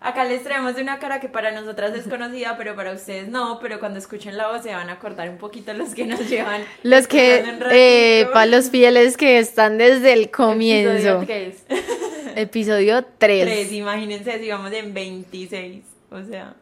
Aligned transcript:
Acá 0.00 0.24
les 0.24 0.42
traemos 0.42 0.76
una 0.76 0.98
cara 0.98 1.20
que 1.20 1.28
para 1.28 1.52
nosotras 1.52 1.94
es 1.94 2.08
conocida, 2.08 2.56
pero 2.58 2.74
para 2.74 2.92
ustedes 2.92 3.28
no, 3.28 3.58
pero 3.60 3.78
cuando 3.78 3.98
escuchen 3.98 4.36
la 4.36 4.48
voz 4.48 4.62
se 4.62 4.72
van 4.74 4.88
a 4.88 4.92
acordar 4.94 5.28
un 5.28 5.36
poquito 5.36 5.74
los 5.74 5.94
que 5.94 6.06
nos 6.06 6.26
llevan. 6.28 6.62
Los 6.82 7.06
que, 7.06 7.44
eh, 7.70 8.26
para 8.32 8.46
los 8.46 8.70
fieles 8.70 9.16
que 9.16 9.38
están 9.38 9.76
desde 9.78 10.12
el 10.14 10.30
comienzo. 10.30 11.22
Episodio 11.26 11.26
3. 11.26 12.36
Episodio 12.36 13.04
3. 13.18 13.44
3, 13.44 13.72
imagínense 13.72 14.38
si 14.38 14.48
vamos 14.48 14.72
en 14.72 14.94
26, 14.94 15.84
o 16.10 16.22
sea. 16.22 16.54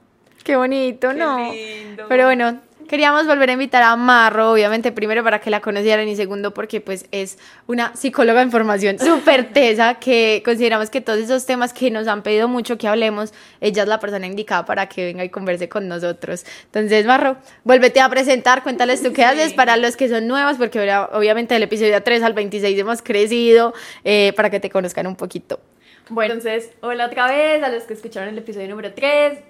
Qué 0.43 0.57
bonito, 0.57 1.11
Qué 1.11 1.15
¿no? 1.15 1.53
lindo. 1.53 2.07
Pero 2.09 2.25
bueno, 2.25 2.59
queríamos 2.89 3.27
volver 3.27 3.51
a 3.51 3.53
invitar 3.53 3.83
a 3.85 3.95
Marro, 3.95 4.51
obviamente, 4.51 4.91
primero 4.91 5.23
para 5.23 5.41
que 5.41 5.51
la 5.51 5.61
conocieran 5.61 6.09
y 6.09 6.17
segundo 6.17 6.53
porque 6.53 6.81
pues 6.81 7.07
es 7.13 7.39
una 7.69 7.95
psicóloga 7.95 8.43
en 8.43 8.51
formación 8.51 8.99
súper 8.99 9.53
tesa 9.53 9.95
que 10.01 10.43
consideramos 10.45 10.91
que 10.91 11.01
todos 11.01 11.19
esos 11.21 11.47
temas 11.47 11.73
que 11.73 11.91
nos 11.91 12.09
han 12.09 12.23
pedido 12.23 12.49
mucho 12.49 12.77
que 12.79 12.89
hablemos, 12.89 13.33
ella 13.61 13.83
es 13.83 13.89
la 13.89 14.01
persona 14.01 14.27
indicada 14.27 14.65
para 14.65 14.89
que 14.89 15.05
venga 15.05 15.23
y 15.25 15.29
converse 15.29 15.69
con 15.69 15.87
nosotros. 15.87 16.45
Entonces, 16.65 17.07
Marro, 17.07 17.37
vuélvete 17.63 18.01
a 18.01 18.09
presentar, 18.09 18.63
cuéntales 18.65 19.03
tú 19.03 19.13
qué 19.13 19.25
haces 19.25 19.53
para 19.53 19.77
los 19.77 19.97
que 19.97 20.09
son 20.09 20.27
nuevos, 20.27 20.57
porque 20.57 20.81
obvia- 20.81 21.09
obviamente 21.13 21.55
del 21.55 21.63
episodio 21.63 22.03
3 22.03 22.23
al 22.25 22.33
26 22.33 22.79
hemos 22.79 23.03
crecido, 23.03 23.75
eh, 24.05 24.33
para 24.35 24.51
que 24.51 24.59
te 24.59 24.71
conozcan 24.71 25.07
un 25.07 25.15
poquito. 25.17 25.61
Bueno, 26.09 26.35
entonces, 26.35 26.71
hola 26.81 27.05
otra 27.07 27.27
vez 27.29 27.63
a 27.63 27.69
los 27.69 27.83
que 27.83 27.93
escucharon 27.93 28.31
el 28.31 28.39
episodio 28.39 28.67
número 28.69 28.95
3. 28.95 29.41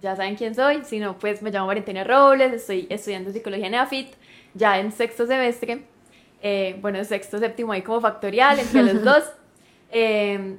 Ya 0.00 0.16
saben 0.16 0.36
quién 0.36 0.54
soy. 0.54 0.82
Si 0.84 0.98
no, 0.98 1.18
pues 1.18 1.42
me 1.42 1.50
llamo 1.50 1.66
Valentina 1.66 2.04
Robles, 2.04 2.52
estoy 2.52 2.86
estudiando 2.90 3.32
psicología 3.32 3.66
en 3.66 3.74
AFIT, 3.74 4.14
ya 4.54 4.78
en 4.78 4.92
sexto 4.92 5.26
semestre. 5.26 5.84
Eh, 6.42 6.76
bueno, 6.80 7.02
sexto, 7.04 7.38
séptimo 7.38 7.72
ahí 7.72 7.82
como 7.82 8.00
factorial 8.00 8.58
entre 8.58 8.82
los 8.82 9.02
dos. 9.04 9.24
Eh, 9.90 10.56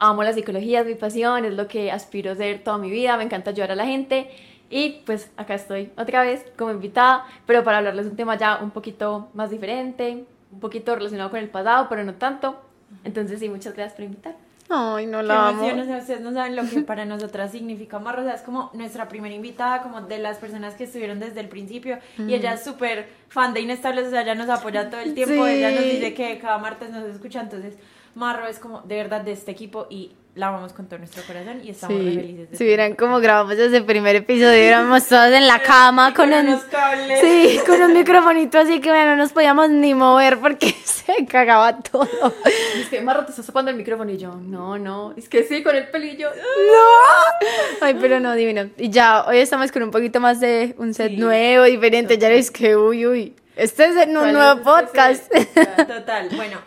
amo 0.00 0.24
la 0.24 0.32
psicología, 0.32 0.80
es 0.80 0.86
mi 0.86 0.94
pasión, 0.94 1.44
es 1.44 1.54
lo 1.54 1.68
que 1.68 1.92
aspiro 1.92 2.32
a 2.32 2.34
ser 2.34 2.64
toda 2.64 2.78
mi 2.78 2.90
vida, 2.90 3.16
me 3.16 3.24
encanta 3.24 3.50
ayudar 3.50 3.70
a 3.72 3.76
la 3.76 3.86
gente. 3.86 4.28
Y 4.70 5.02
pues 5.04 5.30
acá 5.36 5.54
estoy 5.54 5.90
otra 5.96 6.22
vez 6.22 6.44
como 6.56 6.70
invitada, 6.70 7.26
pero 7.46 7.62
para 7.62 7.78
hablarles 7.78 8.06
un 8.06 8.16
tema 8.16 8.36
ya 8.36 8.58
un 8.62 8.70
poquito 8.70 9.28
más 9.34 9.50
diferente, 9.50 10.24
un 10.52 10.60
poquito 10.60 10.94
relacionado 10.94 11.30
con 11.30 11.40
el 11.40 11.48
pasado, 11.48 11.86
pero 11.88 12.02
no 12.04 12.14
tanto. 12.14 12.60
Entonces 13.04 13.40
sí, 13.40 13.48
muchas 13.48 13.74
gracias 13.74 13.94
por 13.94 14.04
invitar. 14.04 14.36
Ay, 14.72 15.06
no 15.06 15.20
la 15.20 15.48
amo. 15.48 15.64
emoción, 15.64 15.80
o 15.80 15.84
sea, 15.84 15.98
ustedes 15.98 16.20
no 16.20 16.32
saben 16.32 16.54
lo 16.54 16.62
que 16.64 16.80
para 16.82 17.04
nosotras 17.04 17.50
significa 17.50 17.98
Marro, 17.98 18.22
o 18.22 18.24
sea, 18.24 18.34
es 18.34 18.42
como 18.42 18.70
nuestra 18.72 19.08
primera 19.08 19.34
invitada, 19.34 19.82
como 19.82 20.00
de 20.02 20.18
las 20.18 20.38
personas 20.38 20.74
que 20.74 20.84
estuvieron 20.84 21.18
desde 21.18 21.40
el 21.40 21.48
principio, 21.48 21.98
y 22.18 22.34
ella 22.34 22.54
es 22.54 22.62
súper 22.62 23.08
fan 23.28 23.52
de 23.52 23.60
Inestables, 23.62 24.06
o 24.06 24.10
sea, 24.10 24.22
ella 24.22 24.36
nos 24.36 24.48
apoya 24.48 24.88
todo 24.88 25.00
el 25.00 25.12
tiempo, 25.14 25.44
Sí. 25.44 25.50
ella 25.54 25.72
nos 25.72 25.82
dice 25.82 26.14
que 26.14 26.38
cada 26.38 26.58
martes 26.58 26.90
nos 26.90 27.04
escucha, 27.04 27.40
entonces 27.40 27.74
Marro 28.14 28.46
es 28.46 28.58
como 28.60 28.80
de 28.82 28.96
verdad 28.96 29.22
de 29.22 29.32
este 29.32 29.50
equipo 29.50 29.86
y 29.90 30.12
la 30.40 30.48
amamos 30.48 30.72
con 30.72 30.86
todo 30.86 30.98
nuestro 30.98 31.22
corazón 31.24 31.60
y 31.62 31.70
estamos 31.70 32.00
muy 32.00 32.14
felices 32.14 32.50
de 32.50 32.56
si 32.56 32.64
vieran 32.64 32.94
cómo 32.94 33.20
grabamos 33.20 33.52
ese 33.58 33.82
primer 33.82 34.16
episodio, 34.16 34.54
éramos 34.54 35.06
todas 35.06 35.30
en 35.32 35.46
la 35.46 35.60
cama 35.60 36.14
con 36.14 36.32
un, 36.32 36.48
unos 36.48 36.62
cables. 36.64 37.20
sí, 37.20 37.60
con 37.66 37.80
un 37.82 37.92
microfonito 37.92 38.58
así 38.58 38.80
que 38.80 38.88
bueno, 38.88 39.10
no 39.10 39.16
nos 39.16 39.32
podíamos 39.32 39.68
ni 39.68 39.92
mover 39.94 40.38
porque 40.38 40.74
se 40.84 41.26
cagaba 41.26 41.78
todo. 41.80 42.08
Es 42.74 42.88
que 42.88 43.02
Marro 43.02 43.24
te 43.26 43.32
estás 43.32 43.46
tapando 43.46 43.70
el 43.70 43.76
micrófono 43.76 44.10
y 44.10 44.16
yo, 44.16 44.34
no, 44.36 44.78
no, 44.78 45.12
es 45.16 45.28
que 45.28 45.44
sí, 45.44 45.62
con 45.62 45.76
el 45.76 45.88
pelillo. 45.88 46.30
Ay, 47.82 47.96
pero 48.00 48.18
no, 48.18 48.34
divino. 48.34 48.70
Y 48.78 48.90
ya, 48.90 49.24
hoy 49.26 49.38
estamos 49.38 49.70
con 49.70 49.82
un 49.82 49.90
poquito 49.90 50.20
más 50.20 50.40
de 50.40 50.74
un 50.78 50.94
set 50.94 51.10
Sí. 51.10 51.16
nuevo, 51.16 51.64
diferente. 51.64 52.16
Ya 52.18 52.28
ves 52.30 52.50
que, 52.50 52.76
uy, 52.76 53.06
uy, 53.06 53.34
este 53.56 53.84
es 53.84 53.96
en 53.96 54.10
un 54.16 54.22
¿Cuál 54.22 54.32
nuevo 54.32 54.78
es 54.78 54.84
este 54.86 55.44
podcast. 55.44 55.86
Total, 55.88 56.28
bueno, 56.36 56.58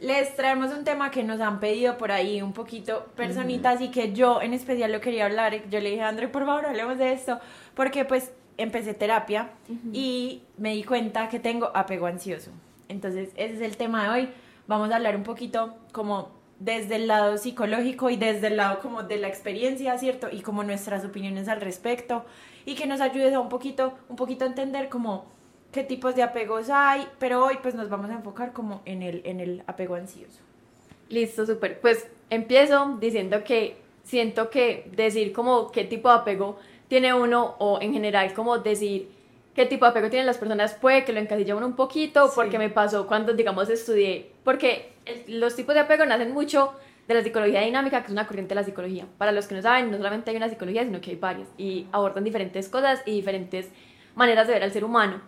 les 0.00 0.34
traemos 0.34 0.72
un 0.72 0.84
tema 0.84 1.10
que 1.10 1.22
nos 1.22 1.40
han 1.40 1.60
pedido 1.60 1.98
por 1.98 2.10
ahí 2.10 2.40
un 2.40 2.52
poquito 2.52 3.06
personitas 3.16 3.80
y 3.80 3.90
que 3.90 4.12
yo 4.12 4.40
en 4.40 4.54
especial 4.54 4.92
lo 4.92 5.00
quería 5.00 5.26
hablar. 5.26 5.68
Yo 5.68 5.80
le 5.80 5.90
dije 5.90 6.02
a 6.02 6.08
André, 6.08 6.28
por 6.28 6.46
favor, 6.46 6.66
hablemos 6.66 6.98
de 6.98 7.12
esto, 7.12 7.38
porque 7.74 8.04
pues 8.04 8.32
empecé 8.56 8.94
terapia 8.94 9.50
y 9.92 10.42
me 10.56 10.74
di 10.74 10.84
cuenta 10.84 11.28
que 11.28 11.38
tengo 11.38 11.70
apego 11.74 12.06
ansioso. 12.06 12.50
Entonces, 12.88 13.30
ese 13.36 13.54
es 13.54 13.60
el 13.60 13.76
tema 13.76 14.04
de 14.04 14.08
hoy. 14.10 14.28
Vamos 14.66 14.90
a 14.90 14.96
hablar 14.96 15.16
un 15.16 15.22
poquito 15.22 15.74
como 15.92 16.30
desde 16.58 16.96
el 16.96 17.06
lado 17.06 17.38
psicológico 17.38 18.10
y 18.10 18.16
desde 18.16 18.48
el 18.48 18.56
lado 18.56 18.80
como 18.80 19.02
de 19.02 19.18
la 19.18 19.28
experiencia, 19.28 19.96
¿cierto? 19.98 20.28
Y 20.30 20.40
como 20.40 20.64
nuestras 20.64 21.04
opiniones 21.04 21.48
al 21.48 21.60
respecto 21.60 22.24
y 22.64 22.74
que 22.74 22.86
nos 22.86 23.00
ayudes 23.00 23.34
a 23.34 23.40
un 23.40 23.48
poquito, 23.48 23.94
un 24.08 24.16
poquito 24.16 24.44
a 24.44 24.48
entender 24.48 24.88
como 24.88 25.26
qué 25.72 25.84
tipos 25.84 26.14
de 26.16 26.22
apegos 26.22 26.68
hay, 26.70 27.06
pero 27.18 27.44
hoy 27.44 27.58
pues 27.62 27.74
nos 27.74 27.88
vamos 27.88 28.10
a 28.10 28.14
enfocar 28.14 28.52
como 28.52 28.82
en 28.84 29.02
el, 29.02 29.22
en 29.24 29.40
el 29.40 29.62
apego 29.66 29.94
ansioso. 29.94 30.40
Listo, 31.08 31.46
súper. 31.46 31.80
Pues 31.80 32.06
empiezo 32.28 32.96
diciendo 33.00 33.42
que 33.44 33.76
siento 34.04 34.50
que 34.50 34.88
decir 34.94 35.32
como 35.32 35.70
qué 35.70 35.84
tipo 35.84 36.08
de 36.08 36.16
apego 36.16 36.58
tiene 36.88 37.12
uno 37.14 37.54
o 37.58 37.80
en 37.80 37.92
general 37.92 38.32
como 38.34 38.58
decir 38.58 39.08
qué 39.54 39.66
tipo 39.66 39.84
de 39.84 39.90
apego 39.90 40.08
tienen 40.10 40.26
las 40.26 40.38
personas 40.38 40.74
puede 40.74 41.04
que 41.04 41.12
lo 41.12 41.20
encasille 41.20 41.52
a 41.52 41.56
uno 41.56 41.66
un 41.66 41.76
poquito 41.76 42.26
Sí. 42.28 42.32
porque 42.34 42.58
me 42.58 42.70
pasó 42.70 43.06
cuando 43.06 43.32
digamos 43.34 43.68
estudié, 43.68 44.30
porque 44.44 44.92
el- 45.06 45.40
los 45.40 45.54
tipos 45.56 45.74
de 45.74 45.80
apego 45.82 46.04
nacen 46.06 46.32
mucho 46.32 46.72
de 47.08 47.14
la 47.14 47.22
psicología 47.22 47.60
dinámica, 47.62 48.00
que 48.00 48.06
es 48.06 48.12
una 48.12 48.26
corriente 48.26 48.50
de 48.54 48.60
la 48.60 48.64
psicología. 48.64 49.04
Para 49.18 49.32
los 49.32 49.46
que 49.48 49.56
no 49.56 49.62
saben, 49.62 49.90
no 49.90 49.96
solamente 49.96 50.30
hay 50.30 50.36
una 50.36 50.48
psicología, 50.48 50.84
sino 50.84 51.00
que 51.00 51.10
hay 51.10 51.16
varias 51.16 51.48
y 51.58 51.86
abordan 51.90 52.22
diferentes 52.24 52.68
cosas 52.68 53.02
y 53.04 53.10
diferentes 53.12 53.68
maneras 54.14 54.46
de 54.46 54.54
ver 54.54 54.62
al 54.62 54.72
ser 54.72 54.84
humano. 54.84 55.20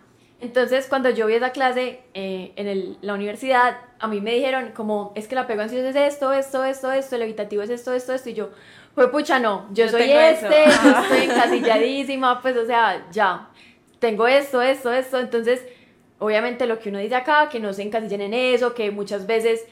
Entonces, 0.43 0.87
cuando 0.87 1.09
yo 1.09 1.25
vi 1.27 1.35
esa 1.35 1.51
clase 1.51 2.01
eh, 2.13 2.51
en 2.57 2.67
el- 2.67 2.97
la 3.01 3.13
universidad, 3.13 3.77
a 3.99 4.07
mí 4.07 4.19
me 4.21 4.33
dijeron 4.33 4.71
como, 4.75 5.13
es 5.15 5.27
que 5.27 5.35
el 5.35 5.39
apego 5.39 5.61
ansioso 5.61 5.87
es 5.87 5.95
esto, 5.95 6.33
esto, 6.33 6.63
esto, 6.65 6.91
esto, 6.91 7.15
el 7.15 7.21
evitativo 7.23 7.63
es 7.63 7.69
esto, 7.69 7.93
esto, 7.93 8.13
esto, 8.13 8.29
y 8.29 8.33
yo, 8.33 8.49
pues 8.93 9.07
pucha, 9.07 9.39
no, 9.39 9.65
yo, 9.71 9.85
Yo 9.85 9.91
soy 9.91 10.11
eso. 10.11 10.47
este, 10.47 10.65
yo 10.83 10.97
estoy 11.01 11.17
encasilladísima, 11.29 12.41
pues, 12.41 12.57
o 12.57 12.65
sea, 12.65 13.07
ya, 13.11 13.47
tengo 13.99 14.27
esto, 14.27 14.61
esto, 14.61 14.91
esto, 14.91 15.19
entonces, 15.19 15.65
obviamente 16.19 16.65
lo 16.67 16.77
que 16.77 16.89
uno 16.89 16.99
dice 16.99 17.15
acá, 17.15 17.47
que 17.49 17.59
no 17.61 17.71
se 17.73 17.83
encasillen 17.83 18.21
en 18.21 18.33
eso, 18.33 18.73
que 18.73 18.91
muchas 18.91 19.25
veces 19.25 19.65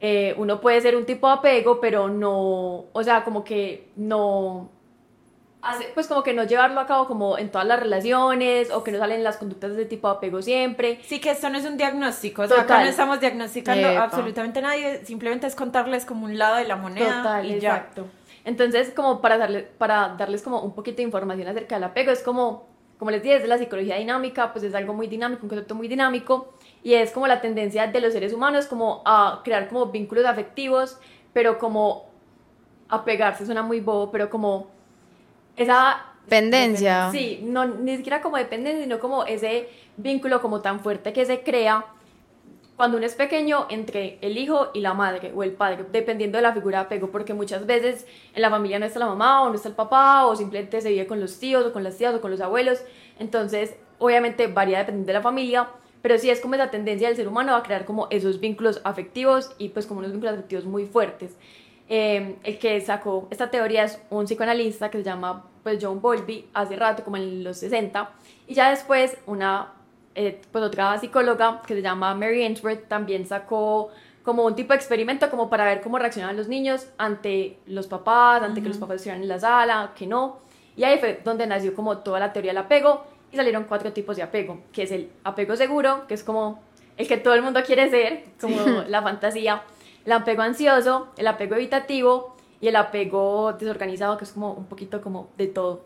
eh, 0.00 0.34
uno 0.38 0.60
puede 0.60 0.80
ser 0.80 0.96
un 0.96 1.04
tipo 1.04 1.26
de 1.28 1.34
apego, 1.34 1.80
pero 1.80 2.08
no, 2.08 2.86
o 2.92 3.02
sea, 3.02 3.24
como 3.24 3.44
que 3.44 3.88
no 3.96 4.70
hace- 5.64 5.90
pues 5.94 6.06
como 6.06 6.22
que 6.22 6.32
no 6.34 6.44
llevarlo 6.44 6.80
a 6.80 6.86
cabo 6.86 7.06
como 7.06 7.38
en 7.38 7.50
todas 7.50 7.66
las 7.66 7.80
relaciones 7.80 8.70
o 8.70 8.84
que 8.84 8.92
no 8.92 8.98
salen 8.98 9.24
las 9.24 9.36
conductas 9.36 9.74
de 9.76 9.84
tipo 9.86 10.08
apego 10.08 10.42
siempre. 10.42 11.00
Sí 11.04 11.20
que 11.20 11.30
esto 11.30 11.48
no 11.50 11.58
es 11.58 11.64
un 11.64 11.76
diagnóstico, 11.76 12.42
o 12.42 12.46
sea, 12.46 12.62
acá 12.62 12.82
no 12.82 12.88
estamos 12.88 13.20
diagnosticando 13.20 13.88
Epa. 13.88 14.04
absolutamente 14.04 14.58
a 14.60 14.62
nadie, 14.62 15.04
simplemente 15.04 15.46
es 15.46 15.54
contarles 15.54 16.04
como 16.04 16.26
un 16.26 16.38
lado 16.38 16.56
de 16.56 16.64
la 16.64 16.76
moneda 16.76 17.22
Total, 17.22 17.46
y 17.50 17.60
ya. 17.60 17.76
exacto. 17.76 18.06
Entonces, 18.44 18.90
como 18.94 19.20
para, 19.20 19.38
darle, 19.38 19.62
para 19.62 20.16
darles 20.18 20.42
como 20.42 20.60
un 20.60 20.74
poquito 20.74 20.98
de 20.98 21.04
información 21.04 21.48
acerca 21.48 21.76
del 21.76 21.84
apego, 21.84 22.10
es 22.12 22.22
como, 22.22 22.68
como 22.98 23.10
les 23.10 23.22
dije, 23.22 23.36
es 23.36 23.42
de 23.42 23.48
la 23.48 23.56
psicología 23.56 23.96
dinámica, 23.96 24.52
pues 24.52 24.64
es 24.64 24.74
algo 24.74 24.92
muy 24.92 25.06
dinámico, 25.06 25.44
un 25.44 25.48
concepto 25.48 25.74
muy 25.74 25.88
dinámico, 25.88 26.52
y 26.82 26.92
es 26.94 27.10
como 27.10 27.26
la 27.26 27.40
tendencia 27.40 27.86
de 27.86 28.00
los 28.00 28.12
seres 28.12 28.34
humanos 28.34 28.66
como 28.66 29.02
a 29.06 29.40
crear 29.44 29.66
como 29.68 29.86
vínculos 29.86 30.26
afectivos, 30.26 30.98
pero 31.32 31.58
como 31.58 32.04
apegarse, 32.90 33.46
suena 33.46 33.62
muy 33.62 33.80
bobo, 33.80 34.10
pero 34.10 34.28
como 34.28 34.68
esa 35.56 36.14
Dependencia. 36.24 37.10
Sí, 37.12 37.40
no, 37.44 37.66
ni 37.66 37.96
siquiera 37.96 38.22
como 38.22 38.38
dependencia, 38.38 38.82
sino 38.82 38.98
como 38.98 39.24
ese 39.24 39.68
vínculo 39.96 40.40
como 40.40 40.62
tan 40.62 40.80
fuerte 40.80 41.12
que 41.12 41.26
se 41.26 41.42
crea 41.42 41.84
cuando 42.76 42.96
uno 42.96 43.06
es 43.06 43.14
pequeño 43.14 43.66
entre 43.68 44.18
el 44.20 44.36
hijo 44.36 44.70
y 44.74 44.80
la 44.80 44.94
madre 44.94 45.32
o 45.34 45.44
el 45.44 45.52
padre, 45.52 45.84
dependiendo 45.92 46.38
de 46.38 46.42
la 46.42 46.52
figura 46.52 46.78
de 46.78 46.84
apego, 46.86 47.10
porque 47.10 47.34
muchas 47.34 47.66
veces 47.66 48.06
en 48.34 48.42
la 48.42 48.50
familia 48.50 48.78
no 48.78 48.86
está 48.86 48.98
la 48.98 49.06
mamá 49.06 49.42
o 49.42 49.50
no 49.50 49.54
está 49.54 49.68
el 49.68 49.74
papá 49.74 50.26
o 50.26 50.34
simplemente 50.34 50.80
se 50.80 50.88
vive 50.88 51.06
con 51.06 51.20
los 51.20 51.38
tíos 51.38 51.64
o 51.66 51.72
con 51.72 51.84
las 51.84 51.96
tías 51.96 52.14
o 52.14 52.20
con 52.20 52.30
los 52.30 52.40
abuelos, 52.40 52.82
entonces 53.18 53.76
obviamente 53.98 54.48
varía 54.48 54.78
dependiendo 54.78 55.06
de 55.06 55.12
la 55.12 55.22
familia, 55.22 55.68
pero 56.02 56.18
sí 56.18 56.30
es 56.30 56.40
como 56.40 56.56
esa 56.56 56.70
tendencia 56.70 57.06
del 57.08 57.16
ser 57.16 57.28
humano 57.28 57.54
a 57.54 57.62
crear 57.62 57.84
como 57.84 58.08
esos 58.10 58.40
vínculos 58.40 58.80
afectivos 58.82 59.54
y 59.58 59.68
pues 59.68 59.86
como 59.86 60.00
unos 60.00 60.10
vínculos 60.10 60.34
afectivos 60.34 60.64
muy 60.64 60.84
fuertes. 60.84 61.36
Eh, 61.96 62.38
el 62.42 62.58
que 62.58 62.80
sacó 62.80 63.28
esta 63.30 63.52
teoría 63.52 63.84
es 63.84 64.00
un 64.10 64.24
psicoanalista 64.24 64.90
que 64.90 64.98
se 64.98 65.04
llama 65.04 65.44
pues, 65.62 65.78
John 65.80 66.00
Bowlby 66.00 66.48
hace 66.52 66.74
rato, 66.74 67.04
como 67.04 67.18
en 67.18 67.44
los 67.44 67.58
60, 67.58 68.10
y 68.48 68.54
ya 68.54 68.70
después 68.70 69.16
una 69.26 69.74
eh, 70.16 70.40
pues 70.50 70.64
otra 70.64 70.98
psicóloga 70.98 71.62
que 71.64 71.74
se 71.74 71.82
llama 71.82 72.12
Mary 72.16 72.42
Ainsworth 72.42 72.88
también 72.88 73.24
sacó 73.26 73.90
como 74.24 74.44
un 74.44 74.56
tipo 74.56 74.72
de 74.72 74.78
experimento 74.78 75.30
como 75.30 75.48
para 75.48 75.66
ver 75.66 75.82
cómo 75.82 75.96
reaccionaban 76.00 76.36
los 76.36 76.48
niños 76.48 76.88
ante 76.98 77.60
los 77.66 77.86
papás, 77.86 78.42
ante 78.42 78.60
que 78.60 78.70
los 78.70 78.78
papás 78.78 78.96
estuvieran 78.96 79.22
en 79.22 79.28
la 79.28 79.38
sala, 79.38 79.92
que 79.94 80.08
no. 80.08 80.40
Y 80.76 80.82
ahí 80.82 80.98
fue 80.98 81.20
donde 81.24 81.46
nació 81.46 81.76
como 81.76 81.98
toda 81.98 82.18
la 82.18 82.32
teoría 82.32 82.50
del 82.50 82.58
apego 82.58 83.04
y 83.30 83.36
salieron 83.36 83.66
cuatro 83.68 83.92
tipos 83.92 84.16
de 84.16 84.24
apego, 84.24 84.62
que 84.72 84.82
es 84.82 84.90
el 84.90 85.12
apego 85.22 85.54
seguro, 85.54 86.08
que 86.08 86.14
es 86.14 86.24
como 86.24 86.60
el 86.96 87.06
que 87.06 87.18
todo 87.18 87.34
el 87.34 87.42
mundo 87.42 87.60
quiere 87.64 87.88
ser, 87.88 88.24
como 88.40 88.56
la 88.88 89.00
fantasía, 89.00 89.62
el 90.04 90.12
apego 90.12 90.42
ansioso, 90.42 91.08
el 91.16 91.26
apego 91.26 91.54
evitativo 91.54 92.36
y 92.60 92.68
el 92.68 92.76
apego 92.76 93.52
desorganizado, 93.52 94.16
que 94.16 94.24
es 94.24 94.32
como 94.32 94.52
un 94.52 94.66
poquito 94.66 95.00
como 95.00 95.28
de 95.36 95.46
todo. 95.46 95.82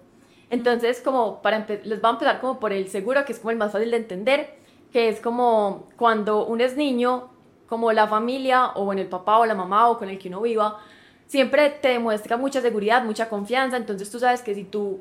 Entonces, 0.50 1.00
como 1.00 1.42
para 1.42 1.66
les 1.66 2.00
voy 2.00 2.10
a 2.10 2.10
empezar 2.10 2.40
como 2.40 2.58
por 2.58 2.72
el 2.72 2.88
seguro, 2.88 3.24
que 3.24 3.32
es 3.32 3.38
como 3.38 3.50
el 3.50 3.56
más 3.56 3.72
fácil 3.72 3.90
de 3.90 3.98
entender, 3.98 4.54
que 4.92 5.08
es 5.08 5.20
como 5.20 5.88
cuando 5.96 6.46
uno 6.46 6.64
es 6.64 6.76
niño, 6.76 7.30
como 7.68 7.92
la 7.92 8.06
familia 8.06 8.68
o 8.68 8.92
en 8.92 8.98
el 8.98 9.08
papá 9.08 9.38
o 9.38 9.46
la 9.46 9.54
mamá 9.54 9.88
o 9.88 9.98
con 9.98 10.08
el 10.08 10.18
que 10.18 10.28
uno 10.28 10.40
viva, 10.40 10.78
siempre 11.26 11.68
te 11.70 11.88
demuestra 11.88 12.36
mucha 12.38 12.60
seguridad, 12.62 13.04
mucha 13.04 13.28
confianza, 13.28 13.76
entonces 13.76 14.10
tú 14.10 14.18
sabes 14.18 14.40
que 14.40 14.54
si 14.54 14.64
tú 14.64 15.00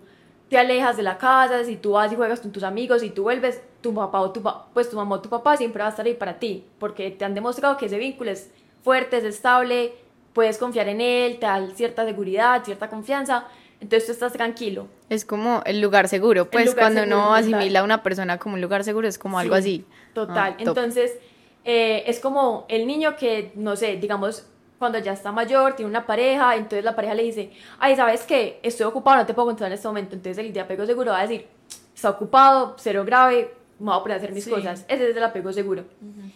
te 0.49 0.57
alejas 0.57 0.97
de 0.97 1.03
la 1.03 1.17
casa, 1.17 1.63
si 1.63 1.77
tú 1.77 1.91
vas 1.91 2.11
y 2.11 2.15
juegas 2.15 2.41
con 2.41 2.51
tus 2.51 2.63
amigos 2.63 3.03
y 3.03 3.09
tú 3.09 3.23
vuelves, 3.23 3.61
tu 3.81 3.93
papá 3.93 4.19
o 4.19 4.31
tu 4.31 4.41
pues 4.73 4.89
tu 4.89 4.97
mamá 4.97 5.15
o 5.15 5.21
tu 5.21 5.29
papá 5.29 5.55
siempre 5.55 5.81
va 5.81 5.87
a 5.87 5.91
estar 5.91 6.05
ahí 6.05 6.13
para 6.13 6.39
ti, 6.39 6.65
porque 6.79 7.11
te 7.11 7.23
han 7.23 7.33
demostrado 7.33 7.77
que 7.77 7.85
ese 7.85 7.97
vínculo 7.97 8.31
es 8.31 8.51
fuerte, 8.83 9.17
es 9.17 9.23
estable, 9.23 9.93
puedes 10.33 10.57
confiar 10.57 10.87
en 10.87 11.01
él, 11.01 11.39
te 11.39 11.45
da 11.45 11.67
cierta 11.75 12.05
seguridad, 12.05 12.63
cierta 12.63 12.89
confianza, 12.89 13.45
entonces 13.79 14.07
tú 14.07 14.11
estás 14.13 14.33
tranquilo. 14.33 14.87
Es 15.09 15.25
como 15.25 15.61
el 15.65 15.81
lugar 15.81 16.07
seguro, 16.07 16.49
pues 16.49 16.75
cuando 16.75 17.03
uno 17.03 17.33
asimila 17.33 17.81
a 17.81 17.83
una 17.83 18.03
persona 18.03 18.37
como 18.37 18.55
un 18.55 18.61
lugar 18.61 18.83
seguro 18.83 19.07
es 19.07 19.17
como 19.17 19.39
algo 19.39 19.55
así. 19.55 19.85
Total, 20.13 20.53
ah, 20.53 20.57
entonces 20.59 21.17
eh, 21.63 22.03
es 22.07 22.19
como 22.19 22.65
el 22.69 22.87
niño 22.87 23.15
que, 23.15 23.51
no 23.55 23.75
sé, 23.75 23.97
digamos, 23.97 24.47
cuando 24.79 24.99
ya 24.99 25.13
está 25.13 25.31
mayor, 25.31 25.75
tiene 25.75 25.89
una 25.89 26.05
pareja, 26.05 26.55
entonces 26.55 26.83
la 26.83 26.95
pareja 26.95 27.15
le 27.15 27.23
dice, 27.23 27.51
ay, 27.79 27.95
¿sabes 27.95 28.23
qué? 28.23 28.59
Estoy 28.63 28.85
ocupado, 28.85 29.17
no 29.17 29.25
te 29.25 29.33
puedo 29.33 29.47
contar 29.47 29.67
en 29.67 29.73
este 29.73 29.87
momento. 29.87 30.15
Entonces 30.15 30.43
el 30.45 30.53
de 30.53 30.59
apego 30.59 30.85
seguro 30.85 31.11
va 31.11 31.19
a 31.19 31.27
decir, 31.27 31.47
está 31.93 32.11
ocupado, 32.11 32.75
cero 32.77 33.03
grave, 33.05 33.53
me 33.79 33.85
voy 33.85 33.99
a 33.99 34.01
poner 34.01 34.15
a 34.15 34.17
hacer 34.17 34.33
mis 34.33 34.47
cosas. 34.47 34.85
Ese 34.87 35.09
es 35.09 35.17
el 35.17 35.23
apego 35.23 35.53
seguro. 35.53 35.85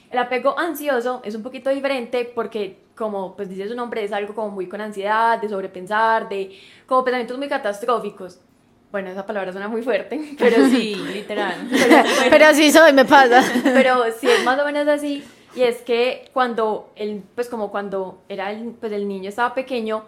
El 0.10 0.18
apego 0.18 0.58
ansioso 0.58 1.22
es 1.24 1.36
un 1.36 1.44
poquito 1.44 1.70
diferente 1.70 2.32
porque, 2.34 2.84
como 2.96 3.36
pues 3.36 3.50
dice 3.50 3.68
su 3.68 3.76
nombre, 3.76 4.04
es 4.04 4.12
algo 4.12 4.36
como 4.36 4.50
muy 4.50 4.68
con 4.68 4.82
ansiedad, 4.82 5.42
de 5.42 5.50
sobrepensar, 5.50 6.30
de 6.30 6.58
como 6.86 7.04
pensamientos 7.04 7.38
muy 7.38 7.48
catastróficos. 7.48 8.40
Bueno, 8.92 9.10
esa 9.10 9.26
palabra 9.26 9.52
suena 9.52 9.70
muy 9.70 9.82
fuerte, 9.82 10.36
pero 10.38 10.68
sí, 10.68 10.96
literal. 10.96 11.56
Pero, 11.72 12.04
pero 12.30 12.54
sí 12.54 12.72
soy, 12.72 12.92
me 12.92 13.06
pasa. 13.06 13.42
Pero 13.64 14.04
sí 14.20 14.28
es 14.28 14.44
más 14.44 14.60
o 14.60 14.66
menos 14.66 14.86
así. 14.88 15.24
Y 15.56 15.64
es 15.64 15.78
que 15.82 16.30
cuando 16.34 16.92
él, 16.96 17.24
pues 17.36 17.48
como 17.48 17.72
cuando 17.72 18.22
era 18.28 18.52
el, 18.52 18.72
pues 18.72 18.92
el 18.92 19.08
niño 19.08 19.30
estaba 19.30 19.54
pequeño, 19.54 20.06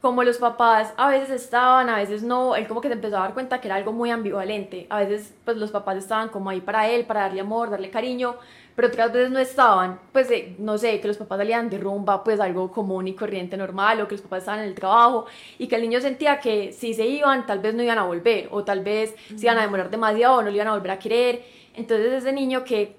como 0.00 0.22
los 0.22 0.38
papás 0.38 0.94
a 0.96 1.08
veces 1.08 1.30
estaban, 1.30 1.88
a 1.88 1.96
veces 1.96 2.22
no, 2.22 2.54
él 2.54 2.68
como 2.68 2.80
que 2.80 2.88
se 2.88 2.94
empezó 2.94 3.16
a 3.16 3.20
dar 3.20 3.34
cuenta 3.34 3.60
que 3.60 3.66
era 3.66 3.74
algo 3.74 3.92
muy 3.92 4.10
ambivalente. 4.10 4.86
A 4.90 5.00
veces 5.00 5.34
pues 5.44 5.56
los 5.56 5.72
papás 5.72 5.96
estaban 5.96 6.28
como 6.28 6.50
ahí 6.50 6.60
para 6.60 6.88
él, 6.88 7.04
para 7.04 7.22
darle 7.22 7.40
amor, 7.40 7.70
darle 7.70 7.90
cariño, 7.90 8.36
pero 8.76 8.88
otras 8.88 9.12
veces 9.12 9.30
no 9.30 9.40
estaban. 9.40 9.98
Pues 10.12 10.30
eh, 10.30 10.54
no 10.58 10.78
sé, 10.78 11.00
que 11.00 11.08
los 11.08 11.16
papás 11.16 11.38
salían 11.38 11.68
de 11.68 11.78
rumba, 11.78 12.22
pues 12.22 12.38
algo 12.38 12.70
común 12.70 13.08
y 13.08 13.14
corriente 13.14 13.56
normal, 13.56 14.00
o 14.00 14.06
que 14.06 14.14
los 14.14 14.22
papás 14.22 14.40
estaban 14.40 14.60
en 14.60 14.66
el 14.66 14.74
trabajo, 14.76 15.26
y 15.58 15.66
que 15.66 15.74
el 15.74 15.82
niño 15.82 16.00
sentía 16.00 16.38
que 16.38 16.72
si 16.72 16.94
se 16.94 17.04
iban, 17.04 17.44
tal 17.44 17.58
vez 17.58 17.74
no 17.74 17.82
iban 17.82 17.98
a 17.98 18.04
volver, 18.04 18.48
o 18.52 18.62
tal 18.62 18.84
vez 18.84 19.16
se 19.34 19.46
iban 19.46 19.58
a 19.58 19.62
demorar 19.62 19.90
demasiado, 19.90 20.36
o 20.36 20.42
no 20.42 20.50
le 20.50 20.54
iban 20.54 20.68
a 20.68 20.74
volver 20.74 20.92
a 20.92 20.98
querer. 21.00 21.42
Entonces 21.74 22.12
ese 22.12 22.32
niño 22.32 22.62
que 22.62 22.94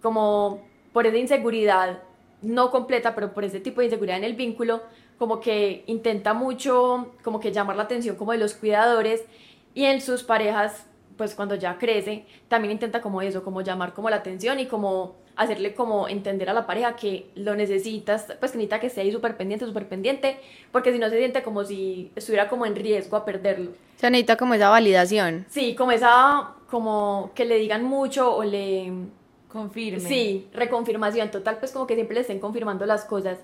como 0.00 0.62
por 0.92 1.06
esa 1.06 1.16
inseguridad 1.16 1.98
no 2.42 2.70
completa, 2.70 3.14
pero 3.14 3.32
por 3.32 3.44
ese 3.44 3.60
tipo 3.60 3.80
de 3.80 3.86
inseguridad 3.86 4.18
en 4.18 4.24
el 4.24 4.34
vínculo, 4.34 4.82
como 5.18 5.40
que 5.40 5.84
intenta 5.86 6.34
mucho, 6.34 7.12
como 7.22 7.40
que 7.40 7.52
llamar 7.52 7.76
la 7.76 7.84
atención 7.84 8.16
como 8.16 8.32
de 8.32 8.38
los 8.38 8.54
cuidadores 8.54 9.24
y 9.74 9.84
en 9.84 10.00
sus 10.00 10.22
parejas, 10.22 10.86
pues 11.16 11.34
cuando 11.34 11.54
ya 11.54 11.78
crece, 11.78 12.26
también 12.48 12.72
intenta 12.72 13.00
como 13.00 13.22
eso, 13.22 13.42
como 13.42 13.60
llamar 13.60 13.94
como 13.94 14.10
la 14.10 14.16
atención 14.16 14.58
y 14.60 14.66
como 14.66 15.16
hacerle 15.34 15.74
como 15.74 16.08
entender 16.08 16.50
a 16.50 16.52
la 16.52 16.66
pareja 16.66 16.94
que 16.96 17.30
lo 17.34 17.54
necesitas, 17.54 18.26
pues 18.38 18.52
que 18.52 18.58
necesita 18.58 18.80
que 18.80 18.88
esté 18.88 19.00
ahí 19.00 19.12
súper 19.12 19.36
pendiente, 19.36 19.64
súper 19.64 19.88
pendiente, 19.88 20.38
porque 20.70 20.92
si 20.92 20.98
no 20.98 21.08
se 21.08 21.18
siente 21.18 21.42
como 21.42 21.64
si 21.64 22.10
estuviera 22.16 22.48
como 22.48 22.66
en 22.66 22.76
riesgo 22.76 23.16
a 23.16 23.24
perderlo. 23.24 23.70
Se 23.96 24.10
necesita 24.10 24.36
como 24.36 24.54
esa 24.54 24.68
validación. 24.68 25.46
Sí, 25.48 25.74
como 25.74 25.92
esa, 25.92 26.54
como 26.68 27.30
que 27.34 27.44
le 27.44 27.56
digan 27.56 27.84
mucho 27.84 28.34
o 28.34 28.44
le 28.44 28.92
Confirme. 29.52 30.00
Sí, 30.00 30.48
reconfirmación 30.54 31.30
total, 31.30 31.58
pues 31.58 31.72
como 31.72 31.86
que 31.86 31.94
siempre 31.94 32.14
le 32.14 32.22
estén 32.22 32.40
confirmando 32.40 32.86
las 32.86 33.04
cosas. 33.04 33.38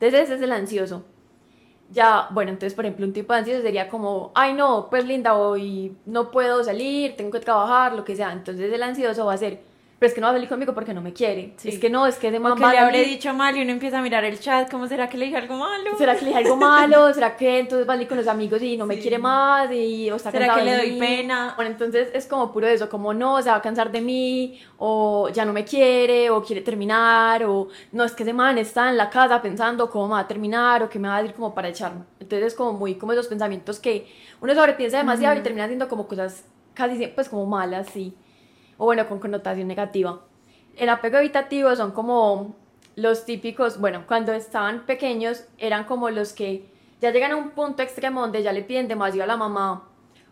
Entonces 0.00 0.20
ese 0.22 0.34
es 0.34 0.42
el 0.42 0.52
ansioso. 0.52 1.04
Ya, 1.90 2.28
bueno, 2.30 2.50
entonces 2.50 2.74
por 2.74 2.84
ejemplo 2.84 3.06
un 3.06 3.12
tipo 3.12 3.32
de 3.32 3.40
ansioso 3.40 3.62
sería 3.62 3.88
como, 3.88 4.30
ay 4.34 4.54
no, 4.54 4.88
pues 4.90 5.04
linda, 5.06 5.34
hoy 5.34 5.96
no 6.06 6.30
puedo 6.30 6.62
salir, 6.62 7.16
tengo 7.16 7.30
que 7.32 7.40
trabajar, 7.40 7.94
lo 7.94 8.04
que 8.04 8.14
sea. 8.14 8.32
Entonces 8.32 8.72
el 8.72 8.82
ansioso 8.82 9.26
va 9.26 9.34
a 9.34 9.38
ser, 9.38 9.60
pero 9.98 10.08
es 10.08 10.14
que 10.14 10.20
no 10.20 10.26
va 10.28 10.30
a 10.30 10.34
salir 10.34 10.48
conmigo 10.48 10.74
porque 10.74 10.94
no 10.94 11.00
me 11.00 11.12
quiere. 11.12 11.54
Es 11.64 11.78
que 11.80 11.90
no, 11.90 12.06
es 12.06 12.16
que 12.18 12.30
de 12.30 12.38
mamá. 12.38 12.72
le 12.72 12.78
habré 12.78 13.02
dicho 13.02 13.34
mal 13.34 13.56
y 13.56 13.62
uno 13.62 13.72
empieza 13.72 13.98
a 13.98 14.02
mirar 14.02 14.24
el 14.24 14.38
chat, 14.38 14.70
¿cómo 14.70 14.86
será 14.86 15.08
que 15.08 15.18
le 15.18 15.24
dije 15.24 15.36
algo 15.36 15.56
malo? 15.56 15.98
¿Será 15.98 16.14
que 16.14 16.20
le 16.20 16.26
dije 16.28 16.38
algo 16.38 16.56
malo? 16.56 17.12
¿Será 17.14 17.36
que 17.36 17.58
entonces 17.58 17.88
va 17.88 17.94
a 17.94 17.96
salir 17.96 18.06
con 18.06 18.16
los 18.16 18.28
amigos 18.28 18.62
y 18.62 18.76
no 18.76 18.86
me 18.86 19.00
quiere 19.00 19.18
más? 19.18 19.72
Y, 19.72 20.08
o 20.10 20.16
está 20.16 20.30
¿Será 20.30 20.54
que 20.54 20.62
le 20.62 20.76
doy 20.76 20.98
pena? 21.00 21.54
Bueno, 21.56 21.72
entonces 21.72 22.10
es 22.14 22.26
como 22.26 22.52
puro 22.52 22.68
eso, 22.68 22.88
como 22.88 23.12
no, 23.12 23.42
se 23.42 23.50
va 23.50 23.56
a 23.56 23.62
cansar 23.62 23.90
de 23.90 24.00
mí, 24.00 24.60
o 24.76 25.30
ya 25.30 25.44
no 25.44 25.52
me 25.52 25.64
quiere, 25.64 26.30
o 26.30 26.44
quiere 26.44 26.62
terminar, 26.62 27.42
o 27.42 27.68
no, 27.90 28.04
es 28.04 28.12
que 28.12 28.22
ese 28.22 28.32
man 28.32 28.56
está 28.56 28.90
en 28.90 28.96
la 28.96 29.10
casa 29.10 29.42
pensando 29.42 29.90
cómo 29.90 30.06
me 30.06 30.14
va 30.14 30.20
a 30.20 30.28
terminar, 30.28 30.80
o 30.84 30.88
que 30.88 31.00
me 31.00 31.08
va 31.08 31.16
a 31.16 31.22
decir 31.22 31.34
como 31.34 31.52
para 31.52 31.70
echarme. 31.70 32.04
Entonces 32.20 32.46
es 32.46 32.54
como 32.54 32.72
muy 32.72 32.94
como 32.94 33.14
esos 33.14 33.26
pensamientos 33.26 33.80
que 33.80 34.06
uno 34.40 34.54
sobrepiensa 34.54 34.98
demasiado 34.98 35.40
y 35.40 35.42
termina 35.42 35.64
haciendo 35.64 35.88
como 35.88 36.06
cosas 36.06 36.44
casi 36.74 37.04
pues 37.08 37.28
como 37.28 37.46
malas, 37.46 37.88
sí. 37.92 38.14
O 38.78 38.86
bueno, 38.86 39.06
con 39.06 39.18
connotación 39.18 39.68
negativa 39.68 40.20
el 40.78 40.88
apego 40.88 41.18
evitativo 41.18 41.74
son 41.74 41.90
como 41.90 42.54
los 42.94 43.24
típicos, 43.24 43.78
bueno, 43.80 44.04
cuando 44.06 44.32
estaban 44.32 44.86
pequeños 44.86 45.44
eran 45.58 45.84
como 45.84 46.10
los 46.10 46.32
que 46.32 46.66
ya 47.00 47.10
llegan 47.10 47.32
a 47.32 47.36
un 47.36 47.50
punto 47.50 47.82
extremo 47.82 48.20
donde 48.20 48.42
ya 48.42 48.52
le 48.52 48.62
piden 48.62 48.88
demasiado 48.88 49.24
a 49.24 49.26
la 49.26 49.36
mamá, 49.36 49.88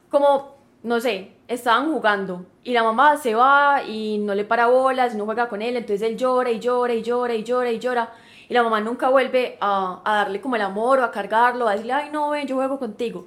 como, 0.09 0.57
no 0.83 1.01
sé, 1.01 1.33
estaban 1.49 1.93
jugando 1.93 2.47
y 2.65 2.73
la 2.73 2.83
mamá 2.83 3.17
se 3.17 3.35
va 3.35 3.83
y 3.85 4.19
no 4.19 4.35
le 4.35 4.45
para 4.45 4.67
bolas, 4.69 5.15
no 5.15 5.25
juega 5.25 5.49
con 5.49 5.63
él, 5.63 5.77
entonces 5.77 6.09
él 6.09 6.17
llora 6.17 6.51
y 6.51 6.61
llora 6.61 6.95
y 6.95 7.03
llora 7.03 7.35
y 7.35 7.43
llora 7.43 7.71
y 7.71 7.79
llora 7.79 8.13
y 8.49 8.55
la 8.55 8.63
mamá 8.63 8.81
nunca 8.81 9.09
vuelve 9.09 9.59
a, 9.61 10.01
a 10.05 10.17
darle 10.17 10.41
como 10.41 10.57
el 10.57 10.63
amor 10.63 11.01
o 11.01 11.05
a 11.05 11.11
cargarlo, 11.11 11.67
a 11.67 11.73
decirle, 11.73 11.93
ay 11.93 12.11
no, 12.13 12.31
ven, 12.31 12.47
yo 12.47 12.55
juego 12.57 12.79
contigo. 12.79 13.27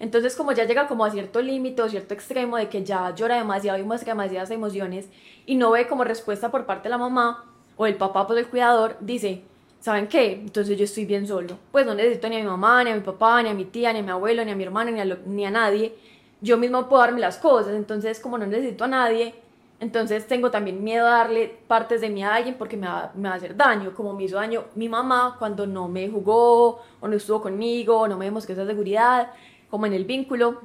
Entonces 0.00 0.34
como 0.34 0.52
ya 0.52 0.64
llega 0.64 0.88
como 0.88 1.04
a 1.04 1.10
cierto 1.10 1.42
límite 1.42 1.82
o 1.82 1.88
cierto 1.88 2.14
extremo 2.14 2.56
de 2.56 2.70
que 2.70 2.82
ya 2.82 3.14
llora 3.14 3.36
demasiado 3.36 3.78
y 3.78 3.82
muestra 3.82 4.14
demasiadas 4.14 4.50
emociones 4.50 5.08
y 5.44 5.56
no 5.56 5.70
ve 5.70 5.86
como 5.86 6.04
respuesta 6.04 6.50
por 6.50 6.64
parte 6.64 6.84
de 6.84 6.90
la 6.90 6.98
mamá 6.98 7.44
o 7.76 7.86
el 7.86 7.96
papá, 7.96 8.26
pues 8.26 8.38
el 8.38 8.46
cuidador, 8.48 8.96
dice, 9.00 9.42
¿saben 9.78 10.08
qué? 10.08 10.32
Entonces 10.32 10.76
yo 10.78 10.84
estoy 10.84 11.04
bien 11.04 11.26
solo. 11.26 11.58
Pues 11.70 11.84
no 11.84 11.94
necesito 11.94 12.28
ni 12.30 12.36
a 12.36 12.40
mi 12.40 12.46
mamá, 12.46 12.82
ni 12.82 12.90
a 12.90 12.94
mi 12.94 13.02
papá, 13.02 13.42
ni 13.42 13.50
a 13.50 13.54
mi 13.54 13.66
tía, 13.66 13.92
ni 13.92 14.00
a 14.00 14.02
mi 14.02 14.10
abuelo, 14.10 14.42
ni 14.44 14.50
a 14.50 14.56
mi 14.56 14.64
hermana, 14.64 14.90
ni 14.90 15.00
a, 15.00 15.04
ni 15.04 15.44
a 15.44 15.50
nadie. 15.50 15.94
Yo 16.40 16.56
mismo 16.56 16.88
puedo 16.88 17.02
darme 17.02 17.20
las 17.20 17.36
cosas, 17.36 17.74
entonces 17.74 18.20
como 18.20 18.38
no 18.38 18.46
necesito 18.46 18.84
a 18.84 18.88
nadie, 18.88 19.34
entonces 19.80 20.26
tengo 20.26 20.50
también 20.50 20.82
miedo 20.82 21.06
a 21.06 21.10
darle 21.10 21.58
partes 21.66 22.00
de 22.00 22.08
mí 22.08 22.22
a 22.22 22.34
alguien 22.34 22.54
porque 22.56 22.78
me 22.78 22.86
va, 22.86 23.12
me 23.14 23.28
va 23.28 23.34
a 23.34 23.36
hacer 23.36 23.54
daño, 23.54 23.92
como 23.94 24.14
me 24.14 24.24
hizo 24.24 24.36
daño 24.36 24.64
mi 24.74 24.88
mamá 24.88 25.36
cuando 25.38 25.66
no 25.66 25.88
me 25.88 26.08
jugó 26.08 26.80
o 27.00 27.08
no 27.08 27.16
estuvo 27.16 27.42
conmigo 27.42 28.00
o 28.00 28.08
no 28.08 28.16
me 28.16 28.26
demostró 28.26 28.54
esa 28.54 28.66
seguridad 28.66 29.30
como 29.70 29.86
en 29.86 29.92
el 29.92 30.04
vínculo. 30.04 30.60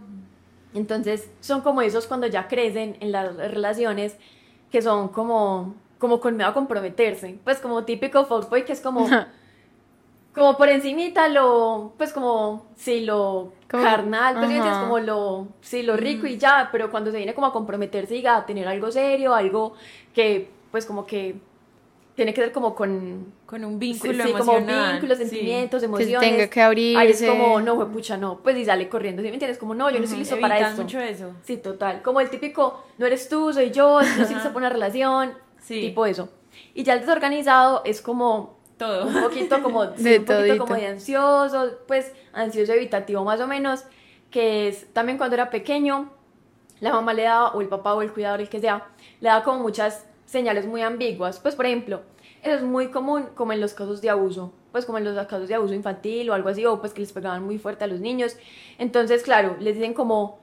Entonces 0.73 1.29
son 1.39 1.61
como 1.61 1.81
esos 1.81 2.07
cuando 2.07 2.27
ya 2.27 2.47
crecen 2.47 2.97
en 2.99 3.11
las 3.11 3.35
relaciones 3.35 4.17
que 4.71 4.81
son 4.81 5.09
como, 5.09 5.75
como 5.99 6.19
con 6.19 6.35
miedo 6.35 6.49
a 6.49 6.53
comprometerse. 6.53 7.39
Pues 7.43 7.59
como 7.59 7.83
típico 7.85 8.25
fuckboy 8.25 8.65
que 8.65 8.73
es 8.73 8.81
como... 8.81 9.07
como 10.35 10.57
por 10.57 10.67
encimita 10.67 11.29
lo, 11.29 11.93
pues 11.97 12.11
como, 12.11 12.65
sí, 12.75 13.05
lo 13.05 13.53
carnal, 13.67 14.35
pues 14.35 14.51
es 14.51 14.77
como 14.77 14.99
lo, 14.99 15.47
sí, 15.61 15.81
lo 15.81 15.95
rico 15.95 16.27
y 16.27 16.37
ya, 16.37 16.67
pero 16.73 16.91
cuando 16.91 17.09
se 17.09 17.17
viene 17.17 17.33
como 17.33 17.47
a 17.47 17.53
comprometerse 17.53 18.17
y 18.17 18.27
a 18.27 18.45
tener 18.45 18.67
algo 18.67 18.91
serio, 18.91 19.33
algo 19.33 19.75
que, 20.13 20.51
pues 20.71 20.85
como 20.85 21.05
que 21.05 21.39
tiene 22.15 22.33
que 22.33 22.41
ser 22.41 22.51
como 22.51 22.73
con... 22.73 23.33
Con 23.45 23.65
un 23.65 23.77
vínculo 23.77 24.23
sí, 24.23 24.31
como 24.31 24.57
vínculos, 24.57 25.17
sentimientos, 25.17 25.83
emociones. 25.83 26.19
Que 26.19 26.29
tenga 26.29 26.47
que 26.49 26.61
abrirse. 26.61 26.99
Ahí 26.99 27.09
es 27.09 27.21
como, 27.21 27.59
no, 27.59 27.75
fue 27.75 27.89
pucha, 27.89 28.15
no. 28.15 28.39
Pues 28.41 28.57
y 28.57 28.65
sale 28.65 28.87
corriendo, 28.87 29.21
¿sí 29.21 29.27
me 29.27 29.33
entiendes? 29.33 29.57
Como, 29.57 29.75
no, 29.75 29.89
yo 29.89 29.97
no 29.97 30.05
estoy 30.05 30.19
listo 30.19 30.39
para 30.39 30.57
esto. 30.59 30.81
mucho 30.81 30.99
eso. 30.99 31.33
Sí, 31.43 31.57
total. 31.57 32.01
Como 32.01 32.21
el 32.21 32.29
típico, 32.29 32.83
no 32.97 33.05
eres 33.05 33.27
tú, 33.27 33.51
soy 33.51 33.71
yo, 33.71 34.01
no 34.01 34.07
estoy 34.07 34.35
listo 34.35 34.49
para 34.49 34.57
una 34.57 34.69
relación. 34.69 35.33
Sí. 35.59 35.81
Tipo 35.81 36.05
eso. 36.05 36.29
Y 36.73 36.83
ya 36.83 36.93
el 36.93 37.01
desorganizado 37.01 37.81
es 37.85 38.01
como... 38.01 38.55
Todo. 38.77 39.07
Un 39.07 39.21
poquito 39.21 39.61
como... 39.61 39.85
de 39.85 40.19
un 40.19 40.25
poquito 40.25 40.57
como 40.59 40.75
de 40.75 40.87
ansioso, 40.87 41.79
pues 41.87 42.13
ansioso 42.33 42.73
evitativo 42.73 43.23
más 43.25 43.41
o 43.41 43.47
menos, 43.47 43.83
que 44.31 44.69
es 44.69 44.91
también 44.93 45.17
cuando 45.17 45.35
era 45.35 45.49
pequeño, 45.49 46.11
la 46.79 46.93
mamá 46.93 47.13
le 47.13 47.23
daba, 47.23 47.51
o 47.53 47.61
el 47.61 47.67
papá 47.67 47.93
o 47.93 48.01
el 48.01 48.11
cuidador, 48.11 48.41
el 48.41 48.49
que 48.49 48.59
sea, 48.59 48.87
le 49.19 49.29
daba 49.29 49.43
como 49.43 49.59
muchas 49.59 50.05
señales 50.25 50.65
muy 50.65 50.81
ambiguas. 50.81 51.39
Pues, 51.39 51.55
por 51.55 51.65
ejemplo, 51.65 52.01
Eso 52.45 52.57
es 52.57 52.61
muy 52.61 52.89
común 52.89 53.29
como 53.33 53.53
en 53.53 53.59
los 53.59 53.73
casos 53.73 54.01
de 54.01 54.09
abuso, 54.11 54.53
pues 54.71 54.85
como 54.85 54.99
en 54.99 55.03
los 55.03 55.15
casos 55.25 55.47
de 55.47 55.55
abuso 55.55 55.73
infantil 55.73 56.29
o 56.29 56.33
algo 56.35 56.49
así, 56.49 56.63
o 56.63 56.79
pues 56.79 56.93
que 56.93 57.01
les 57.01 57.11
pegaban 57.11 57.43
muy 57.43 57.57
fuerte 57.57 57.83
a 57.83 57.87
los 57.87 57.99
niños. 58.01 58.37
Entonces, 58.77 59.23
claro, 59.23 59.57
les 59.59 59.75
dicen 59.75 59.95
como 59.95 60.39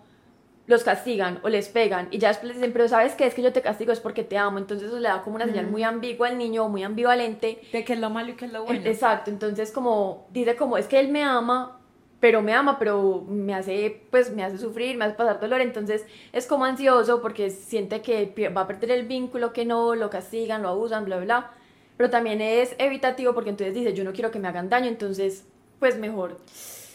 los 0.66 0.82
castigan 0.82 1.38
o 1.42 1.48
les 1.48 1.68
pegan 1.68 2.08
y 2.10 2.18
ya 2.18 2.28
después 2.28 2.48
les 2.48 2.56
dicen, 2.56 2.72
pero 2.72 2.88
sabes 2.88 3.14
qué 3.14 3.26
es 3.26 3.34
que 3.34 3.42
yo 3.42 3.52
te 3.52 3.62
castigo 3.62 3.92
es 3.92 4.00
porque 4.00 4.24
te 4.24 4.36
amo, 4.36 4.58
entonces 4.58 4.88
eso 4.88 4.98
le 4.98 5.08
da 5.08 5.22
como 5.22 5.36
una 5.36 5.46
señal 5.46 5.68
muy 5.68 5.84
ambigua 5.84 6.28
al 6.28 6.38
niño, 6.38 6.68
muy 6.68 6.82
ambivalente. 6.82 7.60
De 7.72 7.84
que 7.84 7.92
es 7.92 8.00
lo 8.00 8.10
malo 8.10 8.30
y 8.30 8.34
que 8.34 8.46
es 8.46 8.52
lo 8.52 8.64
bueno. 8.64 8.80
Exacto, 8.84 9.30
entonces 9.30 9.70
como 9.70 10.26
dice 10.32 10.56
como 10.56 10.78
es 10.78 10.86
que 10.88 10.98
él 10.98 11.08
me 11.08 11.22
ama, 11.22 11.81
pero 12.22 12.40
me 12.40 12.54
ama, 12.54 12.78
pero 12.78 13.26
me 13.28 13.52
hace 13.52 14.00
pues 14.12 14.30
me 14.30 14.44
hace 14.44 14.56
sufrir, 14.56 14.96
me 14.96 15.06
hace 15.06 15.16
pasar 15.16 15.40
dolor, 15.40 15.60
entonces 15.60 16.04
es 16.32 16.46
como 16.46 16.64
ansioso 16.64 17.20
porque 17.20 17.50
siente 17.50 18.00
que 18.00 18.32
va 18.48 18.60
a 18.60 18.66
perder 18.68 18.92
el 18.92 19.08
vínculo, 19.08 19.52
que 19.52 19.64
no, 19.64 19.96
lo 19.96 20.08
castigan, 20.08 20.62
lo 20.62 20.68
abusan, 20.68 21.04
bla, 21.04 21.18
bla. 21.18 21.50
Pero 21.96 22.10
también 22.10 22.40
es 22.40 22.76
evitativo 22.78 23.34
porque 23.34 23.50
entonces 23.50 23.74
dice, 23.74 23.92
yo 23.92 24.04
no 24.04 24.12
quiero 24.12 24.30
que 24.30 24.38
me 24.38 24.46
hagan 24.46 24.68
daño, 24.68 24.86
entonces 24.86 25.46
pues 25.80 25.98
mejor. 25.98 26.38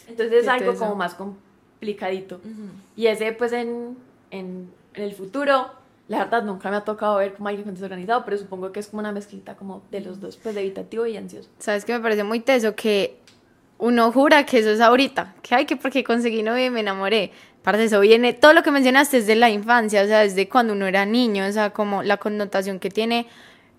Entonces 0.08 0.44
es 0.44 0.48
algo 0.48 0.74
como 0.76 0.94
más 0.94 1.12
complicadito. 1.12 2.40
Y 2.96 3.08
ese, 3.08 3.32
pues, 3.32 3.52
en, 3.52 3.98
en, 4.30 4.70
en, 4.94 5.02
el 5.02 5.12
futuro, 5.12 5.72
la 6.08 6.20
verdad 6.20 6.42
nunca 6.42 6.70
me 6.70 6.76
ha 6.76 6.84
tocado 6.84 7.18
ver 7.18 7.34
como 7.34 7.50
alguien 7.50 7.74
desorganizado, 7.74 8.24
pero 8.24 8.38
supongo 8.38 8.72
que 8.72 8.80
es 8.80 8.86
como 8.86 9.00
una 9.00 9.12
mezclita 9.12 9.56
como 9.56 9.82
de 9.90 10.00
los 10.00 10.20
dos, 10.20 10.38
pues, 10.38 10.54
de 10.54 10.62
evitativo 10.62 11.04
y 11.04 11.18
ansioso. 11.18 11.50
¿Sabes 11.58 11.84
que 11.84 11.92
me 11.92 12.00
parece 12.00 12.24
muy 12.24 12.40
teso? 12.40 12.74
Que 12.74 13.18
uno 13.78 14.12
jura 14.12 14.44
que 14.44 14.58
eso 14.58 14.70
es 14.70 14.80
ahorita, 14.80 15.34
que 15.42 15.54
hay 15.54 15.64
que 15.64 15.76
porque 15.76 16.04
conseguí 16.04 16.42
novia 16.42 16.66
y 16.66 16.70
me 16.70 16.80
enamoré. 16.80 17.32
Parte 17.62 17.84
eso 17.84 18.00
viene, 18.00 18.32
todo 18.32 18.52
lo 18.52 18.62
que 18.62 18.70
mencionaste 18.70 19.18
es 19.18 19.26
de 19.26 19.36
la 19.36 19.50
infancia, 19.50 20.02
o 20.02 20.06
sea, 20.06 20.20
desde 20.20 20.48
cuando 20.48 20.72
uno 20.72 20.86
era 20.86 21.04
niño, 21.06 21.46
o 21.46 21.52
sea, 21.52 21.70
como 21.70 22.02
la 22.02 22.16
connotación 22.16 22.78
que 22.78 22.90
tiene 22.90 23.26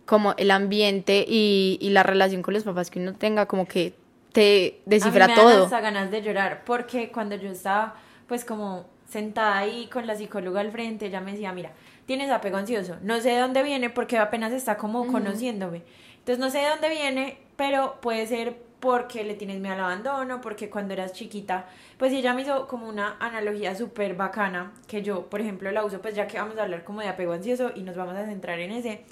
como 0.06 0.34
el 0.38 0.52
ambiente 0.52 1.26
y, 1.28 1.78
y 1.82 1.90
la 1.92 2.04
relación 2.04 2.42
con 2.42 2.54
los 2.54 2.64
papás 2.64 2.90
que 2.90 3.00
uno 3.00 3.14
tenga, 3.14 3.46
como 3.46 3.68
que 3.68 3.94
te 4.32 4.82
descifra 4.86 5.26
a 5.26 5.28
mí 5.28 5.34
me 5.36 5.42
todo. 5.42 5.64
hasta 5.66 5.82
ganas 5.82 6.12
de 6.12 6.22
llorar, 6.22 6.64
porque 6.66 7.12
cuando 7.12 7.36
yo 7.36 7.50
estaba, 7.50 7.96
pues 8.28 8.46
como 8.46 8.86
sentada 9.08 9.58
ahí 9.58 9.88
con 9.92 10.08
la 10.08 10.16
psicóloga 10.16 10.62
al 10.62 10.72
frente, 10.72 11.08
ella 11.08 11.22
me 11.22 11.32
decía, 11.32 11.52
mira, 11.52 11.72
tienes 12.06 12.30
apego 12.32 12.58
ansioso, 12.58 12.98
no 13.02 13.20
sé 13.22 13.30
de 13.30 13.40
dónde 13.40 13.64
viene 13.64 13.90
porque 13.90 14.18
apenas 14.18 14.52
está 14.52 14.78
como 14.78 15.08
conociéndome. 15.08 15.84
Entonces 16.20 16.40
no 16.40 16.50
sé 16.50 16.60
de 16.60 16.70
dónde 16.70 16.90
viene, 16.90 17.38
pero 17.56 17.98
puede 18.02 18.28
ser 18.28 18.69
porque 18.80 19.24
le 19.24 19.34
tienes 19.34 19.60
miedo 19.60 19.76
al 19.76 19.82
abandono, 19.82 20.42
porque 20.42 20.70
cuando 20.70 20.94
eras 20.94 21.14
chiquita, 21.14 21.66
pues 21.98 22.14
ella 22.14 22.34
me 22.34 22.44
hizo 22.44 22.68
como 22.68 22.88
una 22.88 23.18
analogía 23.20 23.76
súper 23.76 24.16
bacana, 24.16 24.72
que 24.88 25.02
yo, 25.02 25.30
por 25.30 25.42
ejemplo, 25.42 25.72
la 25.72 25.84
uso, 25.84 26.02
pues 26.02 26.16
ya 26.16 26.28
que 26.28 26.40
vamos 26.40 26.58
a 26.58 26.64
hablar 26.64 26.84
como 26.84 27.02
de 27.02 27.08
apego 27.10 27.34
ansioso 27.34 27.72
y 27.76 27.82
nos 27.82 27.96
vamos 27.96 28.16
a 28.16 28.26
centrar 28.26 28.60
en 28.60 28.72
ese, 28.72 29.04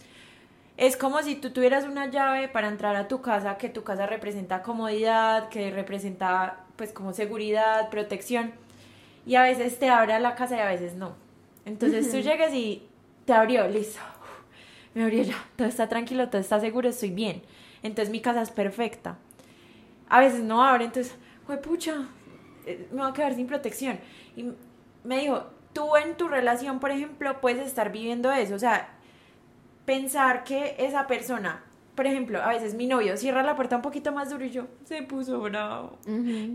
es 0.78 0.96
como 0.96 1.22
si 1.24 1.36
tú 1.36 1.52
tuvieras 1.52 1.86
una 1.86 2.10
llave 2.10 2.48
para 2.48 2.68
entrar 2.68 2.96
a 2.96 3.08
tu 3.08 3.22
casa, 3.22 3.58
que 3.58 3.68
tu 3.68 3.84
casa 3.84 4.06
representa 4.06 4.62
comodidad, 4.62 5.50
que 5.50 5.72
representa 5.72 6.60
pues 6.76 6.94
como 6.94 7.14
seguridad, 7.14 7.90
protección, 7.90 8.54
y 9.26 9.36
a 9.36 9.42
veces 9.42 9.80
te 9.80 9.90
abre 9.90 10.18
la 10.20 10.36
casa 10.36 10.56
y 10.56 10.60
a 10.60 10.68
veces 10.68 10.94
no. 10.96 11.16
Entonces 11.66 12.10
tú 12.10 12.20
llegas 12.20 12.54
y 12.54 12.88
te 13.26 13.34
abrió, 13.34 13.68
listo, 13.68 14.00
me 14.94 15.04
abrió 15.04 15.24
ya, 15.24 15.36
todo 15.58 15.68
está 15.68 15.90
tranquilo, 15.90 16.30
todo 16.30 16.40
está 16.40 16.60
seguro, 16.62 16.88
estoy 16.88 17.10
bien. 17.10 17.42
Entonces 17.84 18.10
mi 18.12 18.22
casa 18.22 18.42
es 18.42 18.52
perfecta. 18.52 19.18
A 20.10 20.20
veces 20.20 20.42
no 20.42 20.64
abre, 20.64 20.86
entonces, 20.86 21.16
güey, 21.46 21.62
pucha, 21.62 22.08
eh, 22.66 22.88
me 22.92 23.02
voy 23.02 23.12
a 23.12 23.14
quedar 23.14 23.36
sin 23.36 23.48
protección. 23.48 24.00
Y 24.36 24.52
me 25.04 25.20
dijo, 25.20 25.46
tú 25.74 25.96
en 25.96 26.16
tu 26.16 26.28
relación, 26.28 26.80
por 26.80 26.92
ejemplo, 26.92 27.40
puedes 27.40 27.66
estar 27.68 27.92
viviendo 27.92 28.32
eso, 28.32 28.56
o 28.56 28.60
sea, 28.60 28.90
pensar 29.86 30.44
que 30.44 30.76
esa 30.80 31.08
persona, 31.08 31.64
por 31.98 32.06
ejemplo, 32.06 32.40
a 32.44 32.50
veces 32.50 32.76
mi 32.76 32.86
novio 32.86 33.18
cierra 33.18 33.42
la 33.42 33.56
puerta 33.56 33.76
un 33.76 33.82
poquito 33.82 34.12
más 34.12 34.30
duro 34.30 34.46
y 34.46 34.52
yo, 34.52 34.68
se 34.86 35.02
puso 35.02 35.42
bravo. 35.42 35.98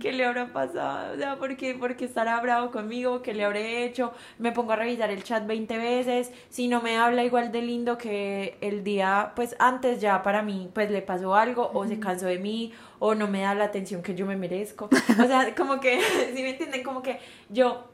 ¿Qué 0.00 0.12
le 0.12 0.24
habrá 0.24 0.52
pasado? 0.52 1.14
O 1.14 1.16
sea, 1.16 1.34
¿por 1.34 1.56
qué, 1.56 1.74
¿por 1.74 1.96
qué 1.96 2.04
estará 2.04 2.40
bravo 2.40 2.70
conmigo? 2.70 3.22
¿Qué 3.22 3.34
le 3.34 3.44
habré 3.44 3.84
hecho? 3.84 4.12
Me 4.38 4.52
pongo 4.52 4.70
a 4.70 4.76
revisar 4.76 5.10
el 5.10 5.24
chat 5.24 5.44
20 5.44 5.78
veces. 5.78 6.30
Si 6.48 6.68
no 6.68 6.80
me 6.80 6.96
habla 6.96 7.24
igual 7.24 7.50
de 7.50 7.60
lindo 7.60 7.98
que 7.98 8.56
el 8.60 8.84
día, 8.84 9.32
pues 9.34 9.56
antes 9.58 10.00
ya 10.00 10.22
para 10.22 10.42
mí, 10.42 10.70
pues 10.72 10.92
le 10.92 11.02
pasó 11.02 11.34
algo 11.34 11.72
o 11.74 11.88
se 11.88 11.98
cansó 11.98 12.26
de 12.26 12.38
mí 12.38 12.72
o 13.00 13.16
no 13.16 13.26
me 13.26 13.40
da 13.40 13.56
la 13.56 13.64
atención 13.64 14.00
que 14.00 14.14
yo 14.14 14.26
me 14.26 14.36
merezco. 14.36 14.90
O 14.92 15.26
sea, 15.26 15.52
como 15.56 15.80
que, 15.80 16.00
si 16.36 16.40
me 16.40 16.50
entienden? 16.50 16.84
Como 16.84 17.02
que 17.02 17.18
yo 17.48 17.88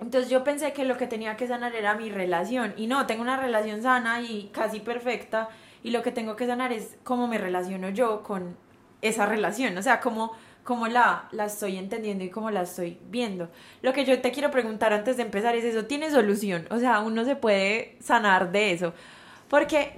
entonces 0.00 0.30
yo 0.30 0.42
pensé 0.42 0.72
que 0.72 0.84
lo 0.84 0.96
que 0.96 1.06
tenía 1.06 1.36
que 1.36 1.46
sanar 1.46 1.74
era 1.74 1.94
mi 1.94 2.08
relación 2.08 2.72
y 2.76 2.86
no, 2.86 3.06
tengo 3.06 3.20
una 3.20 3.36
relación 3.36 3.82
sana 3.82 4.22
y 4.22 4.48
casi 4.54 4.80
perfecta 4.80 5.50
y 5.88 5.90
lo 5.90 6.02
que 6.02 6.12
tengo 6.12 6.36
que 6.36 6.46
sanar 6.46 6.70
es 6.70 6.98
cómo 7.02 7.28
me 7.28 7.38
relaciono 7.38 7.88
yo 7.88 8.22
con 8.22 8.58
esa 9.00 9.24
relación, 9.24 9.78
o 9.78 9.82
sea, 9.82 10.00
cómo, 10.00 10.32
cómo 10.62 10.86
la, 10.86 11.30
la 11.32 11.46
estoy 11.46 11.78
entendiendo 11.78 12.24
y 12.24 12.28
cómo 12.28 12.50
la 12.50 12.60
estoy 12.60 12.98
viendo. 13.08 13.48
Lo 13.80 13.94
que 13.94 14.04
yo 14.04 14.20
te 14.20 14.30
quiero 14.30 14.50
preguntar 14.50 14.92
antes 14.92 15.16
de 15.16 15.22
empezar 15.22 15.56
es 15.56 15.64
eso, 15.64 15.86
¿tiene 15.86 16.10
solución? 16.10 16.66
O 16.70 16.78
sea, 16.78 17.00
uno 17.00 17.24
se 17.24 17.36
puede 17.36 17.96
sanar 18.02 18.52
de 18.52 18.72
eso, 18.72 18.92
porque 19.48 19.94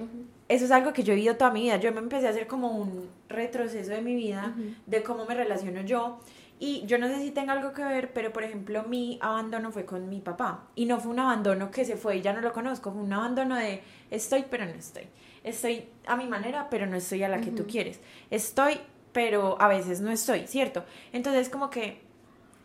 eso 0.49 0.65
es 0.65 0.71
algo 0.71 0.93
que 0.93 1.03
yo 1.03 1.13
he 1.13 1.17
vivido 1.17 1.35
toda 1.35 1.51
mi 1.51 1.63
vida, 1.63 1.79
yo 1.79 1.91
me 1.91 1.99
empecé 1.99 2.29
a 2.29 2.31
hacer 2.31 2.47
como 2.47 2.69
un 2.69 3.11
retroceso 3.29 3.91
de 3.91 4.01
mi 4.01 4.15
vida, 4.15 4.55
de 4.87 5.03
cómo 5.03 5.25
me 5.25 5.35
relaciono 5.35 5.81
yo 5.81 6.21
y 6.61 6.85
yo 6.85 6.99
no 6.99 7.09
sé 7.09 7.19
si 7.21 7.31
tenga 7.31 7.55
algo 7.55 7.73
que 7.73 7.83
ver, 7.83 8.13
pero 8.13 8.35
por 8.35 8.45
ejemplo, 8.45 8.85
mi 8.85 9.19
abandono 9.23 9.73
fue 9.73 9.87
con 9.87 10.11
mi 10.11 10.21
papá. 10.21 10.69
Y 10.75 10.85
no 10.85 11.01
fue 11.01 11.11
un 11.11 11.19
abandono 11.19 11.71
que 11.71 11.87
se 11.87 11.97
fue 11.97 12.19
y 12.19 12.21
ya 12.21 12.35
no 12.35 12.43
lo 12.43 12.53
conozco, 12.53 12.93
fue 12.93 13.01
un 13.01 13.13
abandono 13.15 13.57
de 13.57 13.83
estoy, 14.11 14.45
pero 14.49 14.67
no 14.67 14.73
estoy. 14.73 15.09
Estoy 15.45 15.89
a 16.07 16.17
mi 16.17 16.27
manera, 16.27 16.69
pero 16.71 16.87
no 16.87 16.97
estoy 16.97 17.23
a 17.23 17.29
la 17.29 17.41
que 17.41 17.51
tú 17.51 17.67
quieres. 17.67 18.01
Estoy, 18.31 18.81
pero 19.13 19.61
a 19.61 19.69
veces 19.69 20.01
no 20.01 20.11
estoy, 20.11 20.47
¿cierto? 20.47 20.85
Entonces, 21.13 21.49
como 21.49 21.71
que 21.71 22.01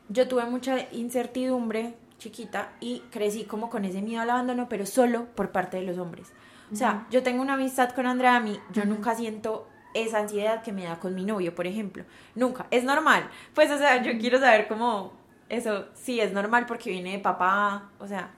yo 0.10 0.28
tuve 0.28 0.46
mucha 0.46 0.88
incertidumbre 0.92 1.94
chiquita 2.18 2.74
y 2.80 3.02
crecí 3.12 3.46
como 3.46 3.70
con 3.70 3.86
ese 3.86 4.02
miedo 4.02 4.22
al 4.22 4.30
abandono, 4.30 4.68
pero 4.70 4.86
solo 4.86 5.26
por 5.36 5.52
parte 5.52 5.78
de 5.78 5.84
los 5.84 5.98
hombres. 5.98 6.32
O 6.72 6.76
sea, 6.76 7.06
yo 7.12 7.22
tengo 7.24 7.42
una 7.42 7.54
amistad 7.54 7.92
con 7.92 8.08
Andrea, 8.08 8.38
a 8.38 8.40
mí, 8.40 8.60
yo 8.72 8.86
nunca 8.86 9.16
siento 9.16 9.68
esa 9.94 10.20
ansiedad 10.20 10.62
que 10.62 10.74
me 10.74 10.84
da 10.84 11.00
con 11.00 11.16
mi 11.16 11.24
novio, 11.24 11.56
por 11.56 11.68
ejemplo. 11.68 12.04
Nunca. 12.36 12.68
Es 12.72 12.84
normal. 12.84 13.30
Pues, 13.54 13.72
o 13.72 13.78
sea, 13.78 14.02
yo 14.02 14.18
quiero 14.20 14.40
saber 14.40 14.68
cómo 14.68 15.14
eso 15.48 15.86
sí 15.94 16.20
es 16.20 16.34
normal 16.34 16.66
porque 16.66 16.90
viene 16.90 17.14
de 17.14 17.20
papá, 17.20 17.92
o 18.00 18.08
sea. 18.08 18.32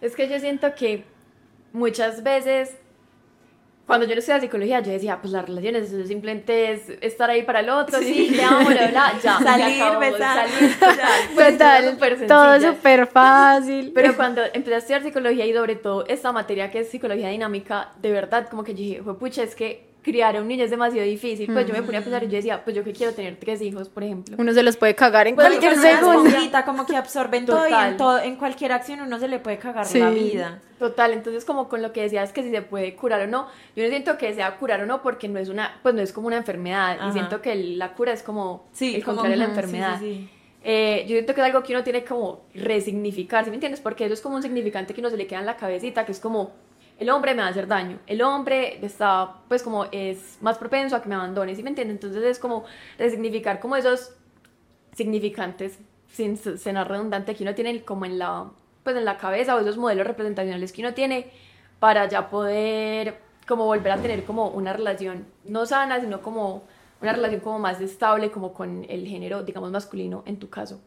Es 0.00 0.14
que 0.14 0.28
yo 0.28 0.38
siento 0.38 0.74
que 0.74 1.04
muchas 1.72 2.22
veces, 2.22 2.76
cuando 3.88 4.04
yo 4.04 4.14
no 4.14 4.18
estudiaba 4.18 4.42
psicología, 4.42 4.80
yo 4.80 4.92
decía, 4.92 5.18
pues 5.18 5.32
las 5.32 5.48
relaciones, 5.48 5.90
eso 5.90 6.06
simplemente 6.06 6.72
es 6.72 6.90
estar 7.00 7.30
ahí 7.30 7.42
para 7.42 7.60
el 7.60 7.70
otro, 7.70 7.98
sí, 8.00 8.34
te 8.36 8.42
amo, 8.42 8.68
bla, 8.68 8.86
bla, 8.88 9.14
ya. 9.22 9.38
Salir, 9.38 9.98
besar. 9.98 10.46
Salir, 10.46 10.76
pues, 11.34 11.52
Total, 11.58 12.28
todo 12.28 12.60
súper 12.60 13.06
fácil. 13.06 13.90
Pero 13.94 14.14
cuando 14.14 14.42
empecé 14.52 14.74
a 14.74 14.78
estudiar 14.78 15.02
psicología 15.02 15.46
y 15.46 15.54
sobre 15.54 15.76
todo 15.76 16.04
esta 16.06 16.32
materia 16.32 16.70
que 16.70 16.80
es 16.80 16.90
psicología 16.90 17.30
dinámica, 17.30 17.92
de 18.02 18.12
verdad, 18.12 18.50
como 18.50 18.62
que 18.62 18.74
yo 18.74 18.78
dije, 18.78 19.02
pucha, 19.18 19.42
es 19.42 19.54
que 19.54 19.87
criar 20.08 20.36
a 20.36 20.40
un 20.40 20.48
niño 20.48 20.64
es 20.64 20.70
demasiado 20.70 21.06
difícil. 21.06 21.52
Pues 21.52 21.66
yo 21.66 21.74
me 21.74 21.82
ponía 21.82 22.00
a 22.00 22.02
pensar 22.02 22.22
y 22.24 22.26
yo 22.28 22.32
decía, 22.36 22.64
pues 22.64 22.74
yo 22.74 22.82
que 22.82 22.92
quiero 22.92 23.12
tener 23.12 23.36
tres 23.36 23.60
hijos, 23.60 23.88
por 23.88 24.02
ejemplo. 24.04 24.36
Uno 24.38 24.52
se 24.54 24.62
los 24.62 24.76
puede 24.76 24.94
cagar 24.94 25.26
en 25.26 25.34
Pues, 25.34 25.46
cualquier 25.48 25.76
segundo. 25.76 26.30
como 26.64 26.86
que 26.86 26.96
absorben 26.96 27.44
todo 27.46 27.68
y 27.68 27.72
en, 27.72 27.96
todo, 27.96 28.18
en 28.20 28.36
cualquier 28.36 28.72
acción 28.72 29.00
uno 29.00 29.18
se 29.18 29.28
le 29.28 29.38
puede 29.38 29.58
cagar 29.58 29.84
Sí. 29.86 29.98
la 29.98 30.10
vida. 30.10 30.60
Total, 30.78 31.12
entonces 31.12 31.44
como 31.44 31.68
con 31.68 31.82
lo 31.82 31.92
que 31.92 32.02
decías 32.02 32.32
que 32.32 32.42
si 32.42 32.50
se 32.50 32.62
puede 32.62 32.94
curar 32.94 33.20
o 33.22 33.26
no, 33.26 33.48
yo 33.76 33.82
no 33.84 33.88
siento 33.90 34.16
que 34.16 34.32
sea 34.32 34.56
curar 34.56 34.80
o 34.80 34.86
no 34.86 35.02
porque 35.02 35.28
no 35.28 35.38
es 35.38 35.48
una, 35.48 35.78
pues 35.82 35.94
no 35.94 36.00
es 36.00 36.12
como 36.12 36.28
una 36.28 36.36
enfermedad 36.38 36.96
Ajá. 36.98 37.08
y 37.08 37.12
siento 37.12 37.42
que 37.42 37.54
la 37.54 37.92
cura 37.94 38.12
es 38.12 38.22
como 38.22 38.64
Sí, 38.72 38.94
el 38.94 39.04
contrario 39.04 39.32
de 39.32 39.36
la 39.38 39.44
enfermedad. 39.44 39.98
sí, 40.00 40.28
sí. 40.28 40.30
Eh, 40.64 41.02
yo 41.02 41.10
siento 41.14 41.34
que 41.34 41.40
es 41.40 41.46
algo 41.46 41.62
que 41.62 41.72
uno 41.72 41.84
tiene 41.84 42.04
como 42.04 42.40
resignificar, 42.54 43.44
¿sí 43.44 43.50
me 43.50 43.56
entiendes? 43.56 43.80
Porque 43.80 44.04
eso 44.04 44.14
es 44.14 44.20
como 44.20 44.36
un 44.36 44.42
significante 44.42 44.92
que 44.94 45.00
uno 45.00 45.08
se 45.10 45.16
le 45.16 45.26
queda 45.26 45.40
en 45.40 45.46
la 45.46 45.56
cabecita, 45.56 46.04
que 46.04 46.12
es 46.12 46.20
como 46.20 46.50
el 46.98 47.10
hombre 47.10 47.34
me 47.34 47.42
va 47.42 47.48
a 47.48 47.50
hacer 47.50 47.66
daño, 47.66 47.98
el 48.06 48.22
hombre 48.22 48.84
está 48.84 49.36
pues 49.48 49.62
como 49.62 49.86
es 49.92 50.38
más 50.40 50.58
propenso 50.58 50.96
a 50.96 51.02
que 51.02 51.08
me 51.08 51.14
abandone, 51.14 51.54
¿sí 51.54 51.62
me 51.62 51.70
entiendes? 51.70 51.96
Entonces 51.96 52.24
es 52.24 52.38
como 52.38 52.64
resignificar 52.98 53.60
como 53.60 53.76
esos 53.76 54.14
significantes, 54.94 55.78
sin 56.08 56.36
ser 56.36 56.74
redundante, 56.74 57.34
que 57.34 57.44
uno 57.44 57.54
tiene 57.54 57.84
como 57.84 58.04
en 58.04 58.18
la, 58.18 58.50
pues 58.82 58.96
en 58.96 59.04
la 59.04 59.16
cabeza 59.16 59.54
o 59.54 59.60
esos 59.60 59.76
modelos 59.76 60.06
representacionales 60.06 60.72
que 60.72 60.82
uno 60.82 60.94
tiene 60.94 61.30
para 61.78 62.08
ya 62.08 62.28
poder 62.28 63.20
como 63.46 63.64
volver 63.64 63.92
a 63.92 64.02
tener 64.02 64.24
como 64.24 64.48
una 64.48 64.72
relación 64.72 65.26
no 65.44 65.66
sana, 65.66 66.00
sino 66.00 66.20
como 66.20 66.64
una 67.00 67.12
relación 67.12 67.40
como 67.40 67.58
más 67.58 67.80
estable, 67.80 68.30
como 68.30 68.52
con 68.52 68.84
el 68.88 69.06
género, 69.06 69.42
digamos, 69.42 69.70
masculino 69.70 70.22
en 70.26 70.38
tu 70.38 70.50
caso. 70.50 70.80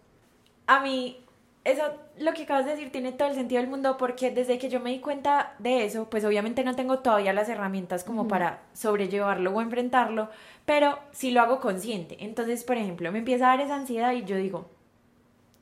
A 0.67 0.81
mí, 0.81 1.23
eso, 1.63 1.83
lo 2.17 2.33
que 2.33 2.43
acabas 2.43 2.65
de 2.65 2.71
decir 2.71 2.91
tiene 2.91 3.11
todo 3.11 3.27
el 3.27 3.35
sentido 3.35 3.61
del 3.61 3.69
mundo 3.69 3.97
porque 3.97 4.31
desde 4.31 4.57
que 4.57 4.69
yo 4.69 4.79
me 4.79 4.89
di 4.89 4.99
cuenta 4.99 5.53
de 5.59 5.85
eso, 5.85 6.09
pues 6.09 6.25
obviamente 6.25 6.63
no 6.63 6.75
tengo 6.75 6.99
todavía 6.99 7.33
las 7.33 7.49
herramientas 7.49 8.03
como 8.03 8.27
para 8.27 8.61
sobrellevarlo 8.73 9.51
o 9.51 9.61
enfrentarlo, 9.61 10.29
pero 10.65 10.97
sí 11.11 11.31
lo 11.31 11.41
hago 11.41 11.59
consciente. 11.59 12.17
Entonces, 12.19 12.63
por 12.63 12.77
ejemplo, 12.77 13.11
me 13.11 13.19
empieza 13.19 13.45
a 13.45 13.57
dar 13.57 13.61
esa 13.61 13.75
ansiedad 13.75 14.13
y 14.13 14.25
yo 14.25 14.37
digo, 14.37 14.71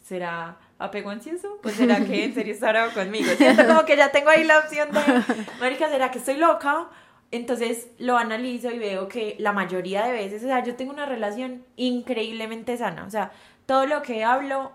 ¿será 0.02 0.58
apego 0.78 1.10
ansioso? 1.10 1.60
Pues 1.62 1.76
será 1.76 2.06
que 2.06 2.24
en 2.24 2.34
serio 2.34 2.54
está 2.54 2.70
bravo 2.70 2.94
conmigo. 2.94 3.30
Siento 3.38 3.68
como 3.68 3.84
que 3.84 3.98
ya 3.98 4.12
tengo 4.12 4.30
ahí 4.30 4.46
la 4.46 4.60
opción 4.60 4.90
de, 4.92 5.02
marica, 5.60 5.90
¿será 5.90 6.12
que 6.12 6.20
estoy 6.20 6.38
loca? 6.38 6.88
entonces 7.32 7.90
lo 8.00 8.18
analizo 8.18 8.72
y 8.72 8.80
veo 8.80 9.08
que 9.08 9.36
la 9.38 9.54
mayoría 9.54 10.04
de 10.04 10.12
veces, 10.14 10.44
o 10.44 10.48
sea, 10.48 10.64
yo 10.64 10.76
tengo 10.76 10.92
una 10.92 11.06
relación 11.06 11.64
increíblemente 11.76 12.76
sana, 12.76 13.06
o 13.06 13.10
sea, 13.10 13.32
todo 13.66 13.86
lo 13.86 14.02
que 14.02 14.24
hablo 14.24 14.72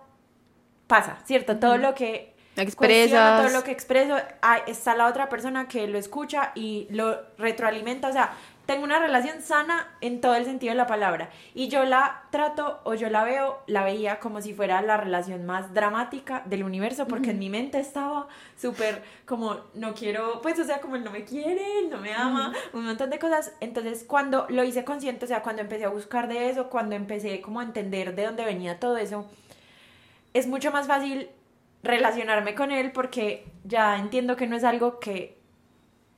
pasa, 0.86 1.18
¿cierto? 1.24 1.58
Todo 1.58 1.76
lo 1.78 1.94
que 1.94 2.34
expresas, 2.56 3.42
todo 3.42 3.52
lo 3.52 3.64
que 3.64 3.72
expreso, 3.72 4.16
está 4.66 4.94
la 4.94 5.06
otra 5.06 5.28
persona 5.28 5.66
que 5.68 5.86
lo 5.88 5.98
escucha 5.98 6.52
y 6.54 6.86
lo 6.90 7.20
retroalimenta, 7.36 8.08
o 8.08 8.12
sea, 8.12 8.32
tengo 8.66 8.84
una 8.84 8.98
relación 8.98 9.42
sana 9.42 9.94
en 10.00 10.22
todo 10.22 10.34
el 10.36 10.46
sentido 10.46 10.72
de 10.72 10.76
la 10.76 10.86
palabra. 10.86 11.28
Y 11.54 11.68
yo 11.68 11.84
la 11.84 12.22
trato 12.30 12.80
o 12.84 12.94
yo 12.94 13.10
la 13.10 13.22
veo, 13.24 13.62
la 13.66 13.84
veía 13.84 14.20
como 14.20 14.40
si 14.40 14.54
fuera 14.54 14.80
la 14.80 14.96
relación 14.96 15.44
más 15.44 15.74
dramática 15.74 16.42
del 16.46 16.64
universo, 16.64 17.06
porque 17.06 17.30
en 17.30 17.38
mi 17.38 17.50
mente 17.50 17.78
estaba 17.78 18.26
súper 18.56 19.02
como, 19.26 19.58
no 19.74 19.94
quiero, 19.94 20.40
pues, 20.40 20.58
o 20.58 20.64
sea, 20.64 20.80
como 20.80 20.96
él 20.96 21.04
no 21.04 21.10
me 21.10 21.24
quiere, 21.24 21.80
él 21.80 21.90
no 21.90 21.98
me 21.98 22.14
ama, 22.14 22.54
un 22.72 22.86
montón 22.86 23.10
de 23.10 23.18
cosas. 23.18 23.52
Entonces, 23.60 24.04
cuando 24.06 24.46
lo 24.48 24.64
hice 24.64 24.84
consciente, 24.84 25.26
o 25.26 25.28
sea, 25.28 25.42
cuando 25.42 25.60
empecé 25.60 25.84
a 25.84 25.90
buscar 25.90 26.28
de 26.28 26.48
eso, 26.48 26.70
cuando 26.70 26.94
empecé 26.94 27.42
como 27.42 27.60
a 27.60 27.64
entender 27.64 28.14
de 28.14 28.24
dónde 28.24 28.46
venía 28.46 28.80
todo 28.80 28.96
eso, 28.96 29.28
es 30.34 30.46
mucho 30.46 30.70
más 30.70 30.86
fácil 30.86 31.30
relacionarme 31.82 32.54
con 32.54 32.70
él 32.72 32.92
porque 32.92 33.46
ya 33.64 33.96
entiendo 33.98 34.36
que 34.36 34.46
no 34.46 34.56
es 34.56 34.64
algo 34.64 34.98
que 35.00 35.38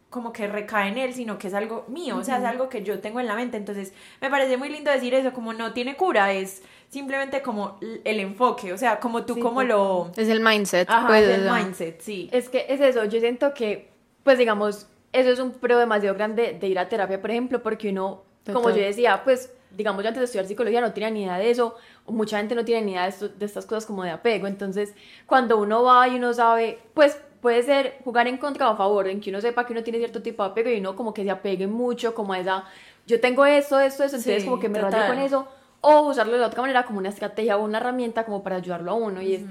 como 0.09 0.33
que 0.33 0.47
recae 0.47 0.89
en 0.89 0.99
él, 0.99 1.13
sino 1.13 1.37
que 1.37 1.49
es 1.49 1.55
algo 1.55 1.85
mío, 1.89 2.17
o 2.17 2.25
sea, 2.25 2.39
es 2.39 2.45
algo 2.45 2.69
que 2.71 2.83
yo 2.83 3.01
tengo 3.01 3.21
en 3.21 3.27
la 3.27 3.35
mente. 3.35 3.57
Entonces, 3.57 3.93
me 4.21 4.31
parece 4.31 4.57
muy 4.57 4.71
lindo 4.71 4.91
decir 4.91 5.13
eso, 5.13 5.33
como 5.33 5.53
no 5.53 5.75
tiene 5.75 5.97
cura, 5.97 6.33
es 6.33 6.63
simplemente 6.89 7.43
como 7.43 7.79
el 7.83 8.21
enfoque, 8.21 8.73
o 8.73 8.79
sea, 8.79 8.99
como 8.99 9.27
tú 9.27 9.39
como 9.39 9.63
lo... 9.63 10.11
Es 10.17 10.29
el 10.29 10.41
mindset. 10.41 10.89
pues, 11.07 11.23
es 11.23 11.39
el 11.39 11.51
mindset, 11.51 12.01
sí. 12.01 12.31
Es 12.33 12.49
que 12.49 12.65
es 12.69 12.81
eso, 12.81 13.05
yo 13.05 13.21
siento 13.21 13.53
que, 13.53 13.91
pues 14.23 14.39
digamos, 14.39 14.87
eso 15.13 15.31
es 15.31 15.39
un 15.39 15.53
pro 15.53 15.79
demasiado 15.79 16.15
grande 16.15 16.57
de 16.59 16.67
ir 16.67 16.79
a 16.79 16.89
terapia, 16.89 17.21
por 17.21 17.31
ejemplo, 17.31 17.63
porque 17.63 17.91
uno, 17.91 18.23
como 18.51 18.71
yo 18.71 18.83
decía, 18.83 19.23
pues 19.25 19.53
digamos, 19.71 20.03
yo 20.03 20.09
antes 20.09 20.21
de 20.21 20.25
estudiar 20.25 20.47
psicología 20.47 20.81
no 20.81 20.93
tenía 20.93 21.11
ni 21.11 21.23
idea 21.23 21.39
de 21.39 21.51
eso, 21.51 21.77
o 22.05 22.13
mucha 22.13 22.39
gente 22.39 22.55
no 22.55 22.65
tiene 22.65 22.83
ni 22.83 22.93
idea 22.93 23.11
de, 23.11 23.29
de 23.29 23.47
estas 23.47 23.67
cosas 23.67 23.87
como 23.87 24.05
de 24.05 24.11
apego, 24.11 24.47
entonces 24.47 24.95
cuando 25.27 25.59
uno 25.59 25.83
va 25.83 26.09
y 26.09 26.17
uno 26.17 26.33
sabe, 26.33 26.79
pues 26.95 27.19
puede 27.41 27.63
ser 27.63 27.99
jugar 28.05 28.27
en 28.27 28.39
contra 28.39 28.69
o 28.69 28.73
a 28.73 28.77
favor, 28.77 29.09
en 29.09 29.21
que 29.21 29.31
uno 29.31 29.41
sepa 29.41 29.67
que 29.67 29.73
uno 29.73 29.83
tiene 29.83 29.99
cierto 29.99 30.23
tipo 30.23 30.43
de 30.43 30.51
apego 30.51 30.71
y 30.71 30.79
uno 30.81 30.97
como 30.97 31.15
que 31.15 31.23
se 31.23 31.31
apegue 31.31 31.67
mucho, 31.67 32.15
como 32.15 32.33
a 32.33 32.41
esa, 32.41 32.65
yo 33.07 33.21
tengo 33.21 33.47
esto, 33.47 33.79
esto, 33.79 34.05
esto, 34.05 34.17
entonces 34.17 34.45
como 34.45 34.59
que 34.59 34.69
me 34.69 34.81
rayo 34.81 35.07
con 35.07 35.19
eso, 35.19 35.47
o 35.81 36.01
usarlo 36.09 36.37
de 36.37 36.45
otra 36.45 36.63
manera 36.63 36.85
como 36.85 36.99
una 36.99 37.09
estrategia 37.09 37.57
o 37.57 37.65
una 37.65 37.79
herramienta 37.79 38.25
como 38.25 38.43
para 38.43 38.57
ayudarlo 38.57 38.91
a 38.91 38.95
uno. 38.95 39.23
Y 39.23 39.35
es, 39.35 39.43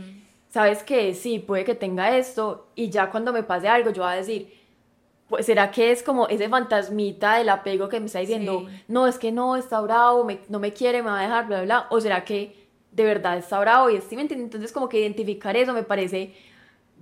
sabes 0.49 0.83
que 0.83 1.13
sí, 1.13 1.39
puede 1.39 1.63
que 1.63 1.75
tenga 1.75 2.17
esto 2.17 2.67
y 2.75 2.89
ya 2.89 3.09
cuando 3.09 3.31
me 3.31 3.43
pase 3.43 3.69
algo 3.69 3.91
yo 3.91 4.03
voy 4.03 4.11
a 4.11 4.15
decir, 4.15 4.53
será 5.39 5.71
que 5.71 5.91
es 5.91 6.03
como 6.03 6.27
ese 6.27 6.47
fantasmita 6.49 7.37
del 7.37 7.49
apego 7.49 7.89
que 7.89 7.99
me 7.99 8.05
está 8.05 8.19
diciendo, 8.19 8.67
no, 8.87 9.07
es 9.07 9.17
que 9.17 9.31
no, 9.31 9.55
está 9.55 9.81
bravo, 9.81 10.27
no 10.49 10.59
me 10.59 10.71
quiere, 10.73 11.01
me 11.01 11.09
va 11.09 11.19
a 11.19 11.23
dejar, 11.23 11.47
bla, 11.47 11.57
bla, 11.57 11.65
bla, 11.65 11.87
o 11.89 11.99
será 11.99 12.23
que 12.23 12.67
de 12.91 13.03
verdad 13.03 13.37
está 13.37 13.59
bravo 13.59 13.89
y 13.89 13.97
es, 13.97 14.03
¿sí 14.05 14.15
me 14.15 14.21
Entonces 14.21 14.71
como 14.71 14.87
que 14.87 14.99
identificar 14.99 15.57
eso 15.57 15.73
me 15.73 15.83
parece 15.83 16.33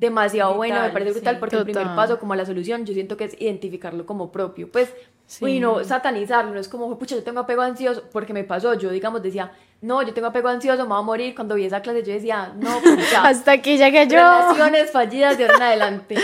demasiado 0.03 0.55
bueno, 0.55 0.81
me 0.81 0.89
parece 0.89 1.11
brutal 1.11 1.39
porque 1.39 1.55
el 1.55 1.63
primer 1.63 1.95
paso 1.95 2.19
como 2.19 2.33
a 2.33 2.35
la 2.35 2.45
solución 2.45 2.85
yo 2.85 2.93
siento 2.93 3.15
que 3.15 3.23
es 3.25 3.41
identificarlo 3.41 4.05
como 4.05 4.31
propio, 4.31 4.69
pues 4.69 4.93
y 5.41 5.59
no 5.59 5.83
satanizarlo, 5.83 6.53
no 6.53 6.59
es 6.59 6.67
como, 6.67 6.99
pucha, 6.99 7.15
yo 7.15 7.23
tengo 7.23 7.39
apego 7.39 7.61
ansioso 7.61 8.03
porque 8.11 8.33
me 8.33 8.43
pasó, 8.43 8.73
yo 8.75 8.91
digamos 8.91 9.23
decía, 9.23 9.51
no, 9.81 10.03
yo 10.03 10.13
tengo 10.13 10.27
apego 10.27 10.49
ansioso, 10.49 10.83
me 10.83 10.89
voy 10.89 10.99
a 10.99 11.01
morir, 11.01 11.35
cuando 11.35 11.55
vi 11.55 11.65
esa 11.65 11.81
clase 11.81 12.03
yo 12.03 12.13
decía, 12.13 12.53
no, 12.57 12.79
pues 12.83 13.11
ya. 13.11 13.23
Hasta 13.23 13.53
aquí 13.53 13.77
llegué 13.77 14.07
yo. 14.07 14.17
Relaciones 14.17 14.91
fallidas 14.91 15.37
de 15.37 15.45
ahora 15.45 15.55
en 15.55 15.63
adelante, 15.63 16.15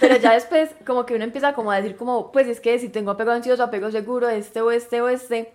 pero 0.00 0.16
ya 0.16 0.32
después 0.32 0.70
como 0.86 1.04
que 1.04 1.14
uno 1.14 1.24
empieza 1.24 1.52
como 1.52 1.72
a 1.72 1.76
decir 1.76 1.96
como, 1.96 2.30
pues 2.30 2.46
es 2.46 2.60
que 2.60 2.78
si 2.78 2.88
tengo 2.88 3.10
apego 3.10 3.32
ansioso, 3.32 3.64
apego 3.64 3.90
seguro, 3.90 4.28
este 4.28 4.60
o 4.62 4.70
este 4.70 5.02
o 5.02 5.08
este, 5.08 5.52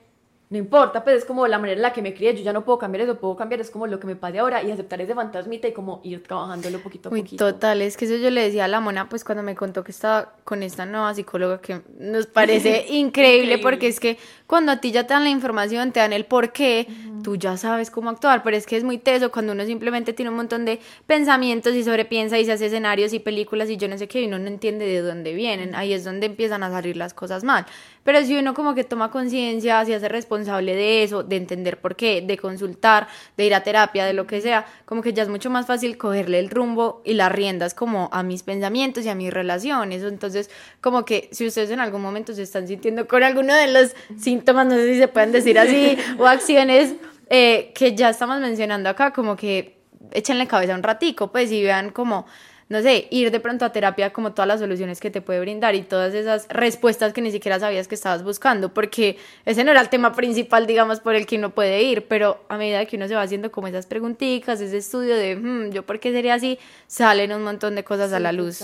no 0.52 0.58
importa, 0.58 1.04
pues 1.04 1.18
es 1.18 1.26
como 1.26 1.46
la 1.46 1.60
manera 1.60 1.76
en 1.76 1.84
la 1.84 1.94
que 1.94 2.02
me 2.02 2.16
crié, 2.16 2.36
yo 2.36 2.42
ya 2.42 2.54
no 2.54 2.66
puedo 2.66 2.80
cambiar 2.80 3.04
eso, 3.04 3.20
puedo 3.20 3.36
cambiar, 3.36 3.62
es 3.62 3.70
como 3.70 3.86
lo 3.86 4.00
que 4.00 4.08
me 4.08 4.16
pase 4.16 4.40
ahora 4.40 4.64
y 4.64 4.72
aceptar 4.72 5.00
ese 5.00 5.14
fantasmita 5.14 5.68
y 5.68 5.74
como 5.74 6.02
ir 6.04 6.24
trabajándolo 6.24 6.80
poquito 6.80 7.10
a 7.10 7.12
Uy, 7.12 7.22
poquito. 7.22 7.54
Total, 7.54 7.84
es 7.84 7.96
que 7.96 8.06
eso 8.06 8.16
yo 8.16 8.32
le 8.32 8.42
decía 8.42 8.66
a 8.66 8.68
la 8.68 8.80
mona, 8.80 9.10
pues 9.10 9.24
cuando 9.24 9.44
me 9.44 9.54
contó 9.54 9.84
que 9.84 9.92
estaba 9.92 10.34
con 10.44 10.64
esta 10.64 10.88
nueva 10.88 11.14
psicóloga 11.14 11.62
que 11.62 11.82
nos 12.00 12.26
parece 12.26 12.86
increíble, 12.90 13.60
porque 13.60 13.88
es 13.88 14.00
que 14.00 14.18
cuando 14.48 14.72
a 14.72 14.82
ti 14.82 14.92
ya 14.92 15.06
te 15.06 15.14
dan 15.14 15.24
la 15.24 15.30
información, 15.30 15.92
te 15.92 16.00
dan 16.00 16.14
el 16.14 16.26
por 16.26 16.52
qué, 16.52 16.88
tú 17.24 17.36
ya 17.36 17.56
sabes 17.56 17.92
cómo 17.92 18.10
actuar, 18.10 18.42
pero 18.42 18.58
es 18.58 18.66
que 18.66 18.76
es 18.76 18.84
muy 18.84 18.98
teso 18.98 19.32
cuando 19.32 19.54
uno 19.54 19.64
simplemente 19.66 20.14
tiene 20.14 20.32
un 20.32 20.38
montón 20.38 20.66
de 20.66 20.80
pensamientos 21.06 21.76
y 21.76 21.84
sobrepiensa 21.84 22.40
y 22.40 22.46
se 22.46 22.54
hace 22.54 22.66
escenarios 22.66 23.14
y 23.14 23.20
películas 23.20 23.70
y 23.70 23.78
yo 23.78 23.88
no 23.88 24.00
sé 24.00 24.08
qué, 24.08 24.24
y 24.24 24.26
uno 24.26 24.40
no 24.40 24.48
entiende 24.48 24.88
de 24.88 25.02
dónde 25.02 25.36
vienen, 25.36 25.76
ahí 25.76 25.94
es 25.94 26.04
donde 26.04 26.26
empiezan 26.26 26.64
a 26.64 26.72
salir 26.72 26.98
las 26.98 27.14
cosas 27.14 27.44
mal. 27.44 27.68
Pero 28.10 28.26
si 28.26 28.36
uno 28.36 28.56
como 28.56 28.74
que 28.74 28.84
toma 28.84 29.12
conciencia, 29.12 29.86
se 29.86 29.94
hace 29.94 30.10
responsable 30.10 30.76
de 30.76 31.04
eso, 31.04 31.22
de 31.22 31.36
entender 31.36 31.80
por 31.80 31.96
qué, 31.96 32.24
de 32.24 32.40
consultar, 32.40 33.08
de 33.38 33.46
ir 33.46 33.54
a 33.54 33.62
terapia, 33.62 34.04
de 34.04 34.14
lo 34.14 34.26
que 34.26 34.42
sea, 34.42 34.66
como 34.86 35.04
que 35.04 35.14
ya 35.14 35.22
es 35.22 35.30
mucho 35.30 35.52
más 35.52 35.68
fácil 35.68 35.96
cogerle 35.96 36.40
el 36.40 36.50
rumbo 36.50 37.04
y 37.06 37.14
las 37.14 37.32
riendas 37.32 37.76
como 37.76 38.10
a 38.12 38.24
mis 38.24 38.42
pensamientos 38.42 39.06
y 39.06 39.10
a 39.10 39.14
mis 39.14 39.32
relaciones. 39.32 40.02
Entonces, 40.02 40.50
como 40.82 41.06
que 41.06 41.30
si 41.32 41.46
ustedes 41.46 41.70
en 41.70 41.80
algún 41.80 42.02
momento 42.02 42.34
se 42.34 42.42
están 42.42 42.68
sintiendo 42.68 43.08
con 43.08 43.22
alguno 43.22 43.54
de 43.54 43.68
los 43.68 43.96
síntomas, 44.20 44.66
no 44.66 44.74
sé 44.74 44.92
si 44.92 44.98
se 44.98 45.08
pueden 45.08 45.32
decir 45.32 45.60
así, 45.60 45.96
o 46.18 46.26
acciones 46.26 46.96
eh, 47.30 47.72
que 47.76 47.94
ya 47.94 48.10
estamos 48.10 48.40
mencionando 48.40 48.90
acá, 48.90 49.14
como 49.14 49.36
que 49.36 49.78
échenle 50.14 50.48
cabeza 50.48 50.74
un 50.74 50.82
ratico, 50.82 51.32
pues, 51.32 51.52
y 51.52 51.62
vean 51.62 51.92
como 51.92 52.26
no 52.70 52.84
sé, 52.84 53.08
ir 53.10 53.32
de 53.32 53.40
pronto 53.40 53.66
a 53.66 53.72
terapia 53.72 54.14
como 54.14 54.32
todas 54.34 54.48
las 54.48 54.60
soluciones 54.60 55.00
que 55.00 55.10
te 55.10 55.22
puede 55.22 55.40
brindar 55.40 55.74
y 55.74 55.82
todas 55.82 56.14
esas 56.14 56.48
respuestas 56.50 57.14
que 57.14 57.22
ni 57.22 57.32
siquiera 57.32 57.60
sabías 57.60 57.88
que 57.88 57.96
estabas 57.96 58.24
buscando, 58.24 58.72
porque 58.72 59.18
ese 59.46 59.64
no 59.64 59.72
era 59.72 59.82
el 59.82 59.90
tema 59.90 60.14
principal, 60.14 60.68
digamos, 60.68 61.00
por 61.00 61.16
el 61.16 61.26
que 61.26 61.38
uno 61.38 61.50
puede 61.50 61.82
ir, 61.82 62.08
pero 62.08 62.46
a 62.48 62.58
medida 62.58 62.86
que 62.86 62.96
uno 62.96 63.08
se 63.08 63.16
va 63.16 63.24
haciendo 63.24 63.52
como 63.52 63.68
esas 63.68 63.88
preguntitas, 63.88 64.62
ese 64.62 64.78
estudio 64.78 65.16
de, 65.16 65.36
hmm, 65.36 65.72
yo 65.72 65.84
por 65.84 66.00
qué 66.00 66.12
sería 66.12 66.36
así, 66.36 66.60
salen 66.86 67.34
un 67.34 67.44
montón 67.44 67.74
de 67.74 67.84
cosas 67.84 68.14
a 68.14 68.20
la 68.20 68.32
luz. 68.32 68.64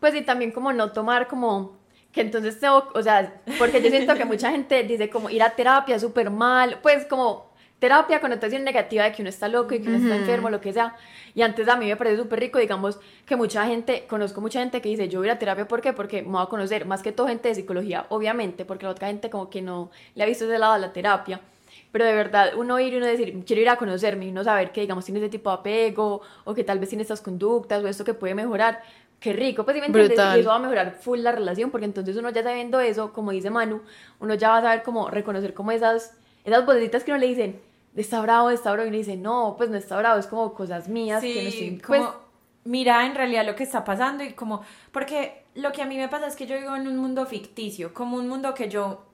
Pues 0.00 0.14
y 0.14 0.22
también 0.22 0.50
como 0.50 0.72
no 0.72 0.92
tomar 0.92 1.28
como 1.28 1.76
que 2.12 2.22
entonces 2.22 2.58
tengo, 2.60 2.88
o 2.94 3.02
sea, 3.02 3.42
porque 3.58 3.82
yo 3.82 3.90
siento 3.90 4.14
que 4.14 4.24
mucha 4.24 4.52
gente 4.52 4.84
dice 4.84 5.10
como 5.10 5.28
ir 5.28 5.42
a 5.42 5.50
terapia 5.50 5.98
súper 5.98 6.30
mal, 6.30 6.78
pues 6.80 7.04
como 7.06 7.52
terapia, 7.78 8.20
connotación 8.20 8.64
negativa 8.64 9.04
de 9.04 9.12
que 9.12 9.22
uno 9.22 9.28
está 9.28 9.48
loco 9.48 9.74
y 9.74 9.80
que 9.80 9.88
uno 9.88 9.98
está 9.98 10.16
enfermo, 10.16 10.50
lo 10.50 10.60
que 10.60 10.72
sea. 10.72 10.96
Y 11.34 11.42
antes 11.42 11.68
a 11.68 11.76
mí 11.76 11.86
me 11.86 11.96
parece 11.96 12.16
súper 12.16 12.40
rico, 12.40 12.58
digamos, 12.58 12.98
que 13.26 13.36
mucha 13.36 13.66
gente, 13.66 14.06
conozco 14.08 14.40
mucha 14.40 14.60
gente 14.60 14.80
que 14.80 14.88
dice, 14.88 15.08
yo 15.08 15.18
voy 15.18 15.28
a 15.28 15.38
terapia, 15.38 15.66
¿por 15.66 15.80
qué? 15.80 15.92
Porque 15.92 16.22
me 16.22 16.30
voy 16.30 16.42
a 16.42 16.46
conocer, 16.46 16.86
más 16.86 17.02
que 17.02 17.12
todo 17.12 17.28
gente 17.28 17.48
de 17.48 17.54
psicología, 17.54 18.06
obviamente, 18.08 18.64
porque 18.64 18.86
la 18.86 18.92
otra 18.92 19.08
gente 19.08 19.30
como 19.30 19.50
que 19.50 19.60
no 19.60 19.90
le 20.14 20.22
ha 20.22 20.26
visto 20.26 20.44
ese 20.44 20.58
lado 20.58 20.72
a 20.74 20.78
la 20.78 20.92
terapia. 20.92 21.40
Pero 21.90 22.04
de 22.04 22.12
verdad, 22.12 22.52
uno 22.56 22.78
ir 22.80 22.94
y 22.94 22.96
uno 22.96 23.06
decir, 23.06 23.44
quiero 23.46 23.62
ir 23.62 23.68
a 23.68 23.76
conocerme 23.76 24.26
y 24.26 24.30
uno 24.30 24.42
saber 24.44 24.72
que, 24.72 24.80
digamos, 24.80 25.04
tiene 25.04 25.20
ese 25.20 25.28
tipo 25.28 25.50
de 25.50 25.56
apego 25.56 26.22
o 26.44 26.54
que 26.54 26.64
tal 26.64 26.78
vez 26.78 26.88
tiene 26.88 27.02
estas 27.02 27.20
conductas 27.20 27.82
o 27.82 27.88
esto 27.88 28.04
que 28.04 28.14
puede 28.14 28.34
mejorar, 28.34 28.82
qué 29.20 29.32
rico, 29.32 29.64
pues 29.64 29.74
si 29.74 29.80
me 29.80 29.86
entiendes, 29.86 30.18
y 30.36 30.40
eso 30.40 30.50
va 30.50 30.56
a 30.56 30.58
mejorar 30.58 30.92
full 31.00 31.20
la 31.20 31.32
relación, 31.32 31.70
porque 31.70 31.86
entonces 31.86 32.16
uno 32.16 32.30
ya 32.30 32.42
sabiendo 32.42 32.80
eso, 32.80 33.12
como 33.12 33.30
dice 33.30 33.48
Manu, 33.48 33.80
uno 34.20 34.34
ya 34.34 34.50
va 34.50 34.58
a 34.58 34.62
saber 34.62 34.82
cómo 34.82 35.08
reconocer 35.08 35.54
como 35.54 35.72
esas, 35.72 36.16
esas 36.44 36.66
boletitas 36.66 37.04
que 37.04 37.10
uno 37.10 37.20
le 37.20 37.26
dicen, 37.28 37.60
está 37.96 38.20
bravo, 38.20 38.50
está 38.50 38.72
bravo, 38.72 38.86
y 38.86 38.88
uno 38.88 38.98
dice, 38.98 39.16
no, 39.16 39.54
pues 39.56 39.70
no 39.70 39.76
está 39.76 39.96
bravo, 39.96 40.18
es 40.18 40.26
como 40.26 40.52
cosas 40.54 40.88
mías 40.88 41.20
sí, 41.20 41.32
que 41.32 41.42
no 41.42 41.48
estoy, 41.48 41.70
pues, 41.86 42.00
como, 42.02 42.14
mira 42.64 43.06
en 43.06 43.14
realidad 43.14 43.46
lo 43.46 43.54
que 43.56 43.62
está 43.62 43.84
pasando 43.84 44.24
y 44.24 44.32
como, 44.32 44.62
porque 44.92 45.44
lo 45.54 45.72
que 45.72 45.82
a 45.82 45.86
mí 45.86 45.96
me 45.96 46.08
pasa 46.08 46.26
es 46.26 46.36
que 46.36 46.46
yo 46.46 46.58
vivo 46.58 46.76
en 46.76 46.88
un 46.88 46.96
mundo 46.96 47.24
ficticio, 47.26 47.94
como 47.94 48.16
un 48.16 48.28
mundo 48.28 48.54
que 48.54 48.68
yo 48.68 49.04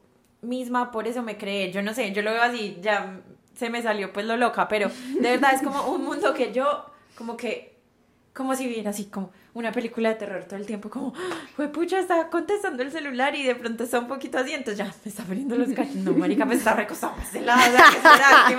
misma 0.42 0.90
por 0.90 1.06
eso 1.06 1.22
me 1.22 1.36
creé, 1.36 1.70
yo 1.70 1.82
no 1.82 1.92
sé, 1.94 2.12
yo 2.12 2.22
lo 2.22 2.32
veo 2.32 2.42
así, 2.42 2.78
ya 2.80 3.20
se 3.54 3.68
me 3.68 3.82
salió 3.82 4.12
pues 4.12 4.26
lo 4.26 4.36
loca, 4.36 4.68
pero 4.68 4.90
de 5.20 5.30
verdad 5.30 5.54
es 5.54 5.62
como 5.62 5.86
un 5.88 6.04
mundo 6.04 6.32
que 6.32 6.52
yo, 6.52 6.86
como 7.16 7.36
que, 7.36 7.76
como 8.34 8.54
si 8.54 8.66
viera 8.66 8.90
así 8.90 9.04
como 9.06 9.30
una 9.52 9.72
película 9.72 10.10
de 10.10 10.14
terror 10.14 10.44
todo 10.44 10.56
el 10.56 10.66
tiempo, 10.66 10.88
como, 10.90 11.12
fue 11.56 11.68
pucha, 11.68 11.98
está 11.98 12.28
contestando 12.28 12.82
el 12.82 12.92
celular 12.92 13.34
y 13.34 13.42
de 13.42 13.54
pronto 13.54 13.84
está 13.84 13.98
un 13.98 14.06
poquito 14.06 14.38
así, 14.38 14.52
entonces 14.52 14.78
ya 14.78 14.84
me 14.84 15.10
está 15.10 15.24
poniendo 15.24 15.56
los 15.56 15.70
cachos, 15.70 15.96
no, 15.96 16.12
marica, 16.12 16.44
me 16.44 16.54
está 16.54 16.74
recostado 16.74 17.16
más 17.16 17.32
de 17.32 17.40
lado, 17.40 17.60
¿qué 18.48 18.56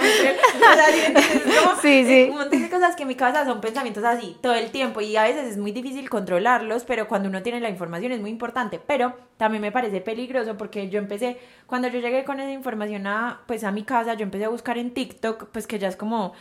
¿sí 1.82 2.04
Sí, 2.04 2.14
eh, 2.14 2.28
un 2.30 2.38
montón 2.38 2.62
de 2.62 2.70
cosas 2.70 2.96
que 2.96 3.04
en 3.04 3.08
mi 3.08 3.16
cabeza 3.16 3.46
son 3.46 3.62
pensamientos 3.62 4.04
así 4.04 4.38
todo 4.42 4.54
el 4.54 4.72
tiempo 4.72 5.02
y 5.02 5.16
a 5.16 5.24
veces 5.24 5.52
es 5.52 5.58
muy 5.58 5.72
difícil 5.72 6.10
controlarlos, 6.10 6.84
pero 6.84 7.08
cuando 7.08 7.30
uno 7.30 7.42
tiene 7.42 7.60
la 7.60 7.70
información 7.70 8.12
es 8.12 8.20
muy 8.20 8.30
importante, 8.30 8.80
pero 8.86 9.16
también 9.38 9.62
me 9.62 9.72
parece 9.72 10.02
peligroso 10.02 10.58
porque 10.58 10.90
yo 10.90 11.00
empecé, 11.00 11.38
cuando 11.68 11.88
yo 11.88 12.00
llegué 12.00 12.24
con 12.26 12.40
esa 12.40 12.52
información 12.52 13.08
a, 13.08 13.42
pues 13.48 13.64
a 13.64 13.72
mi 13.72 13.84
casa, 13.84 14.14
yo 14.16 14.24
empecé 14.24 14.46
a 14.46 14.50
buscar 14.50 14.78
en 14.78 14.94
TikTok, 14.94 15.48
pues 15.52 15.68
que 15.68 15.80
ya 15.80 15.88
es 15.88 15.96
como... 15.96 16.34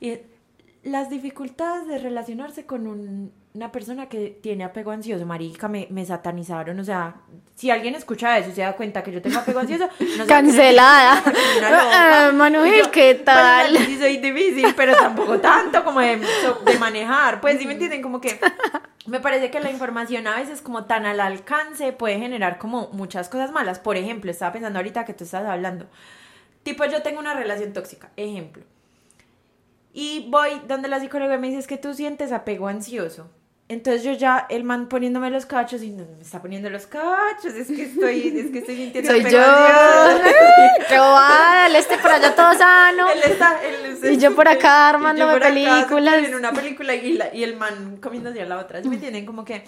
y 0.00 0.18
las 0.82 1.10
dificultades 1.10 1.86
de 1.86 1.98
relacionarse 1.98 2.66
con 2.66 2.86
un- 2.88 3.32
una 3.54 3.70
persona 3.70 4.08
que 4.08 4.36
tiene 4.42 4.64
apego 4.64 4.90
ansioso, 4.90 5.26
marica, 5.26 5.68
me, 5.68 5.86
me 5.90 6.04
satanizaron, 6.06 6.80
o 6.80 6.84
sea, 6.84 7.16
si 7.54 7.70
alguien 7.70 7.94
escucha 7.94 8.38
eso 8.38 8.48
y 8.48 8.52
se 8.54 8.62
da 8.62 8.72
cuenta 8.72 9.02
que 9.02 9.12
yo 9.12 9.20
tengo 9.22 9.38
apego 9.38 9.60
ansioso, 9.60 9.88
no 10.00 10.24
sé 10.24 10.26
Cancelada. 10.26 11.22
loca. 11.60 12.28
Ah, 12.28 12.32
Manuel, 12.32 12.84
yo, 12.84 12.90
¿qué 12.90 13.12
pues, 13.14 13.24
tal? 13.26 13.76
sí 13.78 13.98
soy 13.98 14.16
difícil, 14.16 14.74
pero 14.74 14.96
tampoco 14.96 15.38
tanto 15.38 15.84
como 15.84 16.00
de, 16.00 16.16
de 16.16 16.78
manejar, 16.78 17.40
pues, 17.40 17.58
¿sí 17.58 17.66
me 17.66 17.74
entienden? 17.74 18.00
Como 18.02 18.20
que 18.20 18.40
me 19.06 19.20
parece 19.20 19.50
que 19.50 19.60
la 19.60 19.70
información 19.70 20.26
a 20.26 20.36
veces 20.36 20.62
como 20.62 20.86
tan 20.86 21.04
al 21.06 21.20
alcance 21.20 21.92
puede 21.92 22.18
generar 22.18 22.58
como 22.58 22.88
muchas 22.92 23.28
cosas 23.28 23.52
malas. 23.52 23.78
Por 23.78 23.96
ejemplo, 23.98 24.30
estaba 24.30 24.52
pensando 24.52 24.78
ahorita 24.78 25.04
que 25.04 25.12
tú 25.14 25.24
estás 25.24 25.44
hablando, 25.44 25.86
tipo, 26.62 26.84
yo 26.86 27.02
tengo 27.02 27.20
una 27.20 27.34
relación 27.34 27.72
tóxica, 27.72 28.10
ejemplo. 28.16 28.64
Y 29.92 30.26
voy 30.30 30.50
donde 30.68 30.88
la 30.88 31.00
psicóloga 31.00 31.36
me 31.38 31.48
dice 31.48 31.60
es 31.60 31.66
que 31.66 31.76
tú 31.76 31.92
sientes 31.94 32.32
apego 32.32 32.68
ansioso. 32.68 33.30
Entonces 33.68 34.02
yo 34.02 34.12
ya, 34.12 34.46
el 34.50 34.64
man 34.64 34.88
poniéndome 34.88 35.30
los 35.30 35.46
cachos 35.46 35.82
y 35.82 35.90
no, 35.90 36.04
me 36.16 36.22
está 36.22 36.42
poniendo 36.42 36.68
los 36.68 36.86
cachos, 36.86 37.54
es 37.54 37.68
que 37.68 37.84
estoy, 37.84 38.28
es 38.38 38.50
que 38.50 38.58
estoy 38.58 38.76
sintiendo 38.76 39.10
Soy 39.10 39.20
apego 39.20 39.36
yo. 39.38 39.42
ansioso. 39.44 40.24
Qué 40.88 40.98
bobada, 40.98 41.66
él 41.68 41.76
esté 41.76 41.96
por 41.98 42.10
allá 42.10 42.34
todo 42.34 42.52
sano. 42.54 43.08
Él 43.10 43.20
está- 43.24 43.60
él- 43.64 44.12
Y 44.12 44.18
yo 44.18 44.34
por 44.34 44.46
acá 44.48 44.90
armándome 44.90 45.32
por 45.34 45.44
acá, 45.44 45.54
películas. 45.54 46.24
En 46.24 46.34
una 46.34 46.52
película 46.52 46.94
y, 46.94 47.12
la- 47.14 47.34
y 47.34 47.44
el 47.44 47.56
man 47.56 47.96
comiendo 48.02 48.28
hacia 48.30 48.44
la 48.44 48.58
otra. 48.58 48.82
¿Sí 48.82 48.88
me 48.90 48.96
entienden? 48.96 49.24
Como 49.24 49.44
que 49.44 49.64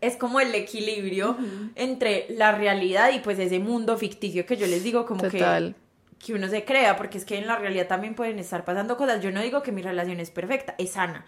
es 0.00 0.16
como 0.16 0.40
el 0.40 0.54
equilibrio 0.54 1.36
entre 1.74 2.26
la 2.30 2.52
realidad 2.52 3.10
y 3.12 3.18
pues 3.18 3.38
ese 3.38 3.58
mundo 3.58 3.98
ficticio 3.98 4.46
que 4.46 4.56
yo 4.56 4.66
les 4.66 4.82
digo 4.84 5.04
como 5.04 5.22
Total. 5.22 5.74
que 5.74 5.82
uno 6.30 6.46
se 6.46 6.64
crea, 6.64 6.96
porque 6.96 7.18
es 7.18 7.24
que 7.24 7.36
en 7.36 7.48
la 7.48 7.56
realidad 7.56 7.88
también 7.88 8.14
pueden 8.14 8.38
estar 8.38 8.64
pasando 8.64 8.96
cosas. 8.96 9.20
Yo 9.20 9.32
no 9.32 9.42
digo 9.42 9.62
que 9.62 9.72
mi 9.72 9.82
relación 9.82 10.20
es 10.20 10.30
perfecta, 10.30 10.76
es 10.78 10.92
sana, 10.92 11.24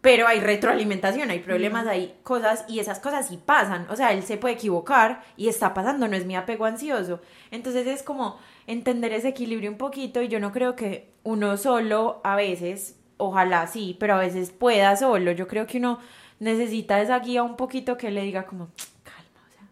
pero 0.00 0.28
hay 0.28 0.38
retroalimentación, 0.38 1.30
hay 1.30 1.40
problemas, 1.40 1.88
hay 1.88 2.14
cosas 2.22 2.64
y 2.68 2.78
esas 2.78 3.00
cosas 3.00 3.26
sí 3.26 3.40
pasan. 3.44 3.86
O 3.90 3.96
sea, 3.96 4.12
él 4.12 4.22
se 4.22 4.36
puede 4.36 4.54
equivocar 4.54 5.22
y 5.36 5.48
está 5.48 5.74
pasando, 5.74 6.06
no 6.06 6.16
es 6.16 6.26
mi 6.26 6.36
apego 6.36 6.66
ansioso. 6.66 7.20
Entonces 7.50 7.88
es 7.88 8.04
como 8.04 8.38
entender 8.68 9.12
ese 9.12 9.28
equilibrio 9.28 9.70
un 9.70 9.78
poquito 9.78 10.22
y 10.22 10.28
yo 10.28 10.38
no 10.38 10.52
creo 10.52 10.76
que 10.76 11.12
uno 11.24 11.56
solo 11.56 12.20
a 12.22 12.36
veces, 12.36 13.00
ojalá 13.16 13.66
sí, 13.66 13.96
pero 13.98 14.14
a 14.14 14.18
veces 14.18 14.52
pueda 14.52 14.94
solo. 14.96 15.32
Yo 15.32 15.48
creo 15.48 15.66
que 15.66 15.78
uno 15.78 15.98
necesita 16.38 17.00
esa 17.00 17.18
guía 17.18 17.42
un 17.42 17.56
poquito 17.56 17.96
que 17.96 18.10
le 18.10 18.22
diga 18.22 18.44
como, 18.44 18.68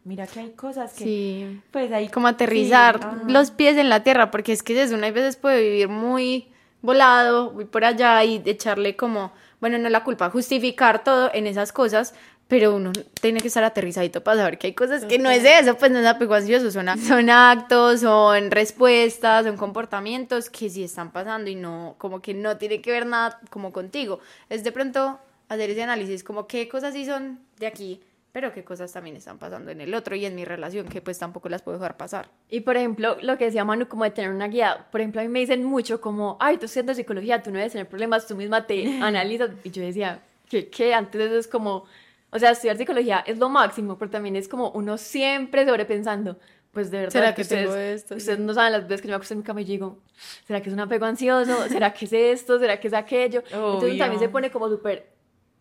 mira 0.05 0.27
que 0.27 0.41
hay 0.41 0.51
cosas 0.51 0.93
que... 0.93 1.05
Sí. 1.05 1.61
Pues 1.71 1.93
ahí 1.93 2.09
Como 2.09 2.29
aterrizar 2.29 3.01
Sí, 3.01 3.33
los 3.33 3.51
pies 3.51 3.77
en 3.77 3.89
la 3.89 4.03
tierra, 4.03 4.31
porque 4.31 4.53
es 4.53 4.63
que 4.63 4.81
es 4.81 4.93
una 4.93 5.11
veces 5.11 5.37
puede 5.37 5.63
vivir 5.63 5.89
muy 5.89 6.49
volado, 6.83 7.53
muy 7.53 7.65
por 7.65 7.85
allá 7.85 8.23
y 8.25 8.43
echarle 8.45 8.97
como, 8.97 9.33
bueno, 9.61 9.79
no 9.79 9.89
la 9.89 10.05
culpa, 10.05 10.31
justificar 10.31 11.03
todo 11.03 11.31
en 11.35 11.47
esas 11.47 11.73
cosas, 11.73 12.15
pero 12.49 12.75
uno 12.75 12.93
tiene 13.21 13.41
que 13.41 13.49
estar 13.49 13.63
aterrizadito 13.63 14.23
para 14.23 14.39
saber 14.39 14.59
que 14.59 14.69
hay 14.69 14.73
cosas 14.73 15.05
que 15.05 15.19
no 15.19 15.29
es 15.31 15.45
eso, 15.45 15.77
pues 15.77 15.91
no 15.91 15.99
es 15.99 16.07
apego 16.07 16.35
ansioso, 16.35 16.71
son, 16.71 16.87
son 16.99 17.29
actos, 17.29 18.01
son 18.01 18.51
respuestas, 18.51 19.45
son 19.45 19.57
comportamientos 19.57 20.49
que 20.49 20.71
sí 20.71 20.85
están 20.85 21.13
pasando 21.13 21.51
y 21.51 21.55
no, 21.55 21.95
como 21.99 22.23
que 22.23 22.33
no 22.33 22.57
tiene 22.57 22.81
que 22.81 22.91
ver 22.91 23.07
nada 23.07 23.39
como 23.51 23.73
contigo. 23.73 24.21
Es 24.49 24.65
de 24.65 24.73
pronto 24.73 25.19
hacer 25.49 25.71
ese 25.71 25.83
análisis, 25.83 26.25
como 26.25 26.47
qué 26.47 26.69
cosas 26.69 26.95
sí 26.95 27.05
son 27.05 27.39
de 27.59 27.67
aquí, 27.67 28.01
pero 28.33 28.53
qué 28.53 28.63
cosas 28.65 28.93
también 28.93 29.17
están 29.17 29.39
pasando 29.39 29.71
en 29.71 29.81
el 29.81 29.95
otro 29.95 30.15
y 30.15 30.25
en 30.27 30.35
mi 30.35 30.45
relación, 30.45 30.87
que 30.87 31.01
pues 31.01 31.19
tampoco 31.19 31.49
las 31.49 31.63
puedo 31.63 31.79
dejar 31.79 31.97
pasar. 31.97 32.29
Y 32.51 32.61
por 32.61 32.77
ejemplo, 32.77 33.17
lo 33.23 33.37
que 33.39 33.47
decía 33.47 33.65
Manu, 33.65 33.89
como 33.89 34.05
de 34.05 34.11
tener 34.11 34.31
una 34.31 34.49
guía, 34.49 34.87
por 34.93 35.01
ejemplo, 35.01 35.21
a 35.21 35.25
mí 35.25 35.31
me 35.31 35.41
dicen 35.41 35.65
mucho 35.65 36.01
como, 36.01 36.37
ay, 36.41 36.59
tú 36.59 36.67
estudiando 36.67 36.95
psicología, 36.95 37.43
tú 37.43 37.51
no 37.51 37.57
debes 37.57 37.73
tener 37.73 37.89
problemas, 37.89 38.27
tú 38.27 38.37
misma 38.37 38.67
te 38.67 38.99
analizas. 39.03 39.51
Y 39.65 39.71
yo 39.71 39.83
decía, 39.83 40.21
que 40.49 40.69
qué? 40.69 40.95
Antes 40.95 41.21
eso 41.21 41.39
es 41.39 41.49
como, 41.49 41.85
o 42.31 42.39
sea, 42.39 42.51
estudiar 42.51 42.77
psicología 42.77 43.25
es 43.27 43.39
lo 43.39 43.49
máximo, 43.49 43.99
pero 43.99 44.11
también 44.11 44.37
es 44.37 44.49
como 44.49 44.71
uno 44.71 44.99
siempre 44.99 45.67
sobrepensando. 45.67 46.39
Pues 46.71 46.91
de 46.91 46.99
verdad, 46.99 47.13
¿Será 47.13 47.35
que 47.35 47.43
ustedes, 47.43 47.65
tengo 47.65 47.77
esto? 47.77 48.15
ustedes 48.15 48.39
no 48.39 48.53
saben 48.53 48.73
las 48.73 48.83
veces 48.87 49.01
que 49.01 49.09
yo 49.09 49.13
me 49.13 49.17
acuesto 49.17 49.33
en 49.33 49.39
mi 49.41 49.45
cama 49.45 49.63
y 49.63 49.65
digo, 49.65 49.99
¿será 50.47 50.61
que 50.61 50.69
es 50.69 50.75
un 50.75 50.81
apego 50.81 51.07
ansioso? 51.07 51.67
¿Será 51.69 51.95
que 51.95 52.05
es 52.05 52.13
esto? 52.13 52.59
¿Será 52.59 52.79
que 52.79 52.89
es 52.89 52.95
aquello? 52.95 53.41
Entonces 53.47 53.83
Obvio. 53.91 53.99
también 53.99 54.21
se 54.21 54.29
pone 54.29 54.51
como 54.51 54.69
súper, 54.69 55.07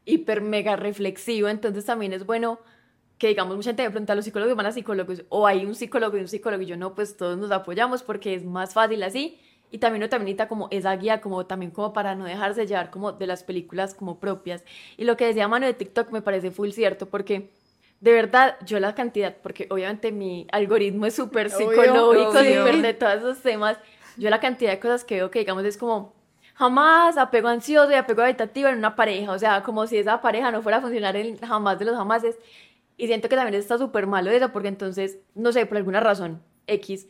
hiper, 0.08 0.42
mega 0.42 0.76
reflexivo. 0.76 1.50
Entonces 1.50 1.86
también 1.86 2.14
es 2.14 2.26
bueno 2.26 2.60
que 3.18 3.28
digamos 3.28 3.56
mucha 3.56 3.70
gente 3.70 3.84
de 3.84 3.92
pronto 3.92 4.12
a 4.12 4.16
los 4.16 4.26
psicólogos 4.26 4.56
van 4.56 4.66
a 4.68 4.72
psicólogos 4.72 5.24
o 5.30 5.48
hay 5.48 5.66
un 5.66 5.76
psicólogo 5.76 6.18
y 6.18 6.22
un 6.22 6.28
psicólogo 6.28 6.62
y 6.64 6.68
yo 6.68 6.78
no, 6.78 6.94
pues 6.96 7.18
todos 7.18 7.38
nos 7.38 7.52
apoyamos 7.52 8.04
porque 8.04 8.34
es 8.36 8.46
más 8.46 8.74
fácil 8.74 9.02
así 9.04 9.40
y 9.72 9.80
también 9.80 10.04
uno 10.04 10.10
también 10.10 10.26
necesita 10.28 10.48
como 10.48 10.68
esa 10.72 10.96
guía 10.96 11.20
como 11.20 11.46
también 11.46 11.72
como 11.72 11.94
para 11.94 12.16
no 12.16 12.26
dejarse 12.26 12.68
llevar 12.68 12.90
como 12.90 13.12
de 13.12 13.28
las 13.28 13.44
películas 13.44 13.94
como 13.94 14.20
propias. 14.20 14.64
Y 14.98 15.04
lo 15.04 15.18
que 15.18 15.26
decía 15.26 15.48
Mano 15.48 15.66
de 15.66 15.74
TikTok 15.74 16.12
me 16.12 16.22
parece 16.22 16.52
full 16.52 16.70
cierto 16.70 17.08
porque 17.08 17.50
de 18.00 18.12
verdad 18.12 18.58
yo 18.66 18.80
la 18.80 18.94
cantidad 18.94 19.36
porque 19.42 19.68
obviamente 19.72 20.12
mi 20.12 20.48
algoritmo 20.52 21.08
es 21.08 21.16
súper 21.16 21.50
psicológico 21.50 22.32
súper 22.32 22.82
de 22.82 22.94
todos 22.94 23.16
esos 23.16 23.40
temas 23.40 23.78
yo 24.18 24.30
la 24.30 24.40
cantidad 24.40 24.72
de 24.72 24.80
cosas 24.80 25.04
que 25.04 25.16
veo 25.16 25.32
que 25.32 25.40
digamos 25.40 25.66
es 25.66 25.78
como 25.78 26.14
jamás 26.58 27.18
apego 27.18 27.48
ansioso 27.50 27.92
y 27.92 27.96
apego 27.96 28.24
habitativo 28.24 28.68
en 28.70 28.80
una 28.80 28.96
pareja, 28.96 29.32
o 29.32 29.40
sea, 29.40 29.62
como 29.64 29.86
si 29.86 29.98
esa 29.98 30.22
pareja 30.22 30.52
no 30.52 30.62
fuera 30.64 30.80
a 30.80 30.82
funcionar 30.82 31.16
en 31.16 31.38
jamás 31.38 31.78
de 31.80 31.86
los 31.86 31.96
jamases. 31.96 32.38
Y 32.98 33.08
siento 33.08 33.30
que 33.30 33.36
también 33.36 33.60
está 33.60 33.78
súper 33.78 34.08
malo 34.08 34.32
eso, 34.32 34.52
porque 34.52 34.68
entonces, 34.70 35.20
no 35.36 35.52
sé, 35.52 35.68
por 35.68 35.78
alguna 35.78 36.00
razón 36.00 36.42
X, 36.66 37.08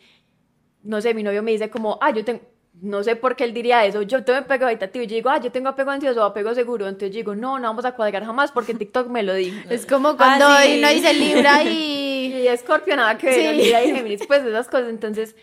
no 0.83 0.99
sé, 1.01 1.13
mi 1.13 1.23
novio 1.23 1.43
me 1.43 1.51
dice 1.51 1.69
como, 1.69 1.97
ah, 2.01 2.12
yo 2.12 2.25
tengo, 2.25 2.41
no 2.82 3.04
sé 3.04 3.16
por 3.16 3.36
qué 3.36 3.44
él 3.44 3.54
diría 3.54 3.86
eso, 3.86 4.02
yo 4.04 4.24
tengo 4.24 4.40
apego 4.40 4.66
habitativo, 4.66 5.04
y 5.04 5.08
yo 5.08 5.16
digo, 5.16 5.30
ah, 5.30 5.40
yo 5.40 5.52
tengo 5.52 5.70
apego 5.70 5.92
ansioso 5.92 6.24
apego 6.24 6.54
seguro, 6.54 6.88
entonces 6.88 7.10
yo 7.12 7.18
digo, 7.18 7.36
no, 7.36 7.58
no 7.60 7.68
vamos 7.68 7.86
a 7.86 7.94
cuadrar 7.94 8.24
jamás 8.26 8.52
porque 8.52 8.74
TikTok 8.74 9.08
me 9.08 9.24
lo 9.24 9.34
dijo. 9.34 9.58
Es 9.70 9.86
como 9.86 10.16
cuando 10.18 10.46
Ah, 10.48 10.62
sí. 10.63 10.78
uno 10.80 10.90
dice 10.90 11.13
Libra 11.13 11.63
y... 11.63 12.06
Y 12.28 12.58
Scorpio 12.58 12.96
nada 12.96 13.18
que 13.18 13.28
ver, 13.28 13.56
Sí. 13.56 13.62
Libra 13.63 13.84
y 13.84 13.96
Géminis, 13.96 14.28
pues 14.28 14.44
esas 14.44 14.68
cosas. 14.68 14.90
Entonces, 14.90 15.36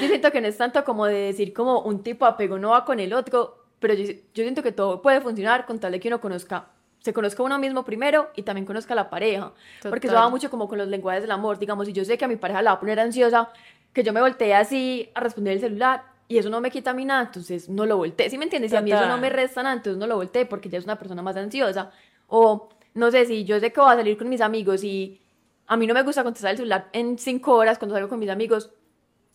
yo 0.00 0.06
siento 0.08 0.30
que 0.32 0.40
no 0.40 0.46
es 0.48 0.56
tanto 0.56 0.82
como 0.84 1.04
de 1.06 1.14
decir 1.14 1.52
como 1.52 1.80
un 1.82 2.02
tipo 2.02 2.24
de 2.24 2.30
apego 2.32 2.58
no 2.58 2.70
va 2.70 2.84
con 2.84 3.00
el 3.00 3.12
otro, 3.12 3.64
pero 3.80 3.92
yo, 3.94 4.04
yo 4.06 4.42
siento 4.44 4.62
que 4.62 4.72
todo 4.72 5.02
puede 5.02 5.20
funcionar 5.20 5.66
con 5.66 5.78
tal 5.78 5.92
de 5.92 6.00
que 6.00 6.08
uno 6.08 6.20
conozca, 6.20 6.68
se 7.00 7.12
conozca 7.12 7.42
uno 7.42 7.58
mismo 7.58 7.84
primero 7.84 8.30
y 8.34 8.42
también 8.44 8.64
conozca 8.66 8.94
a 8.94 8.96
la 8.96 9.10
pareja. 9.10 9.52
Porque 9.82 10.06
eso 10.06 10.14
Total. 10.14 10.26
va 10.26 10.30
mucho 10.30 10.48
como 10.50 10.68
con 10.68 10.78
los 10.78 10.88
lenguajes 10.88 11.22
del 11.22 11.30
amor. 11.32 11.58
Digamos, 11.58 11.86
si 11.86 11.92
yo 11.92 12.04
sé 12.04 12.16
que 12.16 12.24
a 12.24 12.28
mi 12.28 12.36
pareja 12.36 12.62
la 12.62 12.70
va 12.70 12.76
a 12.76 12.80
poner 12.80 12.98
ansiosa, 12.98 13.50
que 13.92 14.02
yo 14.02 14.12
me 14.12 14.20
voltee 14.20 14.54
así 14.54 15.10
a 15.14 15.20
responder 15.20 15.54
el 15.54 15.60
celular 15.60 16.02
y 16.28 16.36
eso 16.36 16.50
no 16.50 16.60
me 16.60 16.70
quita 16.70 16.90
a 16.90 16.94
mí 16.94 17.06
nada, 17.06 17.22
entonces 17.22 17.68
no 17.70 17.86
lo 17.86 17.96
volteé. 17.96 18.28
¿Sí 18.28 18.36
me 18.36 18.44
entiendes? 18.44 18.70
Si 18.70 18.76
a 18.76 18.82
mí 18.82 18.92
eso 18.92 19.06
no 19.06 19.16
me 19.16 19.30
resta 19.30 19.62
nada, 19.62 19.74
entonces 19.74 19.98
no 19.98 20.06
lo 20.06 20.16
volteé 20.16 20.44
porque 20.44 20.68
ya 20.68 20.78
es 20.78 20.84
una 20.84 20.98
persona 20.98 21.22
más 21.22 21.36
ansiosa. 21.36 21.90
O 22.26 22.68
no 22.94 23.10
sé, 23.10 23.24
si 23.24 23.44
yo 23.44 23.58
sé 23.58 23.72
que 23.72 23.80
voy 23.80 23.92
a 23.92 23.96
salir 23.96 24.18
con 24.18 24.28
mis 24.28 24.42
amigos 24.42 24.84
y 24.84 25.22
a 25.66 25.76
mí 25.78 25.86
no 25.86 25.94
me 25.94 26.02
gusta 26.02 26.22
contestar 26.22 26.50
el 26.50 26.58
celular 26.58 26.90
en 26.92 27.18
cinco 27.18 27.54
horas 27.54 27.78
cuando 27.78 27.94
salgo 27.94 28.10
con 28.10 28.18
mis 28.18 28.28
amigos. 28.28 28.70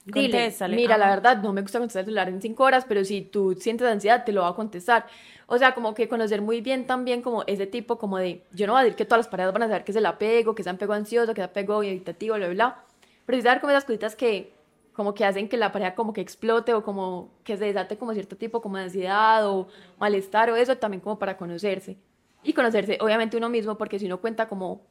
Dile, 0.05 0.53
mira, 0.69 0.97
la 0.97 1.05
ajá. 1.05 1.15
verdad, 1.15 1.37
no 1.41 1.53
me 1.53 1.61
gusta 1.61 1.79
contestar 1.79 2.01
el 2.01 2.05
celular 2.05 2.29
en 2.29 2.41
cinco 2.41 2.63
horas, 2.65 2.85
pero 2.87 3.05
si 3.05 3.21
tú 3.21 3.55
sientes 3.55 3.87
ansiedad, 3.87 4.23
te 4.25 4.33
lo 4.33 4.41
va 4.41 4.49
a 4.49 4.55
contestar. 4.55 5.07
O 5.47 5.57
sea, 5.57 5.73
como 5.73 5.93
que 5.93 6.07
conocer 6.07 6.41
muy 6.41 6.61
bien 6.61 6.85
también 6.85 7.21
como 7.21 7.43
ese 7.47 7.65
tipo 7.67 7.97
como 7.97 8.17
de, 8.17 8.43
yo 8.51 8.67
no 8.67 8.73
voy 8.73 8.81
a 8.81 8.83
decir 8.83 8.97
que 8.97 9.05
todas 9.05 9.19
las 9.19 9.27
parejas 9.29 9.53
van 9.53 9.63
a 9.63 9.67
saber 9.67 9.83
que 9.83 9.91
es 9.91 9.97
el 9.97 10.05
apego, 10.05 10.53
que 10.53 10.61
es 10.61 10.67
apego 10.67 10.93
ansioso, 10.93 11.33
que 11.33 11.41
es 11.41 11.47
apego 11.47 11.81
evitativo, 11.81 12.35
bla, 12.35 12.47
bla, 12.47 12.53
bla. 12.53 12.83
Pero 13.25 13.37
sí 13.37 13.43
saber 13.43 13.61
como 13.61 13.71
esas 13.71 13.85
cositas 13.85 14.15
que 14.15 14.53
como 14.93 15.13
que 15.13 15.25
hacen 15.25 15.49
que 15.49 15.57
la 15.57 15.71
pareja 15.71 15.95
como 15.95 16.13
que 16.13 16.21
explote 16.21 16.73
o 16.73 16.83
como 16.83 17.31
que 17.43 17.57
se 17.57 17.65
desate 17.65 17.97
como 17.97 18.13
cierto 18.13 18.37
tipo 18.37 18.61
como 18.61 18.77
de 18.77 18.83
ansiedad 18.83 19.47
o 19.49 19.67
malestar 19.99 20.49
o 20.51 20.55
eso 20.55 20.77
también 20.77 21.01
como 21.01 21.19
para 21.19 21.37
conocerse. 21.37 21.97
Y 22.43 22.53
conocerse 22.53 22.97
obviamente 23.01 23.37
uno 23.37 23.49
mismo 23.49 23.77
porque 23.77 23.99
si 23.99 24.05
uno 24.05 24.21
cuenta 24.21 24.47
como 24.47 24.81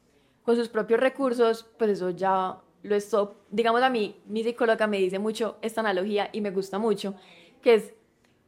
con 0.42 0.56
sus 0.56 0.68
propios 0.68 1.00
recursos, 1.00 1.66
pues 1.78 1.90
eso 1.90 2.10
ya 2.10 2.58
lo 2.82 2.94
stop. 2.96 3.34
Digamos 3.50 3.82
a 3.82 3.90
mí, 3.90 4.20
mi 4.26 4.42
psicóloga 4.42 4.86
me 4.86 4.98
dice 4.98 5.18
mucho 5.18 5.56
esta 5.62 5.80
analogía 5.80 6.28
y 6.32 6.40
me 6.40 6.50
gusta 6.50 6.78
mucho, 6.78 7.14
que 7.60 7.74
es, 7.74 7.94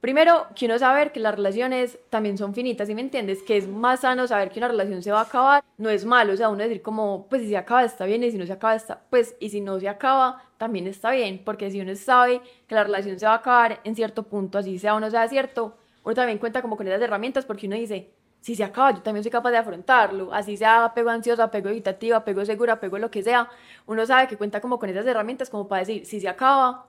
primero, 0.04 0.48
que 0.54 0.66
uno 0.66 0.78
saber 0.78 1.12
que 1.12 1.18
las 1.18 1.34
relaciones 1.34 1.98
también 2.10 2.36
son 2.36 2.52
finitas, 2.52 2.88
¿sí 2.88 2.94
me 2.94 3.00
entiendes? 3.00 3.42
Que 3.42 3.56
es 3.56 3.66
más 3.66 4.00
sano 4.00 4.26
saber 4.26 4.50
que 4.50 4.58
una 4.58 4.68
relación 4.68 5.02
se 5.02 5.10
va 5.10 5.20
a 5.20 5.22
acabar, 5.22 5.64
no 5.78 5.88
es 5.88 6.04
malo, 6.04 6.34
o 6.34 6.36
sea, 6.36 6.50
uno 6.50 6.62
decir 6.62 6.82
como, 6.82 7.26
pues 7.30 7.40
si 7.40 7.48
se 7.48 7.56
acaba 7.56 7.82
está 7.84 8.04
bien 8.04 8.22
y 8.22 8.30
si 8.30 8.36
no 8.36 8.44
se 8.44 8.52
acaba 8.52 8.74
está, 8.74 9.00
pues, 9.08 9.34
y 9.40 9.48
si 9.48 9.62
no 9.62 9.80
se 9.80 9.88
acaba 9.88 10.42
también 10.58 10.86
está 10.88 11.10
bien, 11.10 11.40
porque 11.42 11.70
si 11.70 11.80
uno 11.80 11.96
sabe 11.96 12.42
que 12.66 12.74
la 12.74 12.84
relación 12.84 13.18
se 13.18 13.24
va 13.24 13.32
a 13.32 13.36
acabar 13.36 13.80
en 13.82 13.94
cierto 13.96 14.24
punto, 14.24 14.58
así 14.58 14.78
sea 14.78 14.94
o 14.94 15.00
no 15.00 15.10
sea 15.10 15.26
cierto, 15.26 15.78
uno 16.04 16.14
también 16.14 16.36
cuenta 16.36 16.60
como 16.60 16.76
con 16.76 16.86
esas 16.86 17.00
herramientas 17.00 17.46
porque 17.46 17.66
uno 17.66 17.76
dice, 17.76 18.10
si 18.42 18.54
se 18.56 18.62
acaba, 18.62 18.90
yo 18.92 19.00
también 19.00 19.24
soy 19.24 19.32
capaz 19.32 19.52
de 19.52 19.56
afrontarlo, 19.56 20.34
así 20.34 20.58
sea 20.58 20.84
apego 20.84 21.08
ansioso, 21.08 21.42
apego 21.42 21.70
evitativo, 21.70 22.14
apego 22.14 22.44
seguro, 22.44 22.74
apego 22.74 22.98
lo 22.98 23.10
que 23.10 23.22
sea, 23.22 23.48
uno 23.86 24.04
sabe 24.04 24.28
que 24.28 24.36
cuenta 24.36 24.60
como 24.60 24.78
con 24.78 24.90
esas 24.90 25.06
herramientas 25.06 25.48
como 25.48 25.66
para 25.66 25.80
decir, 25.80 26.04
si 26.04 26.20
se 26.20 26.28
acaba, 26.28 26.88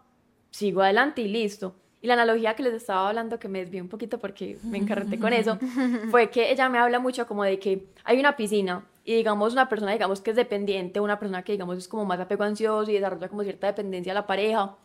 sigo 0.52 0.82
adelante 0.82 1.22
y 1.22 1.30
listo. 1.30 1.76
Y 2.06 2.08
la 2.08 2.14
analogía 2.14 2.56
que 2.56 2.62
les 2.62 2.76
estaba 2.76 3.10
hablando, 3.10 3.40
que 3.40 3.48
me 3.48 3.62
desvié 3.62 3.82
un 3.82 3.88
poquito 3.88 4.20
porque 4.20 4.60
me 4.62 4.78
encarreté 4.78 5.18
con 5.18 5.34
eso, 5.34 5.58
fue 6.12 6.30
que 6.30 6.52
ella 6.52 6.70
me 6.70 6.78
habla 6.78 7.00
mucho 7.00 7.26
como 7.26 7.44
de 7.44 7.58
que 7.58 7.88
hay 8.04 8.20
una 8.20 8.36
piscina 8.36 8.86
y 9.04 9.16
digamos 9.16 9.54
una 9.54 9.68
persona 9.68 9.92
digamos 9.92 10.22
que 10.22 10.30
es 10.30 10.36
dependiente, 10.36 11.00
una 11.00 11.18
persona 11.18 11.42
que 11.42 11.54
digamos 11.54 11.80
es 11.80 11.88
como 11.88 12.06
más 12.06 12.20
apego 12.20 12.44
ansioso 12.44 12.92
y 12.92 12.94
desarrolla 12.94 13.28
como 13.28 13.42
cierta 13.42 13.66
dependencia 13.66 14.12
a 14.12 14.14
la 14.14 14.28
pareja, 14.28 14.76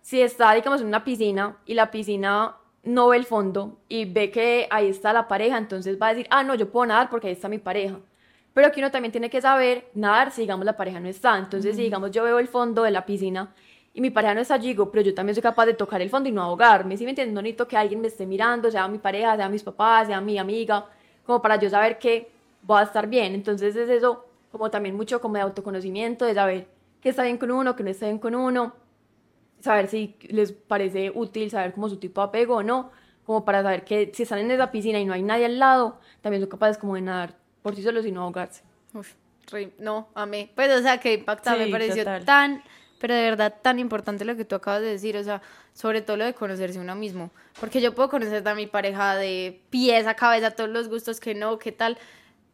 si 0.00 0.22
está 0.22 0.54
digamos 0.54 0.80
en 0.80 0.86
una 0.86 1.04
piscina 1.04 1.58
y 1.66 1.74
la 1.74 1.90
piscina 1.90 2.56
no 2.84 3.08
ve 3.08 3.18
el 3.18 3.26
fondo 3.26 3.76
y 3.90 4.06
ve 4.06 4.30
que 4.30 4.66
ahí 4.70 4.88
está 4.88 5.12
la 5.12 5.28
pareja, 5.28 5.58
entonces 5.58 5.98
va 6.00 6.06
a 6.06 6.14
decir, 6.14 6.26
ah, 6.30 6.42
no, 6.42 6.54
yo 6.54 6.70
puedo 6.70 6.86
nadar 6.86 7.10
porque 7.10 7.26
ahí 7.26 7.34
está 7.34 7.50
mi 7.50 7.58
pareja. 7.58 7.98
Pero 8.54 8.68
aquí 8.68 8.80
uno 8.80 8.90
también 8.90 9.12
tiene 9.12 9.28
que 9.28 9.42
saber 9.42 9.90
nadar 9.92 10.30
si, 10.30 10.40
digamos, 10.40 10.64
la 10.64 10.78
pareja 10.78 11.00
no 11.00 11.08
está. 11.08 11.36
Entonces, 11.36 11.76
si, 11.76 11.82
digamos, 11.82 12.10
yo 12.12 12.24
veo 12.24 12.38
el 12.38 12.48
fondo 12.48 12.84
de 12.84 12.90
la 12.90 13.04
piscina 13.04 13.52
y 13.96 14.02
mi 14.02 14.10
pareja 14.10 14.34
no 14.34 14.42
está 14.42 14.52
allí, 14.52 14.68
digo, 14.68 14.90
pero 14.90 15.02
yo 15.02 15.14
también 15.14 15.34
soy 15.34 15.42
capaz 15.42 15.64
de 15.64 15.72
tocar 15.72 16.02
el 16.02 16.10
fondo 16.10 16.28
y 16.28 16.32
no 16.32 16.42
ahogarme. 16.42 16.98
¿Sí 16.98 17.04
me 17.04 17.12
entiendes? 17.12 17.34
No 17.34 17.40
necesito 17.40 17.66
que 17.66 17.78
alguien 17.78 18.02
me 18.02 18.08
esté 18.08 18.26
mirando, 18.26 18.70
sea 18.70 18.86
mi 18.88 18.98
pareja, 18.98 19.36
sea 19.36 19.48
mis 19.48 19.62
papás, 19.62 20.08
sea 20.08 20.20
mi 20.20 20.36
amiga, 20.36 20.84
como 21.24 21.40
para 21.40 21.56
yo 21.56 21.70
saber 21.70 21.98
que 21.98 22.30
voy 22.60 22.80
a 22.80 22.82
estar 22.82 23.06
bien. 23.06 23.34
Entonces, 23.34 23.74
es 23.74 23.88
eso, 23.88 24.26
como 24.52 24.70
también 24.70 24.94
mucho 24.94 25.18
como 25.22 25.36
de 25.36 25.40
autoconocimiento, 25.40 26.26
de 26.26 26.34
saber 26.34 26.68
qué 27.00 27.08
está 27.08 27.22
bien 27.22 27.38
con 27.38 27.50
uno, 27.50 27.74
qué 27.74 27.84
no 27.84 27.88
está 27.88 28.04
bien 28.04 28.18
con 28.18 28.34
uno, 28.34 28.74
saber 29.60 29.88
si 29.88 30.14
les 30.28 30.52
parece 30.52 31.10
útil 31.14 31.50
saber 31.50 31.72
cómo 31.72 31.88
su 31.88 31.96
tipo 31.96 32.20
de 32.20 32.26
apego 32.26 32.56
o 32.56 32.62
no, 32.62 32.90
como 33.24 33.46
para 33.46 33.62
saber 33.62 33.86
que 33.86 34.12
si 34.12 34.24
están 34.24 34.40
en 34.40 34.50
esa 34.50 34.70
piscina 34.70 35.00
y 35.00 35.06
no 35.06 35.14
hay 35.14 35.22
nadie 35.22 35.46
al 35.46 35.58
lado, 35.58 36.00
también 36.20 36.42
son 36.42 36.50
capaces 36.50 36.76
como 36.76 36.96
de 36.96 37.00
nadar 37.00 37.34
por 37.62 37.74
sí 37.74 37.82
solos 37.82 38.04
y 38.04 38.12
no 38.12 38.24
ahogarse. 38.24 38.62
Uf, 38.92 39.14
no, 39.78 40.08
amé. 40.14 40.50
Pues, 40.54 40.70
o 40.70 40.82
sea, 40.82 40.98
que 40.98 41.14
impacta, 41.14 41.56
me 41.56 41.68
pareció 41.68 42.04
tan, 42.26 42.62
pero 43.06 43.14
de 43.14 43.22
verdad 43.22 43.54
tan 43.62 43.78
importante 43.78 44.24
lo 44.24 44.34
que 44.34 44.44
tú 44.44 44.56
acabas 44.56 44.82
de 44.82 44.88
decir, 44.88 45.16
o 45.16 45.22
sea, 45.22 45.40
sobre 45.72 46.00
todo 46.00 46.16
lo 46.16 46.24
de 46.24 46.34
conocerse 46.34 46.80
uno 46.80 46.96
mismo. 46.96 47.30
Porque 47.60 47.80
yo 47.80 47.94
puedo 47.94 48.08
conocer 48.08 48.46
a 48.48 48.54
mi 48.56 48.66
pareja 48.66 49.14
de 49.14 49.60
pies 49.70 50.08
a 50.08 50.14
cabeza, 50.14 50.50
todos 50.50 50.70
los 50.70 50.88
gustos 50.88 51.20
que 51.20 51.32
no, 51.32 51.56
qué 51.60 51.70
tal, 51.70 51.98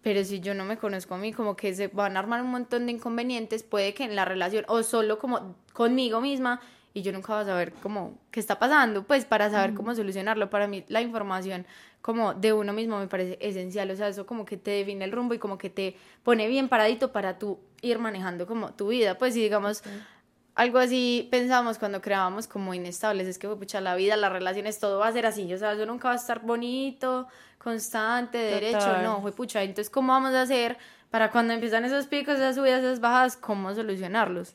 pero 0.02 0.22
si 0.24 0.40
yo 0.40 0.52
no 0.52 0.66
me 0.66 0.76
conozco 0.76 1.14
a 1.14 1.16
mí, 1.16 1.32
como 1.32 1.56
que 1.56 1.74
se 1.74 1.88
van 1.88 2.18
a 2.18 2.20
armar 2.20 2.42
un 2.42 2.50
montón 2.50 2.84
de 2.84 2.92
inconvenientes, 2.92 3.62
puede 3.62 3.94
que 3.94 4.04
en 4.04 4.14
la 4.14 4.26
relación, 4.26 4.66
o 4.68 4.82
solo 4.82 5.18
como 5.18 5.56
conmigo 5.72 6.20
misma, 6.20 6.60
y 6.92 7.00
yo 7.00 7.12
nunca 7.12 7.32
voy 7.32 7.44
a 7.44 7.46
saber 7.46 7.72
cómo, 7.72 8.18
qué 8.30 8.38
está 8.38 8.58
pasando, 8.58 9.04
pues 9.04 9.24
para 9.24 9.48
saber 9.48 9.72
cómo 9.72 9.94
solucionarlo. 9.94 10.50
Para 10.50 10.66
mí 10.66 10.84
la 10.88 11.00
información 11.00 11.64
como 12.02 12.34
de 12.34 12.52
uno 12.52 12.74
mismo 12.74 12.98
me 12.98 13.06
parece 13.06 13.38
esencial, 13.40 13.90
o 13.90 13.96
sea, 13.96 14.08
eso 14.08 14.26
como 14.26 14.44
que 14.44 14.58
te 14.58 14.72
define 14.72 15.06
el 15.06 15.12
rumbo 15.12 15.32
y 15.32 15.38
como 15.38 15.56
que 15.56 15.70
te 15.70 15.96
pone 16.22 16.46
bien 16.46 16.68
paradito 16.68 17.10
para 17.10 17.38
tú 17.38 17.58
ir 17.80 17.98
manejando 17.98 18.46
como 18.46 18.74
tu 18.74 18.88
vida, 18.88 19.16
pues 19.16 19.32
si 19.32 19.40
digamos... 19.40 19.82
Algo 20.54 20.78
así 20.78 21.28
pensamos 21.30 21.78
cuando 21.78 22.00
creábamos 22.00 22.46
como 22.46 22.74
inestables, 22.74 23.26
es 23.26 23.38
que, 23.38 23.48
pucha, 23.48 23.80
la 23.80 23.94
vida, 23.94 24.16
las 24.16 24.32
relaciones, 24.32 24.78
todo 24.78 24.98
va 24.98 25.08
a 25.08 25.12
ser 25.12 25.26
así, 25.26 25.52
o 25.52 25.58
sea, 25.58 25.72
eso 25.72 25.86
nunca 25.86 26.08
va 26.08 26.14
a 26.14 26.18
estar 26.18 26.40
bonito, 26.42 27.26
constante, 27.58 28.38
derecho, 28.38 28.98
no, 29.02 29.22
fue 29.22 29.32
pucha, 29.32 29.62
entonces, 29.62 29.88
¿cómo 29.88 30.12
vamos 30.12 30.34
a 30.34 30.42
hacer 30.42 30.76
para 31.12 31.30
cuando 31.30 31.52
empiezan 31.52 31.84
esos 31.84 32.06
picos, 32.06 32.36
esas 32.36 32.56
subidas, 32.56 32.82
esas 32.82 32.98
bajadas, 32.98 33.36
cómo 33.36 33.74
solucionarlos. 33.74 34.54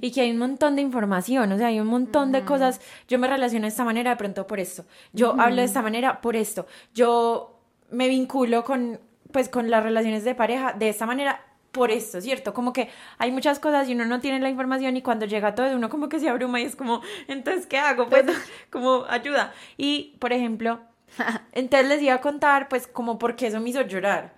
Y 0.00 0.12
que 0.12 0.20
hay 0.20 0.30
un 0.30 0.38
montón 0.38 0.76
de 0.76 0.82
información, 0.82 1.50
o 1.50 1.58
sea, 1.58 1.66
hay 1.66 1.80
un 1.80 1.88
montón 1.88 2.30
de 2.30 2.44
cosas. 2.44 2.80
Yo 3.08 3.18
me 3.18 3.26
relaciono 3.26 3.64
de 3.64 3.70
esta 3.70 3.84
manera 3.84 4.10
de 4.10 4.16
pronto 4.16 4.46
por 4.46 4.60
esto. 4.60 4.84
Yo 5.12 5.34
hablo 5.36 5.56
de 5.56 5.64
esta 5.64 5.82
manera 5.82 6.20
por 6.20 6.36
esto. 6.36 6.68
Yo 6.94 7.58
me 7.90 8.06
vinculo 8.06 8.62
con, 8.62 9.00
pues, 9.32 9.48
con 9.48 9.68
las 9.68 9.82
relaciones 9.82 10.22
de 10.22 10.36
pareja 10.36 10.74
de 10.74 10.90
esta 10.90 11.06
manera 11.06 11.44
por 11.76 11.90
esto, 11.90 12.20
¿cierto? 12.20 12.54
Como 12.54 12.72
que 12.72 12.88
hay 13.18 13.30
muchas 13.30 13.60
cosas 13.60 13.88
y 13.88 13.94
uno 13.94 14.04
no 14.06 14.20
tiene 14.20 14.40
la 14.40 14.48
información 14.48 14.96
y 14.96 15.02
cuando 15.02 15.26
llega 15.26 15.54
todo 15.54 15.74
uno 15.76 15.88
como 15.88 16.08
que 16.08 16.18
se 16.18 16.28
abruma 16.28 16.60
y 16.60 16.64
es 16.64 16.74
como, 16.74 17.02
entonces, 17.28 17.66
¿qué 17.66 17.78
hago? 17.78 18.08
Pues, 18.08 18.24
como, 18.70 19.04
ayuda. 19.08 19.52
Y, 19.76 20.16
por 20.18 20.32
ejemplo, 20.32 20.80
entonces 21.52 21.88
les 21.88 22.02
iba 22.02 22.14
a 22.14 22.20
contar, 22.20 22.68
pues, 22.68 22.86
como 22.86 23.18
porque 23.18 23.46
eso 23.46 23.60
me 23.60 23.70
hizo 23.70 23.82
llorar 23.82 24.34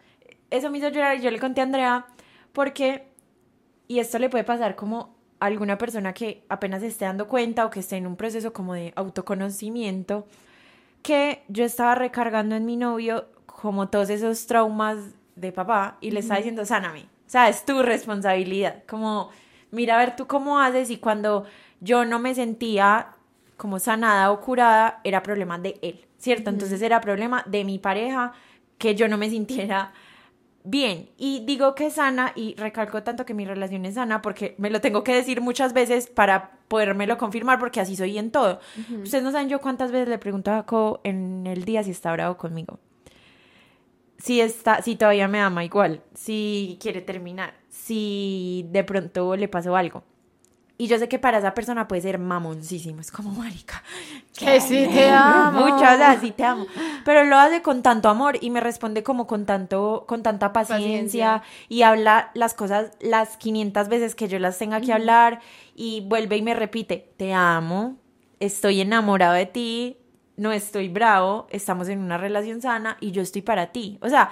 eso 0.51 0.71
me 0.71 0.79
hizo 0.79 0.89
llorar 0.89 1.17
y 1.17 1.23
yo 1.23 1.31
le 1.31 1.39
conté 1.39 1.61
a 1.61 1.65
Andrea 1.65 2.07
porque, 2.53 3.09
y 3.87 3.99
esto 3.99 4.19
le 4.19 4.29
puede 4.29 4.45
pasar 4.45 4.77
como 4.77 5.17
a 5.41 5.47
alguna 5.47 5.79
persona 5.79 6.13
que 6.13 6.45
apenas 6.49 6.83
esté 6.83 7.05
dando 7.05 7.29
cuenta 7.29 7.65
o 7.67 7.71
que 7.71 7.81
esté 7.81 7.97
en 7.97 8.07
un 8.07 8.17
proceso 8.17 8.53
como 8.53 8.75
de 8.75 8.93
autoconocimiento, 8.97 10.27
que 11.03 11.45
yo 11.49 11.65
estaba 11.65 11.95
recargando 11.95 12.57
en 12.57 12.67
mi 12.67 12.77
novio 12.77 13.29
como 13.47 13.89
todos 13.89 14.11
esos 14.11 14.47
traumas 14.47 14.99
de 15.37 15.53
papá 15.53 15.99
y 16.01 16.11
le 16.11 16.21
estaba 16.21 16.39
diciendo, 16.39 16.65
sáname, 16.65 17.07
o 17.29 17.31
sea, 17.31 17.51
es 17.51 17.67
tu 17.67 17.83
responsabilidad, 17.83 18.85
como, 18.89 19.29
mira 19.71 19.97
a 19.97 19.99
ver 19.99 20.17
tú 20.17 20.27
cómo 20.27 20.61
haces 20.61 20.89
y 20.89 20.97
cuando 20.97 21.45
yo 21.79 22.07
no 22.07 22.19
me 22.19 22.35
sentía 22.35 23.09
como 23.59 23.79
sanada 23.79 24.33
o 24.33 24.41
curada, 24.41 25.03
era 25.05 25.23
problema 25.23 25.59
de 25.59 25.79
él, 25.83 26.07
¿cierto? 26.17 26.49
Entonces 26.49 26.81
era 26.81 27.03
problema 27.03 27.45
de 27.47 27.65
mi 27.65 27.79
pareja 27.79 28.33
que 28.79 28.95
yo 28.95 29.09
no 29.09 29.19
me 29.19 29.29
sintiera 29.29 29.93
bien. 30.65 31.11
Y 31.19 31.45
digo 31.45 31.75
que 31.75 31.91
sana 31.91 32.33
y 32.35 32.55
recalco 32.55 33.03
tanto 33.03 33.27
que 33.27 33.35
mi 33.35 33.45
relación 33.45 33.85
es 33.85 33.97
sana 33.97 34.23
porque 34.23 34.55
me 34.57 34.71
lo 34.71 34.81
tengo 34.81 35.05
que 35.05 35.15
decir 35.15 35.43
muchas 35.43 35.75
veces 35.75 36.07
para 36.07 36.53
podérmelo 36.69 37.19
confirmar 37.19 37.59
porque 37.59 37.81
así 37.81 37.95
soy 37.95 38.17
en 38.17 38.31
todo. 38.31 38.59
Ustedes 39.03 39.23
no 39.23 39.33
saben 39.33 39.51
yo 39.51 39.61
cuántas 39.61 39.93
veces 39.93 40.09
le 40.09 40.17
pregunto 40.17 40.51
a 40.51 40.65
Co 40.65 41.03
en 41.05 41.47
el 41.47 41.67
día 41.67 41.83
si 41.83 41.91
está 41.91 42.11
bravo 42.13 42.39
conmigo. 42.39 42.79
Si 44.19 44.41
está, 44.41 44.83
si 44.83 44.97
todavía 44.97 45.29
me 45.29 45.41
ama 45.41 45.65
igual, 45.65 46.03
si 46.15 46.77
quiere 46.81 47.01
terminar, 47.01 47.55
si 47.69 48.67
de 48.71 48.85
pronto 48.85 49.37
le 49.37 49.49
pasó 49.49 49.77
algo. 49.77 50.03
Y 50.81 50.87
yo 50.87 50.97
sé 50.99 51.09
que 51.09 51.19
para 51.19 51.39
esa 51.39 51.55
persona 51.55 51.89
puede 51.89 52.03
ser 52.03 52.21
mamoncísimo. 52.21 53.01
Es 53.01 53.11
como, 53.11 53.33
marica, 53.33 53.83
que 54.39 54.61
sí 54.61 54.87
te 54.93 55.11
amo. 55.11 55.67
Muchas 55.67 55.99
veces 55.99 56.21
sí 56.21 56.31
te 56.31 56.45
amo. 56.45 56.67
Pero 57.05 57.25
lo 57.25 57.37
hace 57.37 57.63
con 57.63 57.83
tanto 57.83 58.09
amor 58.09 58.39
y 58.41 58.51
me 58.51 58.61
responde 58.61 59.03
como 59.03 59.27
con 59.27 59.45
tanto, 59.45 60.05
con 60.07 60.23
tanta 60.23 60.53
paciencia, 60.53 61.43
y 61.69 61.83
habla 61.83 62.31
las 62.35 62.55
cosas 62.55 62.93
las 63.01 63.37
500 63.39 63.89
veces 63.89 64.15
que 64.15 64.29
yo 64.29 64.39
las 64.39 64.57
tenga 64.57 64.81
que 64.81 64.93
hablar 64.93 65.41
y 65.75 66.03
vuelve 66.03 66.37
y 66.37 66.43
me 66.43 66.55
repite, 66.55 67.13
te 67.17 67.35
amo, 67.35 67.97
estoy 68.39 68.81
enamorado 68.81 69.35
de 69.35 69.47
ti, 69.47 69.97
no 70.39 70.53
estoy 70.53 70.89
bravo, 70.89 71.49
estamos 71.51 71.89
en 71.89 71.99
una 71.99 72.17
relación 72.17 72.63
sana 72.63 72.97
y 73.01 73.11
yo 73.11 73.21
estoy 73.21 73.43
para 73.43 73.73
ti. 73.73 73.99
O 74.01 74.09
sea, 74.09 74.31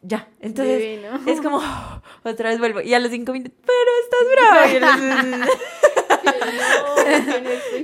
ya. 0.00 0.28
Entonces 0.40 1.04
es 1.26 1.40
como, 1.42 1.60
otra 2.24 2.48
vez 2.48 2.58
vuelvo. 2.58 2.80
Y 2.80 2.94
a 2.94 2.98
los 2.98 3.10
cinco 3.10 3.32
minutos, 3.32 3.56
pero 3.64 3.90
estás 4.02 4.20
bravo. 5.30 5.52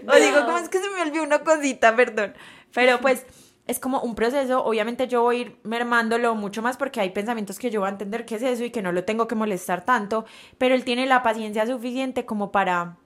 o 0.09 0.17
digo, 0.17 0.47
¿cómo 0.47 0.59
es 0.59 0.69
que 0.71 0.79
se 0.79 0.91
me 0.91 1.03
olvidó 1.03 1.23
una 1.23 1.41
cosita? 1.41 1.95
Perdón. 1.95 2.35
Pero 2.73 3.01
pues 3.01 3.27
es 3.67 3.79
como 3.79 4.01
un 4.01 4.15
proceso. 4.15 4.65
Obviamente 4.65 5.07
yo 5.07 5.21
voy 5.23 5.37
a 5.37 5.41
ir 5.41 5.59
mermándolo 5.63 6.35
mucho 6.35 6.63
más 6.63 6.79
porque 6.79 7.01
hay 7.01 7.11
pensamientos 7.11 7.59
que 7.59 7.71
yo 7.71 7.81
voy 7.81 7.89
a 7.89 7.93
entender 7.93 8.25
qué 8.25 8.37
es 8.37 8.43
eso 8.43 8.65
y 8.65 8.71
que 8.71 8.81
no 8.81 8.93
lo 8.93 9.05
tengo 9.05 9.29
que 9.29 9.35
molestar 9.35 9.85
tanto. 9.85 10.25
Pero 10.57 10.75
él 10.75 10.85
tiene 10.85 11.05
la 11.05 11.23
paciencia 11.23 11.67
suficiente 11.67 12.25
como 12.25 12.51
para 12.51 12.97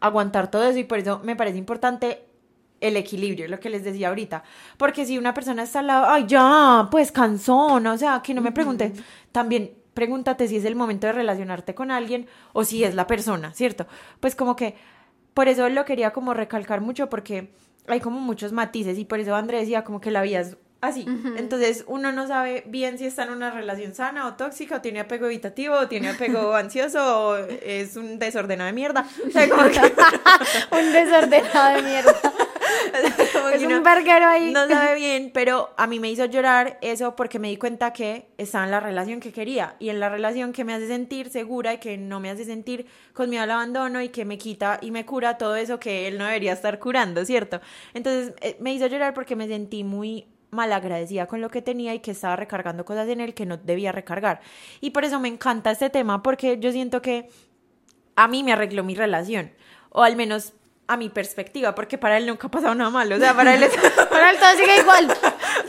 aguantar 0.00 0.50
todo 0.50 0.64
eso 0.64 0.78
y 0.78 0.84
por 0.84 0.98
eso 0.98 1.20
me 1.22 1.36
parece 1.36 1.58
importante 1.58 2.31
el 2.82 2.96
equilibrio, 2.96 3.48
lo 3.48 3.58
que 3.58 3.70
les 3.70 3.84
decía 3.84 4.08
ahorita. 4.08 4.42
Porque 4.76 5.06
si 5.06 5.16
una 5.16 5.32
persona 5.32 5.62
está 5.62 5.78
al 5.78 5.86
lado, 5.86 6.06
ay, 6.08 6.24
ya, 6.26 6.88
pues 6.90 7.10
cansón, 7.12 7.86
o 7.86 7.96
sea, 7.96 8.20
que 8.22 8.34
no 8.34 8.42
me 8.42 8.52
pregunte, 8.52 8.92
también 9.30 9.72
pregúntate 9.94 10.48
si 10.48 10.56
es 10.56 10.64
el 10.64 10.76
momento 10.76 11.06
de 11.06 11.12
relacionarte 11.14 11.74
con 11.74 11.90
alguien 11.90 12.26
o 12.52 12.64
si 12.64 12.84
es 12.84 12.94
la 12.94 13.06
persona, 13.06 13.52
¿cierto? 13.54 13.86
Pues 14.20 14.34
como 14.34 14.56
que 14.56 14.74
por 15.34 15.48
eso 15.48 15.68
lo 15.68 15.84
quería 15.84 16.12
como 16.12 16.34
recalcar 16.34 16.80
mucho 16.80 17.08
porque 17.08 17.54
hay 17.86 18.00
como 18.00 18.20
muchos 18.20 18.52
matices 18.52 18.98
y 18.98 19.04
por 19.04 19.20
eso 19.20 19.34
Andrés 19.34 19.62
decía 19.62 19.84
como 19.84 20.00
que 20.00 20.10
la 20.10 20.22
vida 20.22 20.40
es 20.40 20.56
así. 20.82 21.06
Entonces 21.36 21.84
uno 21.86 22.12
no 22.12 22.26
sabe 22.26 22.64
bien 22.66 22.98
si 22.98 23.06
está 23.06 23.22
en 23.22 23.30
una 23.30 23.50
relación 23.50 23.94
sana 23.94 24.26
o 24.26 24.34
tóxica, 24.34 24.76
o 24.76 24.80
tiene 24.80 25.00
apego 25.00 25.26
evitativo, 25.26 25.76
o 25.76 25.88
tiene 25.88 26.10
apego 26.10 26.54
ansioso, 26.56 27.28
o 27.28 27.36
es 27.36 27.96
un 27.96 28.18
desordenado 28.18 28.66
de 28.66 28.74
mierda. 28.74 29.06
O 29.26 29.30
sea, 29.30 29.48
como 29.48 29.62
que... 29.70 29.80
un 30.72 30.92
desordenado 30.92 31.76
de 31.76 31.82
mierda. 31.82 32.14
es 33.54 33.62
un 33.62 33.82
verguero 33.82 34.26
ahí. 34.26 34.52
No 34.52 34.66
sabe 34.68 34.96
bien, 34.96 35.30
pero 35.32 35.70
a 35.76 35.86
mí 35.86 36.00
me 36.00 36.10
hizo 36.10 36.24
llorar 36.26 36.78
eso 36.80 37.16
porque 37.16 37.38
me 37.38 37.48
di 37.48 37.56
cuenta 37.56 37.92
que 37.92 38.26
estaba 38.38 38.64
en 38.64 38.70
la 38.70 38.80
relación 38.80 39.20
que 39.20 39.32
quería 39.32 39.76
y 39.78 39.88
en 39.88 40.00
la 40.00 40.08
relación 40.08 40.52
que 40.52 40.64
me 40.64 40.74
hace 40.74 40.86
sentir 40.86 41.30
segura 41.30 41.74
y 41.74 41.78
que 41.78 41.96
no 41.96 42.20
me 42.20 42.30
hace 42.30 42.44
sentir 42.44 42.86
con 43.12 43.30
miedo 43.30 43.42
al 43.42 43.50
abandono 43.50 44.02
y 44.02 44.08
que 44.08 44.24
me 44.24 44.38
quita 44.38 44.78
y 44.80 44.90
me 44.90 45.04
cura 45.04 45.38
todo 45.38 45.56
eso 45.56 45.78
que 45.78 46.08
él 46.08 46.18
no 46.18 46.26
debería 46.26 46.52
estar 46.52 46.78
curando, 46.78 47.24
¿cierto? 47.24 47.60
Entonces 47.94 48.34
eh, 48.40 48.56
me 48.60 48.72
hizo 48.72 48.86
llorar 48.86 49.14
porque 49.14 49.36
me 49.36 49.46
sentí 49.48 49.84
muy 49.84 50.26
malagradecida 50.50 51.26
con 51.26 51.40
lo 51.40 51.50
que 51.50 51.62
tenía 51.62 51.94
y 51.94 52.00
que 52.00 52.10
estaba 52.10 52.36
recargando 52.36 52.84
cosas 52.84 53.08
en 53.08 53.20
él 53.20 53.34
que 53.34 53.46
no 53.46 53.56
debía 53.56 53.90
recargar. 53.90 54.40
Y 54.80 54.90
por 54.90 55.04
eso 55.04 55.18
me 55.18 55.28
encanta 55.28 55.70
este 55.70 55.90
tema 55.90 56.22
porque 56.22 56.58
yo 56.58 56.70
siento 56.72 57.02
que 57.02 57.30
a 58.16 58.28
mí 58.28 58.44
me 58.44 58.52
arregló 58.52 58.84
mi 58.84 58.94
relación 58.94 59.52
o 59.90 60.02
al 60.02 60.16
menos 60.16 60.52
a 60.92 60.96
mi 60.96 61.08
perspectiva, 61.08 61.74
porque 61.74 61.98
para 61.98 62.16
él 62.16 62.26
nunca 62.26 62.46
ha 62.46 62.50
pasado 62.50 62.74
nada 62.74 62.90
malo, 62.90 63.16
o 63.16 63.18
sea, 63.18 63.34
para 63.34 63.54
él, 63.54 63.64
para 64.10 64.30
él 64.30 64.36
todo 64.38 64.50
sigue 64.56 64.80
igual. 64.80 65.08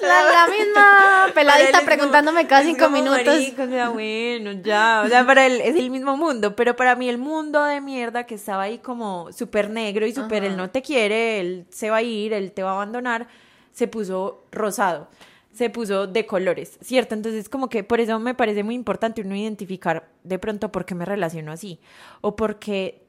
La, 0.01 0.47
misma 0.47 1.27
peladita 1.33 1.81
preguntándome 1.81 2.45
cada 2.45 2.63
cinco 2.63 2.89
minutos. 2.89 3.37
o 3.57 3.67
sea, 3.67 3.89
bueno, 3.89 4.51
ya, 4.63 5.03
o 5.05 5.09
sea, 5.09 5.25
para 5.25 5.45
él 5.45 5.61
es 5.61 5.75
el 5.75 5.89
mismo 5.89 6.17
mundo, 6.17 6.55
pero 6.55 6.75
para 6.75 6.95
mí 6.95 7.07
el 7.07 7.17
mundo 7.17 7.63
de 7.63 7.79
mierda 7.79 8.25
que 8.25 8.35
estaba 8.35 8.63
ahí 8.63 8.79
como 8.79 9.31
súper 9.31 9.69
negro 9.69 10.05
y 10.05 10.13
súper, 10.13 10.43
él 10.43 10.57
no 10.57 10.69
te 10.69 10.81
quiere, 10.81 11.39
él 11.39 11.65
se 11.69 11.89
va 11.89 11.97
a 11.97 12.01
ir, 12.01 12.33
él 12.33 12.51
te 12.51 12.63
va 12.63 12.71
a 12.71 12.73
abandonar, 12.73 13.27
se 13.71 13.87
puso 13.87 14.43
rosado 14.51 15.07
se 15.53 15.69
puso 15.69 16.07
de 16.07 16.25
colores, 16.25 16.79
¿cierto? 16.81 17.13
Entonces 17.13 17.47
como 17.47 17.69
que 17.69 17.83
por 17.83 17.99
eso 17.99 18.19
me 18.19 18.33
parece 18.33 18.63
muy 18.63 18.73
importante 18.73 19.21
uno 19.21 19.35
identificar 19.35 20.09
de 20.23 20.39
pronto 20.39 20.71
por 20.71 20.83
qué 20.83 20.95
me 20.95 21.05
relaciono 21.05 21.51
así 21.51 21.79
o 22.21 22.35
por 22.35 22.57
qué 22.57 23.02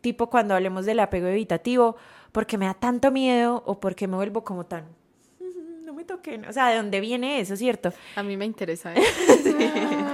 tipo 0.00 0.30
cuando 0.30 0.54
hablemos 0.54 0.86
del 0.86 1.00
apego 1.00 1.28
evitativo, 1.28 1.96
porque 2.32 2.58
me 2.58 2.66
da 2.66 2.74
tanto 2.74 3.10
miedo 3.10 3.62
o 3.66 3.80
porque 3.80 4.06
me 4.08 4.16
vuelvo 4.16 4.44
como 4.44 4.66
tan 4.66 5.00
toquen. 6.10 6.44
O 6.46 6.52
sea, 6.52 6.68
¿de 6.68 6.76
dónde 6.76 7.00
viene 7.00 7.40
eso, 7.40 7.56
cierto? 7.56 7.92
A 8.16 8.22
mí 8.22 8.36
me 8.36 8.44
interesa. 8.44 8.94
¿eh? 8.96 9.02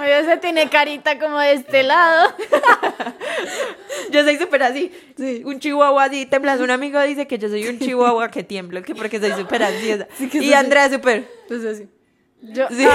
Ay, 0.01 0.25
se 0.25 0.37
tiene 0.38 0.68
carita 0.68 1.18
como 1.18 1.38
de 1.38 1.53
este 1.53 1.83
lado. 1.83 2.35
Yo 4.11 4.22
soy 4.22 4.37
súper 4.37 4.62
así. 4.62 4.92
Un 5.44 5.59
chihuahua 5.59 6.05
así 6.05 6.27
temblando. 6.27 6.64
Un 6.64 6.70
amigo 6.70 7.01
dice 7.03 7.27
que 7.27 7.38
yo 7.38 7.49
soy 7.49 7.66
un 7.66 7.79
chihuahua 7.79 8.31
que 8.31 8.44
tiemblo, 8.44 8.83
que 8.83 8.94
porque 8.94 9.18
soy 9.18 9.33
súper 9.33 9.62
ansiosa. 9.64 10.07
y 10.33 10.53
Andrea 10.53 10.88
súper. 10.88 11.29
Entonces 11.42 11.75
así. 11.77 11.88
Yo, 12.42 12.68
Sí. 12.70 12.87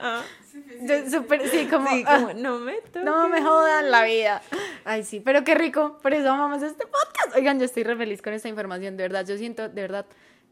ah, 0.00 0.22
yo 0.86 1.10
súper, 1.10 1.48
sí, 1.48 1.66
como, 1.66 1.88
Sí, 1.88 2.04
ah, 2.06 2.18
como, 2.20 2.32
no 2.34 2.58
me 2.58 2.74
toques. 2.80 3.04
no 3.04 3.28
me 3.28 3.42
jodan 3.42 3.90
la 3.90 4.04
vida. 4.04 4.42
Ay, 4.84 5.04
sí, 5.04 5.20
pero 5.20 5.44
qué 5.44 5.54
rico. 5.54 5.98
Por 6.02 6.14
eso 6.14 6.30
amamos 6.30 6.62
este 6.62 6.84
podcast. 6.86 7.36
Oigan, 7.36 7.58
yo 7.58 7.64
estoy 7.64 7.82
re 7.84 7.96
feliz 7.96 8.22
con 8.22 8.32
esta 8.32 8.48
información, 8.48 8.96
de 8.96 9.04
verdad. 9.04 9.26
Yo 9.26 9.36
siento, 9.36 9.68
de 9.68 9.82
verdad, 9.82 10.06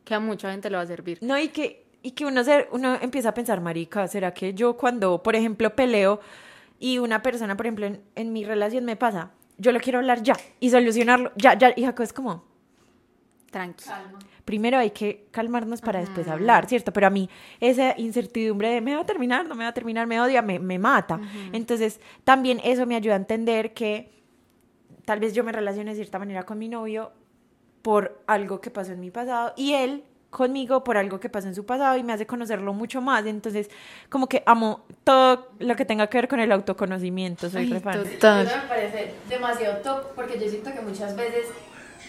que 0.04 0.14
a 0.14 0.20
mucha 0.20 0.50
gente 0.50 0.70
le 0.70 0.76
va 0.76 0.82
a 0.82 0.86
servir. 0.86 1.18
No, 1.20 1.38
y 1.38 1.48
que, 1.48 1.84
y 2.02 2.12
que 2.12 2.24
uno, 2.24 2.42
se, 2.44 2.68
uno 2.72 2.98
empieza 3.00 3.30
a 3.30 3.34
pensar, 3.34 3.60
marica, 3.60 4.08
¿será 4.08 4.32
que 4.32 4.54
yo 4.54 4.76
cuando, 4.76 5.22
por 5.22 5.36
ejemplo, 5.36 5.74
peleo 5.74 6.20
y 6.78 6.98
una 6.98 7.22
persona, 7.22 7.56
por 7.56 7.66
ejemplo, 7.66 7.86
en, 7.86 8.02
en 8.14 8.32
mi 8.32 8.44
relación 8.44 8.84
me 8.84 8.96
pasa, 8.96 9.30
yo 9.58 9.72
lo 9.72 9.80
quiero 9.80 9.98
hablar 9.98 10.22
ya 10.22 10.34
y 10.60 10.70
solucionarlo 10.70 11.32
ya, 11.36 11.52
ya, 11.58 11.72
y 11.76 11.84
Jaco 11.84 12.02
es 12.02 12.14
como, 12.14 12.44
Tranqui. 13.50 13.84
Calma. 13.84 14.18
primero 14.44 14.78
hay 14.78 14.90
que 14.90 15.26
calmarnos 15.30 15.80
para 15.80 16.00
después 16.00 16.28
hablar, 16.28 16.68
¿cierto? 16.68 16.92
Pero 16.92 17.08
a 17.08 17.10
mí 17.10 17.28
esa 17.58 17.98
incertidumbre 17.98 18.68
de 18.68 18.80
me 18.80 18.94
va 18.94 19.02
a 19.02 19.06
terminar, 19.06 19.46
no 19.46 19.54
me 19.54 19.64
va 19.64 19.70
a 19.70 19.74
terminar, 19.74 20.06
me 20.06 20.20
odia, 20.20 20.42
me, 20.42 20.58
me 20.58 20.78
mata. 20.78 21.20
Entonces, 21.52 22.00
también 22.24 22.60
eso 22.62 22.86
me 22.86 22.96
ayuda 22.96 23.14
a 23.14 23.18
entender 23.18 23.74
que 23.74 24.10
tal 25.04 25.18
vez 25.20 25.34
yo 25.34 25.42
me 25.44 25.52
relacione 25.52 25.90
de 25.90 25.96
cierta 25.96 26.18
manera 26.18 26.44
con 26.44 26.58
mi 26.58 26.68
novio 26.68 27.12
por 27.82 28.22
algo 28.26 28.60
que 28.60 28.70
pasó 28.70 28.92
en 28.92 29.00
mi 29.00 29.10
pasado 29.10 29.52
y 29.56 29.72
él 29.72 30.04
conmigo 30.30 30.84
por 30.84 30.96
algo 30.96 31.18
que 31.20 31.28
pasó 31.28 31.48
en 31.48 31.54
su 31.54 31.66
pasado 31.66 31.96
y 31.96 32.02
me 32.02 32.12
hace 32.12 32.26
conocerlo 32.26 32.72
mucho 32.72 33.00
más. 33.00 33.26
Entonces, 33.26 33.68
como 34.08 34.28
que 34.28 34.42
amo 34.46 34.84
todo 35.04 35.48
lo 35.58 35.76
que 35.76 35.84
tenga 35.84 36.06
que 36.06 36.18
ver 36.18 36.28
con 36.28 36.40
el 36.40 36.52
autoconocimiento. 36.52 37.50
Soy 37.50 37.70
Ay. 37.72 37.80
Total. 37.80 38.46
Eso 38.46 38.56
me 38.56 38.68
parece 38.68 39.14
demasiado 39.28 39.78
top 39.82 40.14
porque 40.14 40.38
yo 40.38 40.48
siento 40.48 40.72
que 40.72 40.80
muchas 40.80 41.16
veces, 41.16 41.46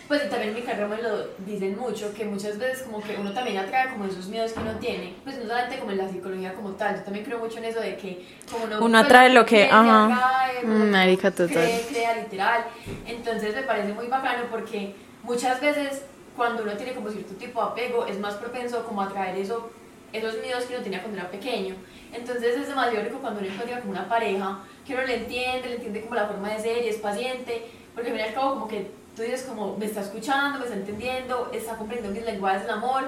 pues 0.08 0.30
también 0.30 0.50
en 0.50 0.56
mi 0.56 0.62
carrera 0.62 0.88
me 0.88 1.02
lo 1.02 1.28
dicen 1.46 1.78
mucho, 1.78 2.14
que 2.14 2.26
muchas 2.26 2.58
veces 2.58 2.84
como 2.84 3.02
que 3.02 3.16
uno 3.20 3.32
también 3.34 3.58
atrae 3.58 3.90
como 3.92 4.06
esos 4.06 4.28
miedos 4.28 4.52
que 4.54 4.60
uno 4.60 4.74
tiene, 4.80 5.16
pues 5.24 5.38
no 5.38 5.44
solamente 5.44 5.78
como 5.80 5.92
en 5.92 5.98
la 6.00 6.10
psicología 6.10 6.54
como 6.54 6.72
tal, 6.72 6.96
yo 6.98 7.04
también 7.04 7.26
creo 7.26 7.40
mucho 7.40 7.58
en 7.60 7.66
eso 7.66 7.80
de 7.80 7.96
que 7.98 8.26
como 8.52 8.66
uno, 8.66 8.84
Uno 8.84 8.98
atrae 8.98 9.30
lo 9.30 9.46
que- 9.46 9.66
ajá. 9.66 10.06
atrae, 10.06 10.64
Mm, 10.66 10.92
marica, 10.92 11.32
total. 11.32 11.50
cree, 11.54 11.86
crea 11.90 12.16
literal, 12.18 12.66
entonces 13.08 13.56
me 13.56 13.64
parece 13.64 13.94
muy 13.94 14.08
bacano 14.08 14.44
porque 14.50 14.96
muchas 15.24 15.60
veces 15.62 16.04
cuando 16.36 16.64
uno 16.64 16.74
tiene 16.74 16.94
como 16.94 17.10
cierto 17.10 17.34
tipo 17.36 17.62
de 17.62 17.68
apego 17.70 18.06
es 18.06 18.18
más 18.20 18.36
propenso 18.36 18.84
como 18.86 19.02
a 19.02 19.06
atraer 19.06 19.38
eso, 19.38 19.70
esos 20.14 20.38
miedos 20.40 20.66
que 20.66 20.74
uno 20.76 20.84
tenía 20.84 21.02
cuando 21.02 21.20
era 21.20 21.30
pequeño. 21.32 21.76
Entonces 22.14 22.58
es 22.58 22.68
demasiado 22.68 23.04
rico 23.06 23.20
cuando 23.22 23.40
uno 23.40 23.50
encuentra 23.50 23.80
como 23.80 23.92
una 23.92 24.10
pareja 24.10 24.60
que 24.86 24.94
uno 24.94 25.04
le 25.04 25.16
entiende, 25.16 25.70
le 25.70 25.76
entiende 25.76 26.02
como 26.02 26.16
la 26.16 26.28
forma 26.28 26.50
de 26.50 26.60
ser 26.60 26.84
y 26.84 26.90
es 26.90 26.98
paciente, 26.98 27.64
porque 27.94 28.10
al 28.12 28.16
fin 28.18 28.26
y 28.26 28.28
al 28.28 28.34
cabo 28.34 28.50
como 28.56 28.68
que 28.68 28.92
tú 29.16 29.22
dices 29.22 29.44
como 29.44 29.78
me 29.78 29.86
está 29.86 30.02
escuchando, 30.02 30.60
me 30.60 30.66
está 30.66 30.78
entendiendo, 30.78 31.50
está 31.54 31.76
comprendiendo 31.76 32.18
mis 32.20 32.26
lenguajes 32.26 32.62
del 32.64 32.72
amor, 32.72 33.04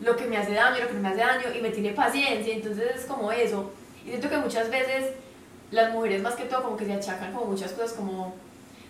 lo 0.00 0.16
que 0.16 0.24
me 0.26 0.36
hace 0.36 0.52
daño, 0.52 0.80
lo 0.80 0.88
que 0.88 0.94
no 0.94 1.00
me 1.00 1.08
hace 1.08 1.20
daño 1.20 1.54
y 1.56 1.60
me 1.60 1.70
tiene 1.70 1.90
paciencia, 1.90 2.54
entonces 2.54 2.96
es 2.96 3.04
como 3.04 3.30
eso. 3.32 3.70
Y 4.04 4.08
siento 4.08 4.30
que 4.30 4.38
muchas 4.38 4.70
veces 4.70 5.12
las 5.70 5.92
mujeres 5.92 6.22
más 6.22 6.34
que 6.34 6.44
todo 6.44 6.62
como 6.62 6.76
que 6.76 6.86
se 6.86 6.94
achacan 6.94 7.32
como 7.32 7.46
muchas 7.46 7.72
cosas 7.72 7.92
como 7.92 8.34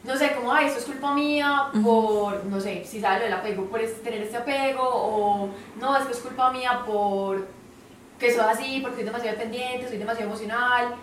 no 0.02 0.16
sé, 0.16 0.34
como, 0.34 0.52
ay, 0.52 0.66
esto 0.66 0.78
es 0.78 0.86
culpa 0.86 1.14
mía 1.14 1.66
por, 1.82 2.44
no 2.46 2.58
sé, 2.58 2.84
si 2.86 3.00
sale 3.00 3.26
el 3.26 3.32
apego, 3.32 3.66
por 3.66 3.80
tener 3.80 4.22
este 4.22 4.38
apego, 4.38 4.82
o 4.82 5.48
no, 5.78 5.96
es 5.96 6.06
que 6.06 6.12
es 6.12 6.18
culpa 6.20 6.50
mía 6.50 6.82
por 6.86 7.46
que 8.18 8.32
soy 8.32 8.44
así, 8.48 8.80
porque 8.80 8.96
soy 8.96 9.04
demasiado 9.04 9.36
dependiente, 9.36 9.88
soy 9.88 9.98
demasiado 9.98 10.30
emocional, 10.30 10.94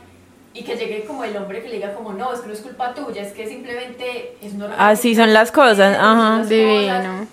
y 0.57 0.63
que 0.63 0.75
llegue 0.75 1.05
como 1.05 1.23
el 1.23 1.37
hombre 1.37 1.61
que 1.61 1.69
le 1.69 1.75
diga 1.75 1.93
como, 1.93 2.13
no, 2.13 2.33
es 2.33 2.39
que 2.39 2.47
no 2.47 2.53
es 2.53 2.61
culpa 2.61 2.93
tuya, 2.95 3.21
es 3.21 3.31
que 3.31 3.47
simplemente 3.47 4.35
es 4.41 4.53
normal. 4.55 4.77
Así 4.79 5.13
son 5.15 5.31
las 5.31 5.51
cosas, 5.51 5.95
ajá. 5.99 6.39
las 6.39 6.49
Divino. 6.49 6.93
cosas. 6.95 7.27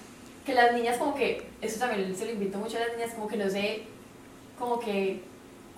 Que 0.45 0.53
las 0.55 0.73
niñas 0.75 0.99
como 0.99 1.15
que, 1.15 1.47
eso 1.63 1.79
también 1.79 2.15
se 2.15 2.27
lo 2.27 2.33
invito 2.33 2.59
mucho 2.59 2.77
a 2.77 2.81
las 2.81 2.93
niñas, 2.95 3.13
como 3.15 3.27
que 3.27 3.37
no 3.39 3.49
sé, 3.49 3.83
como 4.59 4.79
que 4.79 5.23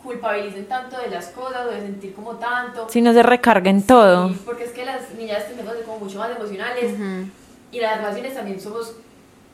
culpabilicen 0.02 0.66
tanto 0.66 0.98
de 0.98 1.08
las 1.08 1.26
cosas 1.28 1.66
o 1.66 1.70
de 1.70 1.80
sentir 1.80 2.14
como 2.14 2.34
tanto. 2.36 2.88
Si 2.88 3.00
no 3.00 3.12
se 3.12 3.22
recarguen 3.22 3.82
todo. 3.82 4.28
Sí, 4.30 4.40
porque 4.44 4.64
es 4.64 4.72
que 4.72 4.84
las 4.84 5.12
niñas 5.14 5.44
ser 5.44 5.84
como 5.84 5.98
mucho 6.00 6.18
más 6.18 6.30
emocionales 6.36 6.94
Ujú. 6.94 7.28
y 7.70 7.80
las 7.80 7.98
relaciones 7.98 8.34
también 8.34 8.60
somos, 8.60 8.96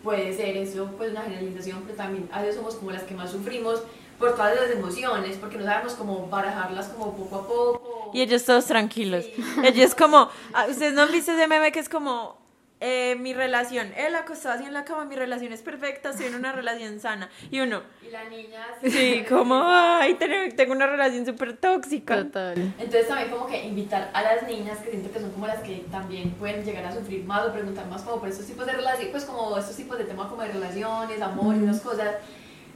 puede 0.03 0.35
ser 0.35 0.57
eso, 0.57 0.89
pues 0.97 1.11
una 1.11 1.23
generalización, 1.23 1.83
pero 1.85 1.97
también 1.99 2.27
a 2.33 2.41
veces 2.41 2.57
somos 2.57 2.75
como 2.77 2.91
las 2.91 3.03
que 3.03 3.15
más 3.15 3.31
sufrimos 3.31 3.83
por 4.23 4.37
todas 4.37 4.55
las 4.55 4.71
emociones, 4.71 5.37
porque 5.37 5.59
no 5.59 5.65
sabemos 5.65 5.95
cómo 5.95 6.29
barajarlas 6.29 6.91
como 6.91 7.17
poco 7.17 7.37
a 7.37 7.49
poco. 7.49 8.11
Y 8.15 8.21
ellos 8.23 8.45
todos 8.45 8.67
tranquilos. 8.67 9.25
Sí. 9.25 9.45
Ellos 9.65 9.97
como, 9.97 10.31
ah, 10.53 10.67
ustedes 10.71 10.93
no 10.93 11.03
han 11.03 11.11
visto 11.11 11.33
ese 11.33 11.49
meme 11.49 11.73
que 11.73 11.81
es 11.81 11.89
como, 11.89 12.39
eh, 12.79 13.17
mi 13.19 13.33
relación, 13.33 13.93
él 13.97 14.15
acostado 14.15 14.55
así 14.55 14.65
en 14.65 14.73
la 14.73 14.85
cama, 14.85 15.07
mi 15.07 15.17
relación 15.17 15.53
es 15.53 15.63
perfecta, 15.63 16.11
estoy 16.11 16.27
en 16.27 16.37
una 16.37 16.53
relación 16.61 17.01
sana. 17.01 17.31
Y 17.51 17.59
uno, 17.59 17.83
Y 18.07 18.11
la 18.11 18.25
niña... 18.29 18.65
sí, 18.81 19.25
como, 19.29 19.61
ay, 19.65 20.15
tengo 20.57 20.73
una 20.73 20.87
relación 20.87 21.27
súper 21.27 21.57
tóxica. 21.57 22.17
Total. 22.17 22.55
Entonces 22.79 23.09
también 23.09 23.31
como 23.31 23.47
que 23.49 23.65
invitar 23.65 24.09
a 24.15 24.23
las 24.23 24.47
niñas 24.47 24.79
que 24.79 24.91
siento 24.91 25.11
que 25.13 25.19
son 25.19 25.33
como 25.33 25.49
las 25.49 25.63
que 25.65 25.85
también 25.91 26.31
pueden 26.33 26.65
llegar 26.65 26.87
a 26.87 26.93
sufrir 26.95 27.25
más 27.25 27.45
o 27.49 27.53
preguntar 27.53 27.87
más 27.87 28.03
como 28.03 28.21
por 28.21 28.29
estos 28.29 28.47
tipos 28.47 28.67
de 28.67 28.73
relaciones, 28.73 29.11
pues 29.11 29.25
como 29.25 29.57
estos 29.57 29.75
tipos 29.75 29.99
de 29.99 30.05
temas 30.05 30.29
como 30.29 30.43
de 30.43 30.49
relaciones, 30.53 31.21
amor 31.21 31.57
y 31.57 31.65
esas 31.65 31.81
cosas, 31.81 32.17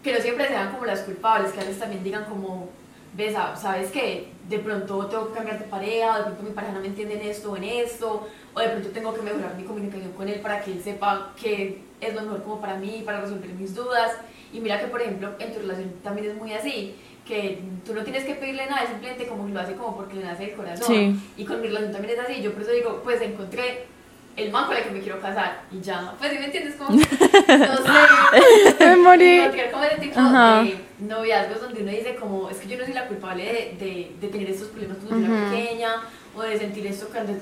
que 0.03 0.13
no 0.13 0.21
siempre 0.21 0.47
sean 0.49 0.71
como 0.73 0.85
las 0.87 1.01
culpables, 1.01 1.53
que 1.53 1.61
a 1.61 1.65
veces 1.65 1.79
también 1.81 2.03
digan 2.05 2.25
como, 2.25 2.69
ves, 3.15 3.35
sab- 3.35 3.57
sabes 3.57 3.91
que 3.91 4.29
de 4.49 4.59
pronto 4.61 5.07
tengo 5.07 5.29
que 5.29 5.35
cambiar 5.35 5.59
de 5.59 5.65
pareja, 5.67 6.13
o 6.15 6.17
de 6.19 6.23
pronto 6.25 6.43
mi 6.45 6.51
pareja 6.51 6.73
no 6.75 6.81
me 6.81 6.87
entiende 6.89 7.15
en 7.21 7.29
esto 7.29 7.53
o 7.53 7.57
en 7.57 7.65
esto, 7.65 8.29
o 8.55 8.61
de 8.61 8.69
pronto 8.69 8.89
tengo 8.91 9.15
que 9.15 9.23
mejorar 9.23 9.55
mi 9.57 9.65
comunicación 9.65 10.13
con 10.13 10.29
él 10.29 10.41
para 10.41 10.61
que 10.61 10.73
él 10.73 10.83
sepa 10.83 11.33
que 11.41 11.83
es 12.01 12.15
lo 12.15 12.23
mejor 12.23 12.43
como 12.45 12.61
para 12.61 12.77
mí, 12.77 13.03
para 13.05 13.21
resolver 13.21 13.51
mis 13.51 13.75
dudas. 13.75 14.13
Y 14.53 14.61
mira 14.61 14.79
que, 14.81 14.87
por 14.87 15.01
ejemplo, 15.03 15.31
en 15.39 15.53
tu 15.53 15.59
relación 15.61 15.93
también 16.05 16.31
es 16.31 16.37
muy 16.37 16.53
así, 16.53 16.95
que 17.27 17.61
tú 17.85 17.93
no 17.93 18.05
tienes 18.05 18.25
que 18.25 18.35
pedirle 18.37 18.67
nada, 18.67 18.87
simplemente 18.87 19.27
como 19.27 19.47
que 19.47 19.53
lo 19.53 19.61
hace 19.61 19.75
como 19.75 19.97
porque 19.97 20.15
le 20.15 20.25
nace 20.25 20.45
el 20.45 20.53
corazón. 20.55 20.87
Sí. 20.87 21.21
Y 21.37 21.45
con 21.45 21.61
mi 21.61 21.67
relación 21.67 21.91
también 21.93 22.15
es 22.15 22.21
así, 22.25 22.41
yo 22.41 22.53
por 22.53 22.63
eso 22.63 22.71
digo, 22.71 23.01
pues 23.03 23.21
encontré 23.21 23.87
el 24.37 24.51
man 24.51 24.67
con 24.67 24.77
el 24.77 24.83
que 24.85 24.91
me 24.91 25.01
quiero 25.01 25.21
casar 25.21 25.63
y 25.73 25.81
ya, 25.81 26.13
pues 26.19 26.31
¿sí 26.33 26.39
me 26.39 26.45
entiendes? 26.47 26.75
Como, 26.77 26.91
no 26.99 26.99
sé, 27.01 28.85
Me 28.85 28.97
morí. 28.97 29.41
como 29.73 29.85
ese 29.85 29.97
tipo 29.99 30.19
Ajá. 30.21 30.63
de 30.63 30.79
noviazgos 30.99 31.61
donde 31.63 31.83
uno 31.83 31.91
dice 31.91 32.17
como, 32.17 32.51
es 32.51 32.59
que 32.59 32.69
yo 32.69 32.79
no 32.79 32.85
soy 32.85 32.95
la 32.95 33.07
culpable 33.07 33.45
de, 33.45 33.85
de, 33.85 34.13
de 34.21 34.29
tener 34.29 34.51
estos 34.51 34.69
problemas 34.69 34.99
cuando 34.99 35.25
era 35.27 35.35
Ujú. 35.35 35.51
pequeña 35.51 35.91
o 36.35 36.43
de 36.43 36.59
sentir 36.59 36.87
esto 36.87 37.09
cuando, 37.11 37.33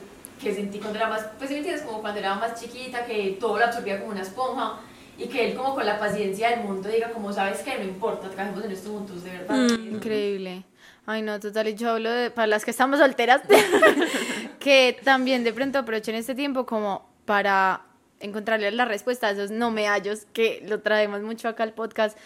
que 0.41 0.55
sentí 0.55 0.79
cuando 0.79 0.99
era 0.99 1.09
más, 1.09 1.25
pues 1.39 1.49
¿sí 1.49 1.55
me 1.55 1.59
entiendes? 1.61 1.85
Como 1.85 2.01
cuando 2.01 2.21
era 2.21 2.35
más 2.37 2.61
chiquita, 2.61 3.05
que 3.05 3.37
todo 3.41 3.59
lo 3.59 3.65
absorbía 3.65 3.99
como 4.01 4.13
una 4.13 4.23
esponja 4.23 4.75
y 5.19 5.27
que 5.27 5.49
él 5.51 5.55
como 5.57 5.75
con 5.75 5.87
la 5.87 5.99
paciencia 5.99 6.51
del 6.51 6.61
mundo 6.61 6.89
diga 6.89 7.11
como, 7.11 7.33
sabes 7.33 7.59
que 7.63 7.77
no 7.79 7.85
importa, 7.85 8.29
trabajemos 8.29 8.65
en 8.65 8.71
esto 8.73 8.91
juntos, 8.91 9.23
de 9.25 9.31
verdad. 9.31 9.57
Mm, 9.57 9.95
Increíble. 9.97 10.65
Ay, 11.07 11.23
no, 11.23 11.39
total. 11.39 11.69
Y 11.69 11.75
yo 11.75 11.91
hablo 11.91 12.11
de, 12.11 12.31
para 12.31 12.47
las 12.47 12.65
que 12.65 12.71
estamos 12.71 12.99
solteras, 12.99 13.43
que 14.65 14.97
también 15.05 15.45
de 15.45 15.53
pronto 15.53 15.79
aprovechen 15.79 16.15
este 16.15 16.35
tiempo 16.35 16.65
como 16.65 17.07
para 17.27 17.83
encontrarle 18.19 18.71
la 18.71 18.87
respuesta 18.87 19.27
a 19.27 19.33
esos 19.33 19.51
no 19.51 19.71
me 19.71 19.89
hallos, 19.89 20.27
que 20.33 20.65
lo 20.67 20.81
traemos 20.81 21.21
mucho 21.21 21.49
acá 21.49 21.65
al 21.65 21.75
podcast. 21.75 22.17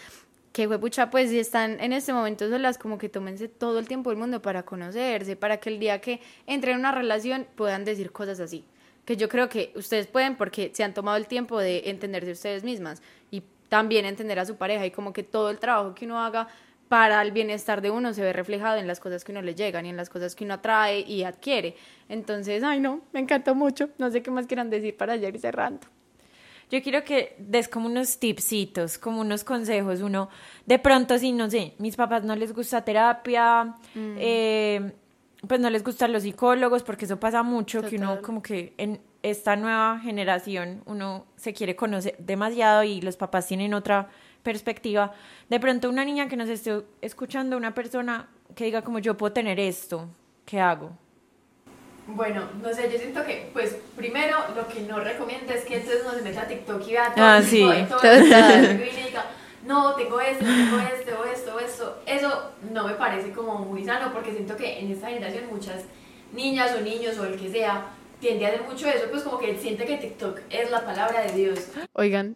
Que 0.53 0.69
pucha, 0.69 1.09
pues 1.09 1.31
si 1.31 1.37
están 1.37 1.81
en 1.81 1.91
este 1.91 2.13
momento 2.13 2.49
solas, 2.49 2.77
como 2.77 2.97
que 2.97 3.09
tómense 3.09 3.49
todo 3.49 3.77
el 3.77 3.89
tiempo 3.89 4.09
del 4.09 4.17
mundo 4.17 4.41
para 4.41 4.63
conocerse, 4.63 5.35
para 5.35 5.57
que 5.57 5.67
el 5.67 5.79
día 5.79 5.99
que 5.99 6.21
entren 6.47 6.75
en 6.75 6.79
una 6.79 6.93
relación 6.93 7.45
puedan 7.57 7.83
decir 7.83 8.13
cosas 8.13 8.39
así. 8.39 8.63
Que 9.03 9.17
yo 9.17 9.27
creo 9.27 9.49
que 9.49 9.73
ustedes 9.75 10.07
pueden 10.07 10.37
porque 10.37 10.71
se 10.73 10.85
han 10.85 10.93
tomado 10.93 11.17
el 11.17 11.27
tiempo 11.27 11.59
de 11.59 11.89
entenderse 11.89 12.31
ustedes 12.31 12.63
mismas 12.63 13.01
y 13.31 13.43
también 13.67 14.05
entender 14.05 14.39
a 14.39 14.45
su 14.45 14.55
pareja 14.55 14.85
y 14.85 14.91
como 14.91 15.11
que 15.11 15.23
todo 15.23 15.49
el 15.49 15.59
trabajo 15.59 15.93
que 15.93 16.05
uno 16.05 16.23
haga 16.23 16.47
para 16.89 17.21
el 17.21 17.31
bienestar 17.31 17.81
de 17.81 17.91
uno 17.91 18.13
se 18.13 18.23
ve 18.23 18.33
reflejado 18.33 18.77
en 18.77 18.87
las 18.87 18.99
cosas 18.99 19.23
que 19.23 19.31
uno 19.31 19.43
le 19.43 19.55
llegan 19.55 19.85
y 19.85 19.89
en 19.89 19.95
las 19.95 20.09
cosas 20.09 20.35
que 20.35 20.43
uno 20.43 20.55
atrae 20.55 21.01
y 21.01 21.23
adquiere. 21.23 21.75
Entonces, 22.09 22.63
ay 22.63 22.79
no, 22.79 23.01
me 23.13 23.19
encantó 23.19 23.55
mucho. 23.55 23.89
No 23.99 24.09
sé 24.09 24.23
qué 24.23 24.31
más 24.31 24.47
quieran 24.47 24.71
decir 24.71 24.97
para 24.97 25.15
ya 25.15 25.29
ir 25.29 25.39
cerrando. 25.39 25.87
Yo 26.71 26.81
quiero 26.83 27.03
que 27.03 27.35
des 27.39 27.67
como 27.67 27.87
unos 27.87 28.19
tipsitos, 28.19 28.97
como 28.97 29.21
unos 29.21 29.43
consejos. 29.43 30.01
Uno, 30.01 30.29
de 30.65 30.79
pronto, 30.79 31.17
si 31.17 31.31
no 31.31 31.49
sé, 31.49 31.73
mis 31.77 31.95
papás 31.95 32.23
no 32.23 32.35
les 32.35 32.53
gusta 32.53 32.83
terapia, 32.83 33.75
eh, 33.95 34.91
pues 35.47 35.59
no 35.59 35.69
les 35.69 35.83
gustan 35.83 36.11
los 36.11 36.23
psicólogos, 36.23 36.83
porque 36.83 37.05
eso 37.05 37.19
pasa 37.19 37.43
mucho, 37.43 37.81
que 37.83 37.97
uno 37.97 38.21
como 38.21 38.41
que 38.41 38.73
en 38.77 38.99
esta 39.21 39.55
nueva 39.55 39.99
generación 39.99 40.81
uno 40.85 41.25
se 41.35 41.53
quiere 41.53 41.75
conocer 41.75 42.15
demasiado 42.19 42.83
y 42.83 43.01
los 43.01 43.17
papás 43.17 43.47
tienen 43.47 43.73
otra 43.73 44.09
perspectiva. 44.43 45.13
De 45.49 45.59
pronto, 45.59 45.89
una 45.89 46.05
niña 46.05 46.27
que 46.27 46.35
nos 46.37 46.49
esté 46.49 46.81
escuchando, 47.01 47.57
una 47.57 47.73
persona 47.73 48.27
que 48.55 48.65
diga 48.65 48.81
como 48.81 48.99
yo 48.99 49.15
puedo 49.17 49.33
tener 49.33 49.59
esto, 49.59 50.07
¿qué 50.45 50.59
hago? 50.59 50.91
Bueno, 52.07 52.49
no 52.63 52.73
sé, 52.73 52.89
yo 52.91 52.97
siento 52.97 53.23
que, 53.23 53.49
pues, 53.53 53.77
primero, 53.95 54.37
lo 54.55 54.67
que 54.67 54.81
no 54.81 54.99
recomiendo 54.99 55.53
es 55.53 55.63
que 55.63 55.75
entonces 55.77 56.03
no 56.03 56.11
se 56.13 56.23
meta 56.23 56.41
a 56.41 56.47
TikTok 56.47 56.81
y 56.87 56.91
vea 56.93 57.13
todo 57.13 57.25
Ah, 57.25 57.41
sí, 57.41 57.63
de 57.63 57.83
todo 57.83 57.97
total. 57.99 58.81
y 58.81 59.05
diga, 59.05 59.25
no, 59.67 59.93
tengo 59.93 60.19
esto, 60.19 60.43
tengo 60.43 60.79
esto, 60.79 61.25
esto, 61.25 61.59
esto. 61.59 62.01
Eso 62.07 62.51
no 62.73 62.87
me 62.87 62.93
parece 62.95 63.31
como 63.31 63.59
muy 63.59 63.85
sano 63.85 64.11
porque 64.11 64.31
siento 64.31 64.55
que 64.57 64.79
en 64.79 64.91
esta 64.91 65.09
generación 65.09 65.43
muchas 65.51 65.83
niñas 66.33 66.75
o 66.75 66.81
niños 66.81 67.17
o 67.19 67.25
el 67.25 67.39
que 67.39 67.49
sea 67.51 67.85
tiende 68.19 68.45
a 68.45 68.49
hacer 68.49 68.63
mucho 68.63 68.87
eso, 68.87 69.05
pues 69.09 69.23
como 69.23 69.37
que 69.39 69.57
siente 69.57 69.85
que 69.85 69.97
TikTok 69.97 70.39
es 70.49 70.69
la 70.71 70.83
palabra 70.85 71.21
de 71.21 71.31
Dios. 71.33 71.71
Oigan, 71.93 72.35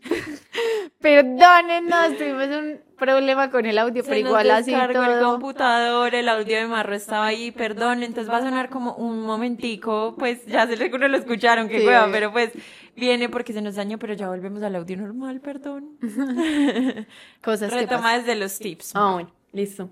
perdónenos, 1.00 2.18
tuvimos 2.18 2.48
un 2.48 2.80
problema 2.98 3.52
con 3.52 3.66
el 3.66 3.78
audio, 3.78 4.04
pero 4.04 4.16
Se 4.16 4.22
nos 4.22 4.30
igual 4.30 4.52
así 4.52 4.72
descargó 4.72 5.04
el 5.04 5.20
todo. 5.20 5.32
computador, 5.34 6.16
el 6.16 6.30
audio 6.30 6.58
de 6.58 6.68
Marro 6.68 6.96
estaba 6.96 7.26
ahí, 7.28 7.52
perdón, 7.52 8.04
entonces 8.04 8.32
va 8.32 8.38
a 8.38 8.42
sonar 8.42 8.70
como 8.70 8.94
un 8.96 9.22
momentico, 9.22 10.16
pues 10.18 10.46
ya 10.46 10.66
se 10.68 10.78
seguro 10.78 11.08
lo 11.08 11.18
escucharon, 11.18 11.68
qué 11.68 11.82
Sí, 11.82 11.86
hueva, 11.88 12.08
pero 12.12 12.32
pues 12.32 12.52
viene 12.96 13.28
porque 13.30 13.52
se 13.54 13.62
nos 13.62 13.76
dañó, 13.76 14.00
pero 14.00 14.14
ya 14.14 14.30
volvemos 14.30 14.64
al 14.64 14.76
audio 14.76 14.98
normal, 14.98 15.42
perdón. 15.42 15.98
Cosas 17.42 17.70
que 17.72 17.80
Retoma 17.82 18.02
pasan. 18.04 18.20
desde 18.26 18.36
los 18.40 18.58
tips. 18.60 18.92
Ah, 18.96 19.12
bueno, 19.14 19.32
listo. 19.52 19.90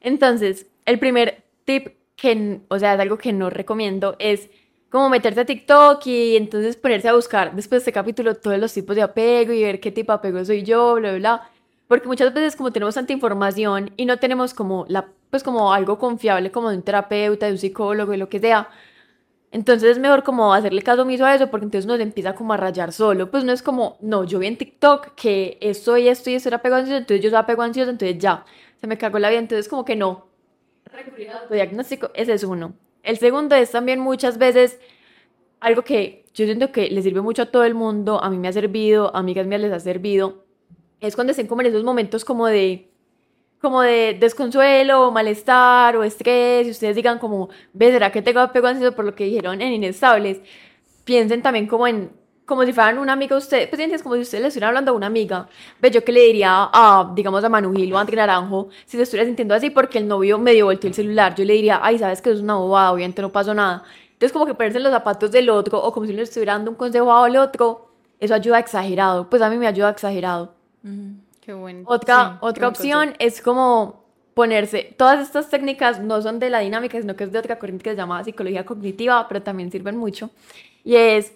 Entonces, 0.00 0.66
el 0.84 0.98
primer 0.98 1.42
tip 1.64 1.88
que, 2.16 2.60
o 2.68 2.78
sea, 2.78 2.94
es 2.94 3.00
algo 3.00 3.16
que 3.16 3.32
no 3.32 3.48
recomiendo 3.48 4.16
es 4.18 4.50
como 4.90 5.08
meterse 5.08 5.40
a 5.40 5.46
TikTok 5.46 6.04
y 6.06 6.36
entonces 6.36 6.76
ponerse 6.76 7.08
a 7.08 7.14
buscar 7.14 7.54
después 7.54 7.80
de 7.80 7.90
este 7.90 7.92
capítulo 7.92 8.34
todos 8.34 8.58
los 8.58 8.72
tipos 8.72 8.96
de 8.96 9.02
apego 9.02 9.52
y 9.52 9.62
ver 9.62 9.80
qué 9.80 9.92
tipo 9.92 10.12
de 10.12 10.16
apego 10.18 10.44
soy 10.44 10.62
yo, 10.64 10.94
bla, 10.94 11.10
bla, 11.10 11.18
bla. 11.18 11.50
Porque 11.88 12.08
muchas 12.08 12.34
veces 12.34 12.56
como 12.56 12.72
tenemos 12.72 12.94
tanta 12.94 13.12
información 13.12 13.92
y 13.96 14.04
no 14.06 14.18
tenemos 14.18 14.54
como 14.54 14.84
la, 14.88 15.08
pues 15.30 15.42
como 15.42 15.72
algo 15.72 15.98
confiable 15.98 16.50
como 16.50 16.70
de 16.70 16.76
un 16.76 16.82
terapeuta, 16.82 17.46
de 17.46 17.52
un 17.52 17.58
psicólogo 17.58 18.14
y 18.14 18.16
lo 18.16 18.28
que 18.28 18.40
sea, 18.40 18.68
entonces 19.52 19.92
es 19.92 19.98
mejor 19.98 20.22
como 20.22 20.54
hacerle 20.54 20.82
caso 20.82 21.02
omiso 21.02 21.24
a 21.24 21.34
eso 21.34 21.50
porque 21.50 21.64
entonces 21.64 21.90
le 21.90 22.02
empieza 22.02 22.34
como 22.34 22.52
a 22.52 22.56
rayar 22.56 22.92
solo. 22.92 23.30
Pues 23.30 23.44
no 23.44 23.52
es 23.52 23.62
como, 23.62 23.96
no, 24.00 24.24
yo 24.24 24.38
vi 24.38 24.46
en 24.46 24.56
TikTok 24.58 25.14
que 25.14 25.58
esto 25.60 25.96
y 25.96 26.08
esto 26.08 26.30
y 26.30 26.34
esto 26.34 26.48
era 26.48 26.58
apego 26.58 26.76
ansioso, 26.76 26.98
entonces 26.98 27.22
yo 27.24 27.30
soy 27.30 27.38
apego 27.38 27.62
ansioso, 27.62 27.90
entonces 27.90 28.18
ya, 28.18 28.44
se 28.80 28.86
me 28.86 28.96
cagó 28.98 29.18
la 29.18 29.28
vida. 29.30 29.40
Entonces 29.40 29.68
como 29.68 29.84
que 29.84 29.96
no. 29.96 30.26
Recurrir 30.84 31.30
al 31.30 31.48
diagnóstico, 31.48 32.10
ese 32.14 32.32
es 32.34 32.44
uno. 32.44 32.74
El 33.02 33.18
segundo 33.18 33.56
es 33.56 33.70
también 33.70 34.00
muchas 34.00 34.38
veces 34.38 34.78
algo 35.60 35.82
que 35.82 36.24
yo 36.34 36.44
siento 36.46 36.72
que 36.72 36.90
le 36.90 37.02
sirve 37.02 37.20
mucho 37.20 37.42
a 37.42 37.46
todo 37.46 37.64
el 37.64 37.74
mundo, 37.74 38.22
a 38.22 38.30
mí 38.30 38.38
me 38.38 38.48
ha 38.48 38.52
servido, 38.52 39.14
a 39.14 39.18
amigas 39.18 39.46
mías 39.46 39.60
les 39.60 39.72
ha 39.72 39.80
servido, 39.80 40.44
es 41.00 41.14
cuando 41.14 41.32
estén 41.32 41.46
como 41.46 41.62
en 41.62 41.68
esos 41.68 41.84
momentos 41.84 42.24
como 42.24 42.46
de 42.46 42.90
como 43.60 43.82
de 43.82 44.16
desconsuelo 44.18 45.08
o 45.08 45.10
malestar 45.10 45.96
o 45.96 46.02
estrés 46.02 46.66
y 46.66 46.70
ustedes 46.70 46.96
digan 46.96 47.18
como, 47.18 47.50
ve, 47.74 47.92
¿será 47.92 48.10
que 48.10 48.22
tengo 48.22 48.40
apego 48.40 48.68
ansioso 48.68 48.96
por 48.96 49.04
lo 49.04 49.14
que 49.14 49.24
dijeron 49.24 49.60
en 49.60 49.74
Inestables? 49.74 50.40
Piensen 51.04 51.42
también 51.42 51.66
como 51.66 51.86
en, 51.86 52.10
como 52.50 52.64
si 52.64 52.72
fueran 52.72 52.98
una 52.98 53.12
amiga 53.12 53.36
ustedes, 53.36 53.68
pues 53.68 53.78
entiendes, 53.78 54.02
como 54.02 54.16
si 54.16 54.22
ustedes 54.22 54.42
le 54.42 54.48
estuvieran 54.48 54.70
hablando 54.70 54.90
a 54.90 54.94
una 54.94 55.06
amiga. 55.06 55.48
Ve, 55.80 55.88
yo 55.92 56.02
que 56.04 56.10
le 56.10 56.22
diría 56.22 56.68
a, 56.72 57.12
digamos, 57.14 57.44
a 57.44 57.48
Manu 57.48 57.72
Gil 57.72 57.92
o 57.92 57.96
a 57.96 58.00
André 58.00 58.16
Naranjo, 58.16 58.70
si 58.86 58.96
se 58.96 59.04
estuviera 59.04 59.24
sintiendo 59.24 59.54
así 59.54 59.70
porque 59.70 59.98
el 59.98 60.08
novio 60.08 60.36
medio 60.36 60.64
volteó 60.64 60.88
el 60.88 60.94
celular, 60.94 61.32
yo 61.36 61.44
le 61.44 61.52
diría, 61.54 61.78
ay, 61.80 62.00
sabes 62.00 62.20
que 62.20 62.32
es 62.32 62.40
una 62.40 62.56
bobada, 62.56 62.90
obviamente 62.90 63.22
no 63.22 63.30
pasó 63.30 63.54
nada. 63.54 63.84
Entonces 64.14 64.32
como 64.32 64.46
que 64.46 64.54
ponerse 64.54 64.78
en 64.78 64.82
los 64.82 64.92
zapatos 64.92 65.30
del 65.30 65.48
otro 65.48 65.80
o 65.80 65.92
como 65.92 66.06
si 66.06 66.12
le 66.12 66.22
estuviera 66.22 66.54
dando 66.54 66.72
un 66.72 66.76
consejo 66.76 67.14
al 67.14 67.36
otro, 67.36 67.92
eso 68.18 68.34
ayuda 68.34 68.58
exagerado, 68.58 69.30
pues 69.30 69.42
a 69.42 69.48
mí 69.48 69.56
me 69.56 69.68
ayuda 69.68 69.90
exagerado. 69.90 70.52
Qué 71.40 71.52
bueno. 71.52 71.84
Otra, 71.86 72.32
Sí, 72.32 72.38
otra 72.40 72.66
opción 72.66 73.14
es 73.20 73.40
como 73.40 74.02
ponerse, 74.34 74.92
todas 74.98 75.20
estas 75.20 75.48
técnicas 75.50 76.00
no 76.00 76.20
son 76.20 76.40
de 76.40 76.50
la 76.50 76.58
dinámica, 76.58 77.00
sino 77.00 77.14
que 77.14 77.22
es 77.22 77.30
de 77.30 77.38
otra 77.38 77.60
corriente 77.60 77.84
que 77.84 77.90
se 77.90 77.96
llama 77.96 78.24
psicología 78.24 78.66
cognitiva, 78.66 79.28
pero 79.28 79.40
también 79.40 79.70
sirven 79.70 79.96
mucho. 79.96 80.30
Y 80.82 80.96
es 80.96 81.32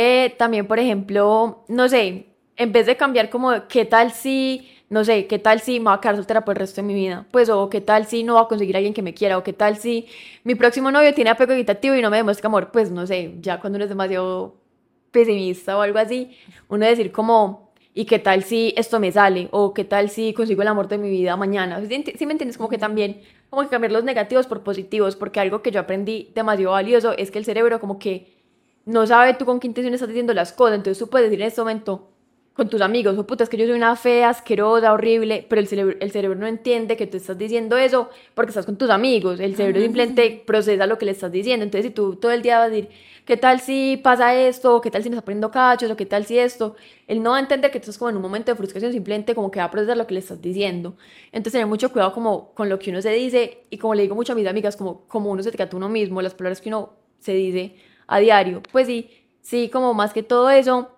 eh, 0.00 0.36
también, 0.38 0.68
por 0.68 0.78
ejemplo, 0.78 1.64
no 1.66 1.88
sé, 1.88 2.26
en 2.56 2.70
vez 2.72 2.86
de 2.86 2.96
cambiar 2.96 3.30
como, 3.30 3.66
¿qué 3.66 3.84
tal 3.84 4.12
si, 4.12 4.70
no 4.88 5.04
sé, 5.04 5.26
qué 5.26 5.40
tal 5.40 5.60
si 5.60 5.80
me 5.80 5.86
voy 5.86 5.94
a 5.94 6.00
quedar 6.00 6.14
soltera 6.14 6.44
por 6.44 6.54
el 6.54 6.60
resto 6.60 6.82
de 6.82 6.86
mi 6.86 6.94
vida? 6.94 7.26
Pues, 7.32 7.48
o 7.48 7.68
qué 7.68 7.80
tal 7.80 8.06
si 8.06 8.22
no 8.22 8.34
voy 8.34 8.44
a 8.44 8.46
conseguir 8.46 8.76
a 8.76 8.78
alguien 8.78 8.94
que 8.94 9.02
me 9.02 9.12
quiera, 9.12 9.36
o 9.36 9.42
qué 9.42 9.52
tal 9.52 9.76
si 9.76 10.06
mi 10.44 10.54
próximo 10.54 10.92
novio 10.92 11.12
tiene 11.14 11.30
apego 11.30 11.52
evitativo 11.52 11.96
y 11.96 12.02
no 12.02 12.10
me 12.10 12.18
demuestra 12.18 12.46
amor, 12.46 12.70
pues, 12.70 12.92
no 12.92 13.08
sé, 13.08 13.34
ya 13.40 13.60
cuando 13.60 13.76
uno 13.76 13.86
es 13.86 13.88
demasiado 13.88 14.54
pesimista 15.10 15.76
o 15.76 15.80
algo 15.80 15.98
así, 15.98 16.30
uno 16.68 16.86
decir 16.86 17.10
como, 17.10 17.72
¿y 17.92 18.04
qué 18.04 18.20
tal 18.20 18.44
si 18.44 18.74
esto 18.76 19.00
me 19.00 19.10
sale? 19.10 19.48
¿O 19.50 19.74
qué 19.74 19.82
tal 19.82 20.10
si 20.10 20.32
consigo 20.32 20.62
el 20.62 20.68
amor 20.68 20.86
de 20.86 20.98
mi 20.98 21.10
vida 21.10 21.36
mañana? 21.36 21.84
¿Sí, 21.84 22.04
sí 22.16 22.24
me 22.24 22.32
entiendes? 22.34 22.56
Como 22.56 22.68
que 22.68 22.78
también, 22.78 23.22
como 23.50 23.62
que 23.62 23.68
cambiar 23.68 23.90
los 23.90 24.04
negativos 24.04 24.46
por 24.46 24.62
positivos, 24.62 25.16
porque 25.16 25.40
algo 25.40 25.60
que 25.60 25.72
yo 25.72 25.80
aprendí 25.80 26.30
demasiado 26.36 26.70
valioso 26.72 27.14
es 27.18 27.32
que 27.32 27.38
el 27.40 27.44
cerebro 27.44 27.80
como 27.80 27.98
que 27.98 28.37
no 28.88 29.06
sabe 29.06 29.34
tú 29.34 29.44
con 29.44 29.60
qué 29.60 29.66
intención 29.66 29.92
estás 29.92 30.08
diciendo 30.08 30.32
las 30.32 30.52
cosas, 30.52 30.76
entonces 30.76 30.98
tú 30.98 31.10
puedes 31.10 31.28
decir 31.28 31.42
en 31.42 31.48
este 31.48 31.60
momento 31.60 32.08
con 32.54 32.70
tus 32.70 32.80
amigos, 32.80 33.16
oh 33.18 33.26
puta, 33.26 33.44
es 33.44 33.50
que 33.50 33.58
yo 33.58 33.66
soy 33.66 33.76
una 33.76 33.94
fea, 33.96 34.30
asquerosa, 34.30 34.94
horrible, 34.94 35.46
pero 35.46 35.60
el 35.60 35.68
cerebro, 35.68 35.96
el 36.00 36.10
cerebro 36.10 36.38
no 36.38 36.46
entiende 36.46 36.96
que 36.96 37.06
tú 37.06 37.18
estás 37.18 37.36
diciendo 37.36 37.76
eso 37.76 38.08
porque 38.34 38.48
estás 38.48 38.64
con 38.64 38.78
tus 38.78 38.88
amigos, 38.88 39.40
el 39.40 39.56
cerebro 39.56 39.82
simplemente 39.82 40.42
procesa 40.44 40.86
lo 40.86 40.96
que 40.96 41.04
le 41.04 41.12
estás 41.12 41.30
diciendo, 41.30 41.64
entonces 41.64 41.90
si 41.90 41.94
tú 41.94 42.16
todo 42.16 42.32
el 42.32 42.40
día 42.40 42.60
vas 42.60 42.68
a 42.68 42.70
decir, 42.70 42.88
¿qué 43.26 43.36
tal 43.36 43.60
si 43.60 44.00
pasa 44.02 44.34
esto? 44.34 44.76
¿O 44.76 44.80
¿Qué 44.80 44.90
tal 44.90 45.02
si 45.02 45.10
está 45.10 45.20
poniendo 45.20 45.50
cachos? 45.50 45.90
¿O 45.90 45.96
qué 45.96 46.06
tal 46.06 46.24
si 46.24 46.38
esto? 46.38 46.74
Él 47.06 47.22
no 47.22 47.32
va 47.32 47.36
a 47.36 47.40
entender 47.40 47.70
que 47.70 47.80
tú 47.80 47.82
estás 47.82 47.98
como 47.98 48.08
en 48.08 48.16
un 48.16 48.22
momento 48.22 48.50
de 48.50 48.56
frustración, 48.56 48.90
simplemente 48.90 49.34
como 49.34 49.50
que 49.50 49.58
va 49.58 49.66
a 49.66 49.70
procesar 49.70 49.98
lo 49.98 50.06
que 50.06 50.14
le 50.14 50.20
estás 50.20 50.40
diciendo. 50.40 50.96
Entonces 51.26 51.52
tener 51.52 51.66
mucho 51.66 51.92
cuidado 51.92 52.14
como 52.14 52.54
con 52.54 52.70
lo 52.70 52.78
que 52.78 52.90
uno 52.90 53.02
se 53.02 53.10
dice 53.10 53.64
y 53.68 53.76
como 53.76 53.94
le 53.94 54.00
digo 54.00 54.14
mucho 54.14 54.32
a 54.32 54.34
mis 54.34 54.46
amigas, 54.46 54.76
como, 54.76 55.02
como 55.08 55.30
uno 55.30 55.42
se 55.42 55.52
trata 55.52 55.76
a 55.76 55.76
uno 55.76 55.90
mismo, 55.90 56.22
las 56.22 56.34
palabras 56.34 56.62
que 56.62 56.70
uno 56.70 56.94
se 57.18 57.34
dice 57.34 57.76
a 58.08 58.18
diario. 58.18 58.62
Pues 58.72 58.88
sí, 58.88 59.10
sí, 59.40 59.68
como 59.68 59.94
más 59.94 60.12
que 60.12 60.24
todo 60.24 60.50
eso. 60.50 60.90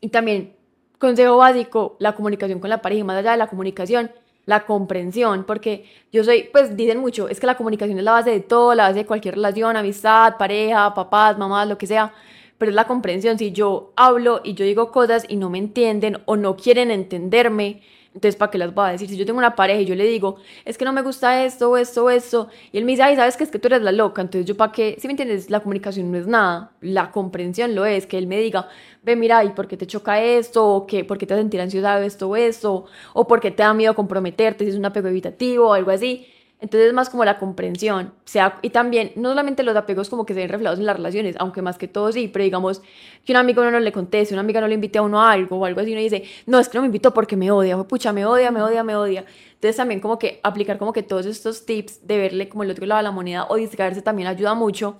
Y 0.00 0.10
también, 0.10 0.54
consejo 0.98 1.38
básico, 1.38 1.96
la 1.98 2.14
comunicación 2.14 2.60
con 2.60 2.70
la 2.70 2.80
pareja, 2.80 3.00
y 3.00 3.04
más 3.04 3.16
allá 3.16 3.32
de 3.32 3.38
la 3.38 3.48
comunicación, 3.48 4.12
la 4.46 4.66
comprensión, 4.66 5.44
porque 5.44 5.86
yo 6.12 6.22
soy, 6.22 6.50
pues 6.52 6.76
dicen 6.76 6.98
mucho, 6.98 7.28
es 7.28 7.40
que 7.40 7.46
la 7.46 7.56
comunicación 7.56 7.98
es 7.98 8.04
la 8.04 8.12
base 8.12 8.30
de 8.30 8.40
todo, 8.40 8.74
la 8.74 8.84
base 8.84 9.00
de 9.00 9.06
cualquier 9.06 9.36
relación, 9.36 9.76
amistad, 9.76 10.36
pareja, 10.36 10.92
papás, 10.92 11.38
mamás, 11.38 11.66
lo 11.66 11.78
que 11.78 11.86
sea, 11.86 12.12
pero 12.58 12.70
es 12.70 12.74
la 12.74 12.86
comprensión. 12.86 13.38
Si 13.38 13.52
yo 13.52 13.92
hablo 13.96 14.42
y 14.44 14.52
yo 14.52 14.66
digo 14.66 14.90
cosas 14.92 15.24
y 15.28 15.36
no 15.36 15.48
me 15.48 15.58
entienden 15.58 16.18
o 16.26 16.36
no 16.36 16.56
quieren 16.56 16.90
entenderme, 16.90 17.80
entonces, 18.14 18.36
¿para 18.36 18.50
qué 18.50 18.58
las 18.58 18.72
voy 18.72 18.88
a 18.88 18.92
decir? 18.92 19.08
Si 19.08 19.16
yo 19.16 19.26
tengo 19.26 19.38
una 19.38 19.56
pareja 19.56 19.80
y 19.80 19.86
yo 19.86 19.96
le 19.96 20.04
digo, 20.06 20.36
es 20.64 20.78
que 20.78 20.84
no 20.84 20.92
me 20.92 21.02
gusta 21.02 21.44
esto, 21.44 21.76
esto, 21.76 22.08
esto, 22.10 22.48
y 22.72 22.78
él 22.78 22.84
me 22.84 22.92
dice, 22.92 23.02
ay, 23.02 23.16
¿sabes 23.16 23.36
que 23.36 23.44
Es 23.44 23.50
que 23.50 23.58
tú 23.58 23.66
eres 23.68 23.82
la 23.82 23.92
loca, 23.92 24.22
entonces 24.22 24.46
yo, 24.46 24.56
¿para 24.56 24.72
qué? 24.72 24.96
Si 25.00 25.08
me 25.08 25.12
entiendes, 25.12 25.50
la 25.50 25.60
comunicación 25.60 26.10
no 26.12 26.18
es 26.18 26.26
nada, 26.26 26.72
la 26.80 27.10
comprensión 27.10 27.74
lo 27.74 27.84
es, 27.84 28.06
que 28.06 28.16
él 28.16 28.26
me 28.28 28.38
diga, 28.38 28.68
ve, 29.02 29.16
mira, 29.16 29.42
¿y 29.44 29.50
por 29.50 29.66
qué 29.68 29.76
te 29.76 29.86
choca 29.86 30.22
esto? 30.22 30.64
¿O 30.66 30.86
qué? 30.86 31.04
¿Por 31.04 31.18
qué 31.18 31.26
te 31.26 31.34
sentir 31.34 31.60
ansiosa 31.60 31.98
de 31.98 32.06
esto 32.06 32.28
o 32.28 32.36
esto? 32.36 32.86
¿O 33.14 33.26
por 33.26 33.40
qué 33.40 33.50
te 33.50 33.62
da 33.62 33.74
miedo 33.74 33.94
comprometerte 33.94 34.64
si 34.64 34.70
es 34.70 34.76
un 34.76 34.84
apego 34.84 35.08
evitativo 35.08 35.68
o 35.70 35.72
algo 35.74 35.90
así? 35.90 36.26
Entonces 36.64 36.88
es 36.88 36.94
más 36.94 37.10
como 37.10 37.26
la 37.26 37.38
comprensión, 37.38 38.14
sea, 38.24 38.58
y 38.62 38.70
también 38.70 39.12
no 39.16 39.28
solamente 39.28 39.62
los 39.62 39.76
apegos 39.76 40.08
como 40.08 40.24
que 40.24 40.32
se 40.32 40.40
ven 40.40 40.48
reflejados 40.48 40.78
en 40.80 40.86
las 40.86 40.96
relaciones, 40.96 41.36
aunque 41.38 41.60
más 41.60 41.76
que 41.76 41.88
todo 41.88 42.10
sí, 42.10 42.28
pero 42.32 42.42
digamos 42.42 42.80
que 43.22 43.32
un 43.32 43.36
amigo 43.36 43.62
no, 43.62 43.70
no 43.70 43.80
le 43.80 43.92
conteste, 43.92 44.32
una 44.32 44.40
amiga 44.40 44.62
no 44.62 44.66
le 44.68 44.72
invite 44.72 44.96
a 44.96 45.02
uno 45.02 45.20
a 45.20 45.30
algo 45.30 45.58
o 45.58 45.66
algo 45.66 45.82
así, 45.82 45.92
uno 45.92 46.00
dice, 46.00 46.24
no, 46.46 46.58
es 46.58 46.70
que 46.70 46.78
no 46.78 46.80
me 46.80 46.86
invitó 46.86 47.12
porque 47.12 47.36
me 47.36 47.50
odia, 47.50 47.78
o 47.78 47.86
pucha, 47.86 48.14
me 48.14 48.24
odia, 48.24 48.50
me 48.50 48.62
odia, 48.62 48.82
me 48.82 48.96
odia. 48.96 49.26
Entonces 49.52 49.76
también 49.76 50.00
como 50.00 50.18
que 50.18 50.40
aplicar 50.42 50.78
como 50.78 50.94
que 50.94 51.02
todos 51.02 51.26
estos 51.26 51.66
tips 51.66 52.06
de 52.06 52.16
verle 52.16 52.48
como 52.48 52.62
el 52.62 52.70
otro 52.70 52.86
lado 52.86 53.00
de 53.00 53.02
la 53.02 53.10
moneda 53.10 53.44
o 53.50 53.56
distraerse 53.56 54.00
también 54.00 54.26
ayuda 54.28 54.54
mucho 54.54 54.96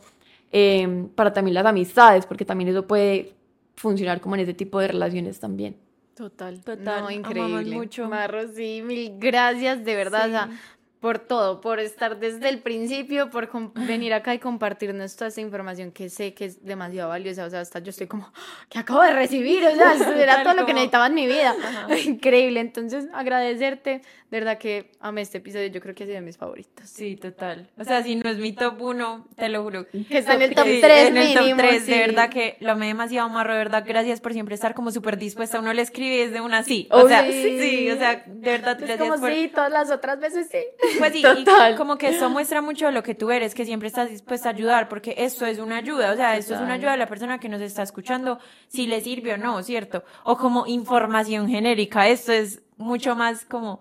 eh, 0.53 1.07
para 1.15 1.33
también 1.33 1.55
las 1.55 1.65
amistades, 1.65 2.27
porque 2.27 2.45
también 2.45 2.69
eso 2.69 2.87
puede 2.87 3.33
funcionar 3.75 4.21
como 4.21 4.35
en 4.35 4.43
ese 4.43 4.53
tipo 4.53 4.81
de 4.81 4.89
relaciones 4.89 5.41
también. 5.41 5.77
Total, 6.15 6.61
Total, 6.61 6.85
No, 6.85 6.93
amamos 6.93 7.12
increíble. 7.15 7.75
mucho. 7.75 8.07
Marro, 8.07 8.49
sí, 8.55 8.83
mil 8.85 9.15
gracias, 9.19 9.83
de 9.83 9.97
verdad, 9.97 10.29
o 10.29 10.31
sea, 10.31 10.51
por 11.05 11.19
todo, 11.19 11.61
por 11.61 11.81
estar 11.81 12.19
desde 12.19 12.49
el 12.49 12.61
principio, 12.61 13.29
por 13.29 13.51
venir 13.75 14.15
acá 14.15 14.33
y 14.33 14.39
compartirnos 14.39 15.15
toda 15.17 15.29
esta 15.29 15.43
información 15.43 15.93
que 15.93 16.09
sé 16.09 16.33
que 16.33 16.47
es 16.47 16.65
demasiado 16.65 17.11
valiosa, 17.11 17.45
o 17.45 17.51
sea, 17.51 17.61
hasta 17.61 17.79
yo 17.81 17.91
estoy 17.91 18.07
como, 18.07 18.33
que 18.71 18.79
acabo 18.79 19.03
de 19.03 19.13
recibir, 19.13 19.63
o 19.67 19.75
sea, 19.77 19.93
era 20.19 20.43
todo 20.43 20.55
lo 20.55 20.61
que 20.61 20.73
como- 20.73 20.77
necesitaba 20.77 21.09
en 21.09 21.15
mi 21.15 21.27
vida. 21.27 21.55
Increíble, 22.07 22.61
entonces 22.61 23.07
agradecerte, 23.13 24.01
de 24.31 24.41
verdad 24.41 24.57
que 24.57 24.93
amé 24.99 25.21
este 25.21 25.39
episodio, 25.39 25.67
yo 25.67 25.83
creo 25.83 25.95
que 25.95 26.05
ha 26.05 26.07
sido 26.07 26.17
de 26.17 26.23
mis 26.23 26.39
favoritos. 26.39 26.89
Sí, 26.89 27.17
total. 27.17 27.69
O 27.79 27.85
sea, 27.85 28.03
si 28.03 28.17
no 28.17 28.31
es 28.31 28.39
mi 28.39 28.53
top 28.55 28.81
1, 28.81 29.29
te 29.37 29.51
lo 29.51 29.63
juro. 29.63 29.87
Que 30.09 30.19
está 30.19 30.35
en 30.37 30.43
el 30.43 30.55
top 30.55 30.65
Sí, 30.65 30.79
3 30.81 31.09
en 31.09 31.17
el 31.19 31.35
top 31.35 31.43
mínimo, 31.43 31.59
3, 31.61 31.83
sí. 31.85 31.91
de 31.93 31.99
verdad 31.99 32.31
que 32.31 32.57
lo 32.61 32.73
amé 32.73 32.87
demasiado, 32.87 33.29
Marro, 33.29 33.53
de 33.53 33.59
verdad, 33.59 33.85
gracias 33.87 34.23
por 34.23 34.33
siempre 34.33 34.55
estar 34.55 34.73
como 34.75 34.91
súper 34.91 35.19
dispuesta. 35.19 35.61
Uno 35.61 35.75
le 35.75 35.83
escribe 35.83 36.17
y 36.17 36.21
es 36.21 36.33
de 36.33 36.41
una 36.41 36.63
sí. 36.63 36.89
O 36.91 37.01
Oh, 37.03 37.09
sea, 37.09 37.25
sí. 37.31 37.59
sí, 37.61 37.91
o 37.91 37.99
sea, 37.99 38.25
de 38.27 38.51
verdad, 38.51 38.73
Es 38.81 38.87
gracias 38.87 38.99
como 38.99 39.21
por... 39.21 39.31
sí, 39.33 39.51
todas 39.55 39.71
las 39.71 39.91
otras 39.91 40.19
veces 40.19 40.49
sí. 40.51 40.59
Pues 40.99 41.12
sí, 41.12 41.22
Total. 41.22 41.74
y 41.74 41.76
como 41.76 41.97
que 41.99 42.09
eso 42.09 42.30
muestra 42.30 42.61
mucho 42.62 42.90
lo 42.90 43.03
que 43.03 43.14
tú 43.14 43.30
eres, 43.30 43.55
que 43.55 43.64
siempre 43.64 43.88
estás 43.88 44.11
dispuesta 44.11 44.49
a 44.49 44.53
ayudar, 44.53 44.88
porque 44.88 45.14
esto 45.18 45.47
es 45.47 45.59
una 45.59 45.76
ayuda, 45.78 46.12
o 46.12 46.16
sea, 46.16 46.36
esto 46.36 46.55
es 46.55 46.61
una 46.61 46.74
ayuda 46.74 46.92
a 46.92 46.97
la 46.97 47.07
persona 47.07 47.38
que 47.38 47.49
nos 47.49 47.61
está 47.61 47.82
escuchando, 47.82 48.38
si 48.68 48.86
le 48.86 49.01
sirve 49.01 49.32
o 49.34 49.36
no, 49.36 49.62
¿cierto? 49.62 50.05
O 50.24 50.36
como 50.36 50.66
información 50.66 51.49
genérica, 51.49 52.09
esto 52.09 52.32
es 52.32 52.62
mucho 52.76 53.14
más 53.16 53.45
como 53.45 53.80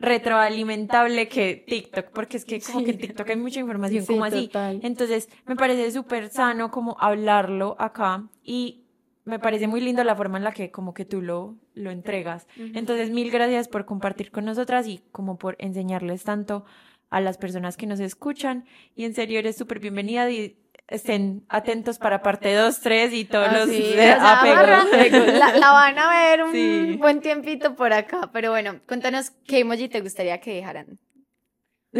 retroalimentable 0.00 1.28
que 1.28 1.64
TikTok, 1.66 2.06
porque 2.12 2.36
es 2.36 2.44
que 2.44 2.60
como 2.72 2.84
que 2.84 2.90
en 2.92 2.98
TikTok 2.98 3.28
hay 3.30 3.36
mucha 3.36 3.60
información, 3.60 4.02
Sí, 4.04 4.12
como 4.12 4.24
así. 4.24 4.46
total. 4.46 4.80
Entonces, 4.82 5.28
me 5.46 5.56
parece 5.56 5.90
súper 5.90 6.30
sano 6.30 6.70
como 6.70 6.96
hablarlo 7.00 7.76
acá 7.78 8.24
y 8.44 8.84
me 9.28 9.38
parece 9.38 9.68
muy 9.68 9.80
lindo 9.80 10.02
la 10.04 10.16
forma 10.16 10.38
en 10.38 10.44
la 10.44 10.52
que 10.52 10.70
como 10.70 10.94
que 10.94 11.04
tú 11.04 11.22
lo, 11.22 11.56
lo 11.74 11.90
entregas. 11.90 12.46
Entonces, 12.56 13.10
mil 13.10 13.30
gracias 13.30 13.68
por 13.68 13.84
compartir 13.84 14.30
con 14.30 14.44
nosotras 14.44 14.86
y 14.86 15.02
como 15.12 15.38
por 15.38 15.54
enseñarles 15.58 16.24
tanto 16.24 16.64
a 17.10 17.20
las 17.20 17.38
personas 17.38 17.76
que 17.76 17.86
nos 17.86 18.00
escuchan. 18.00 18.64
Y 18.96 19.04
en 19.04 19.14
serio, 19.14 19.38
eres 19.38 19.56
súper 19.56 19.78
bienvenida 19.80 20.28
y 20.30 20.58
estén 20.88 21.44
atentos 21.50 21.98
para 21.98 22.22
parte 22.22 22.54
2, 22.54 22.80
3 22.80 23.12
y 23.12 23.24
todos 23.26 23.52
los 23.52 23.68
eh, 23.68 23.90
o 23.90 23.94
sea, 23.94 24.40
apegos. 24.40 25.24
La, 25.38 25.52
la 25.58 25.70
van 25.72 25.98
a 25.98 26.08
ver 26.08 26.42
un 26.44 26.52
Sí. 26.52 26.96
buen 26.98 27.20
tiempito 27.20 27.76
por 27.76 27.92
acá. 27.92 28.30
Pero 28.32 28.50
bueno, 28.50 28.80
cuéntanos 28.86 29.30
qué 29.46 29.60
emoji 29.60 29.88
te 29.88 30.00
gustaría 30.00 30.40
que 30.40 30.54
dejaran. 30.54 30.98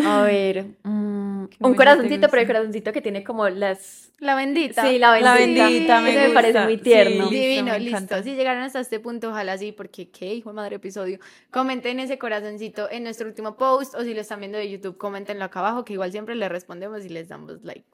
A 0.04 0.22
ver, 0.26 0.76
mm, 0.82 1.46
¿Qué 1.46 1.56
un 1.60 1.74
corazoncito, 1.74 2.28
pero 2.28 2.42
el 2.42 2.46
corazoncito 2.46 2.92
que 2.92 3.00
tiene 3.00 3.24
como 3.24 3.48
las... 3.48 4.12
La 4.18 4.34
bendita. 4.34 4.86
Sí, 4.86 4.98
la 4.98 5.12
bendita. 5.12 5.34
La 5.34 5.38
bendita, 5.38 6.00
me 6.00 6.28
me 6.28 6.34
parece 6.34 6.60
muy 6.60 6.76
tierno. 6.76 7.28
Sí. 7.28 7.34
Divino, 7.36 7.72
me 7.72 7.80
listo. 7.80 8.22
Si 8.22 8.34
llegaron 8.34 8.62
hasta 8.62 8.80
este 8.80 9.00
punto, 9.00 9.30
ojalá 9.30 9.56
sí, 9.56 9.72
porque 9.72 10.10
qué 10.10 10.34
hijo 10.34 10.50
de 10.50 10.56
madre 10.56 10.76
episodio. 10.76 11.18
Comenten 11.50 12.00
ese 12.00 12.18
corazoncito 12.18 12.90
en 12.90 13.04
nuestro 13.04 13.28
último 13.28 13.56
post 13.56 13.94
o 13.94 14.02
si 14.02 14.14
lo 14.14 14.20
están 14.20 14.40
viendo 14.40 14.58
de 14.58 14.68
YouTube, 14.68 14.98
coméntenlo 14.98 15.44
acá 15.44 15.60
abajo, 15.60 15.84
que 15.84 15.92
igual 15.94 16.10
siempre 16.10 16.34
les 16.34 16.48
respondemos 16.48 17.04
y 17.04 17.08
les 17.08 17.28
damos 17.28 17.62
like. 17.62 17.84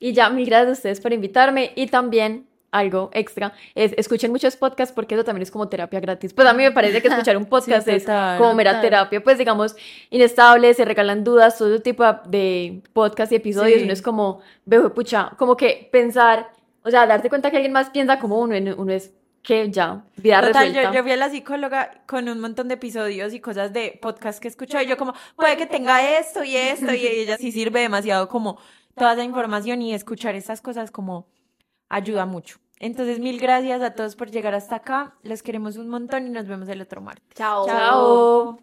Y 0.00 0.12
ya, 0.12 0.30
mil 0.30 0.46
gracias 0.46 0.68
a 0.68 0.72
ustedes 0.72 1.00
por 1.00 1.12
invitarme. 1.12 1.72
Y 1.74 1.88
también, 1.88 2.46
algo 2.74 3.08
extra, 3.12 3.52
es 3.74 3.94
escuchen 3.96 4.32
muchos 4.32 4.56
podcasts 4.56 4.92
porque 4.92 5.14
eso 5.14 5.22
también 5.24 5.42
es 5.42 5.50
como 5.50 5.68
terapia 5.68 6.00
gratis. 6.00 6.34
Pues 6.34 6.46
a 6.48 6.52
mí 6.52 6.64
me 6.64 6.72
parece 6.72 7.00
que 7.00 7.08
escuchar 7.08 7.36
un 7.36 7.44
podcast 7.54 7.86
es 7.86 8.02
total, 8.02 8.38
como 8.38 8.54
mera 8.54 8.72
total. 8.72 8.82
terapia. 8.82 9.22
Pues 9.22 9.38
digamos, 9.38 9.76
inestable, 10.10 10.74
se 10.74 10.84
regalan 10.84 11.22
dudas, 11.22 11.56
todo 11.56 11.80
tipo 11.80 12.04
de 12.26 12.82
podcast 12.92 13.30
y 13.32 13.36
episodios. 13.36 13.78
Sí. 13.78 13.84
Uno 13.84 13.92
es 13.92 14.02
como, 14.02 14.40
veo, 14.64 14.92
pucha, 14.92 15.30
como 15.38 15.56
que 15.56 15.88
pensar, 15.92 16.50
o 16.82 16.90
sea, 16.90 17.06
darte 17.06 17.28
cuenta 17.28 17.50
que 17.50 17.56
alguien 17.56 17.72
más 17.72 17.90
piensa 17.90 18.18
como 18.18 18.40
uno, 18.40 18.56
uno 18.76 18.92
es 18.92 19.12
que 19.44 19.70
ya, 19.70 20.02
vida 20.16 20.40
Total, 20.40 20.66
resuelta. 20.66 20.90
yo, 20.90 20.94
yo 20.94 21.02
fui 21.02 21.12
a 21.12 21.16
la 21.16 21.30
psicóloga 21.30 22.02
con 22.06 22.28
un 22.28 22.40
montón 22.40 22.66
de 22.66 22.74
episodios 22.74 23.34
y 23.34 23.40
cosas 23.40 23.72
de 23.72 23.98
podcast 24.00 24.40
que 24.40 24.48
escucho 24.48 24.80
y 24.80 24.86
yo 24.86 24.96
como, 24.96 25.12
puede 25.36 25.56
que 25.56 25.66
tenga 25.66 26.18
esto 26.18 26.42
y 26.42 26.56
esto 26.56 26.92
y 26.94 27.06
ella 27.06 27.36
sí 27.36 27.52
sirve 27.52 27.80
demasiado 27.80 28.28
como 28.28 28.58
toda 28.96 29.12
esa 29.12 29.22
información 29.22 29.82
y 29.82 29.92
escuchar 29.92 30.34
estas 30.34 30.60
cosas 30.62 30.90
como 30.90 31.28
ayuda 31.90 32.24
mucho. 32.26 32.58
Entonces, 32.84 33.18
mil 33.18 33.40
gracias 33.40 33.80
a 33.80 33.94
todos 33.94 34.14
por 34.14 34.30
llegar 34.30 34.54
hasta 34.54 34.76
acá. 34.76 35.14
Los 35.22 35.42
queremos 35.42 35.78
un 35.78 35.88
montón 35.88 36.26
y 36.26 36.30
nos 36.30 36.46
vemos 36.46 36.68
el 36.68 36.82
otro 36.82 37.00
martes. 37.00 37.34
Chao. 37.34 37.66
Chao. 37.66 38.58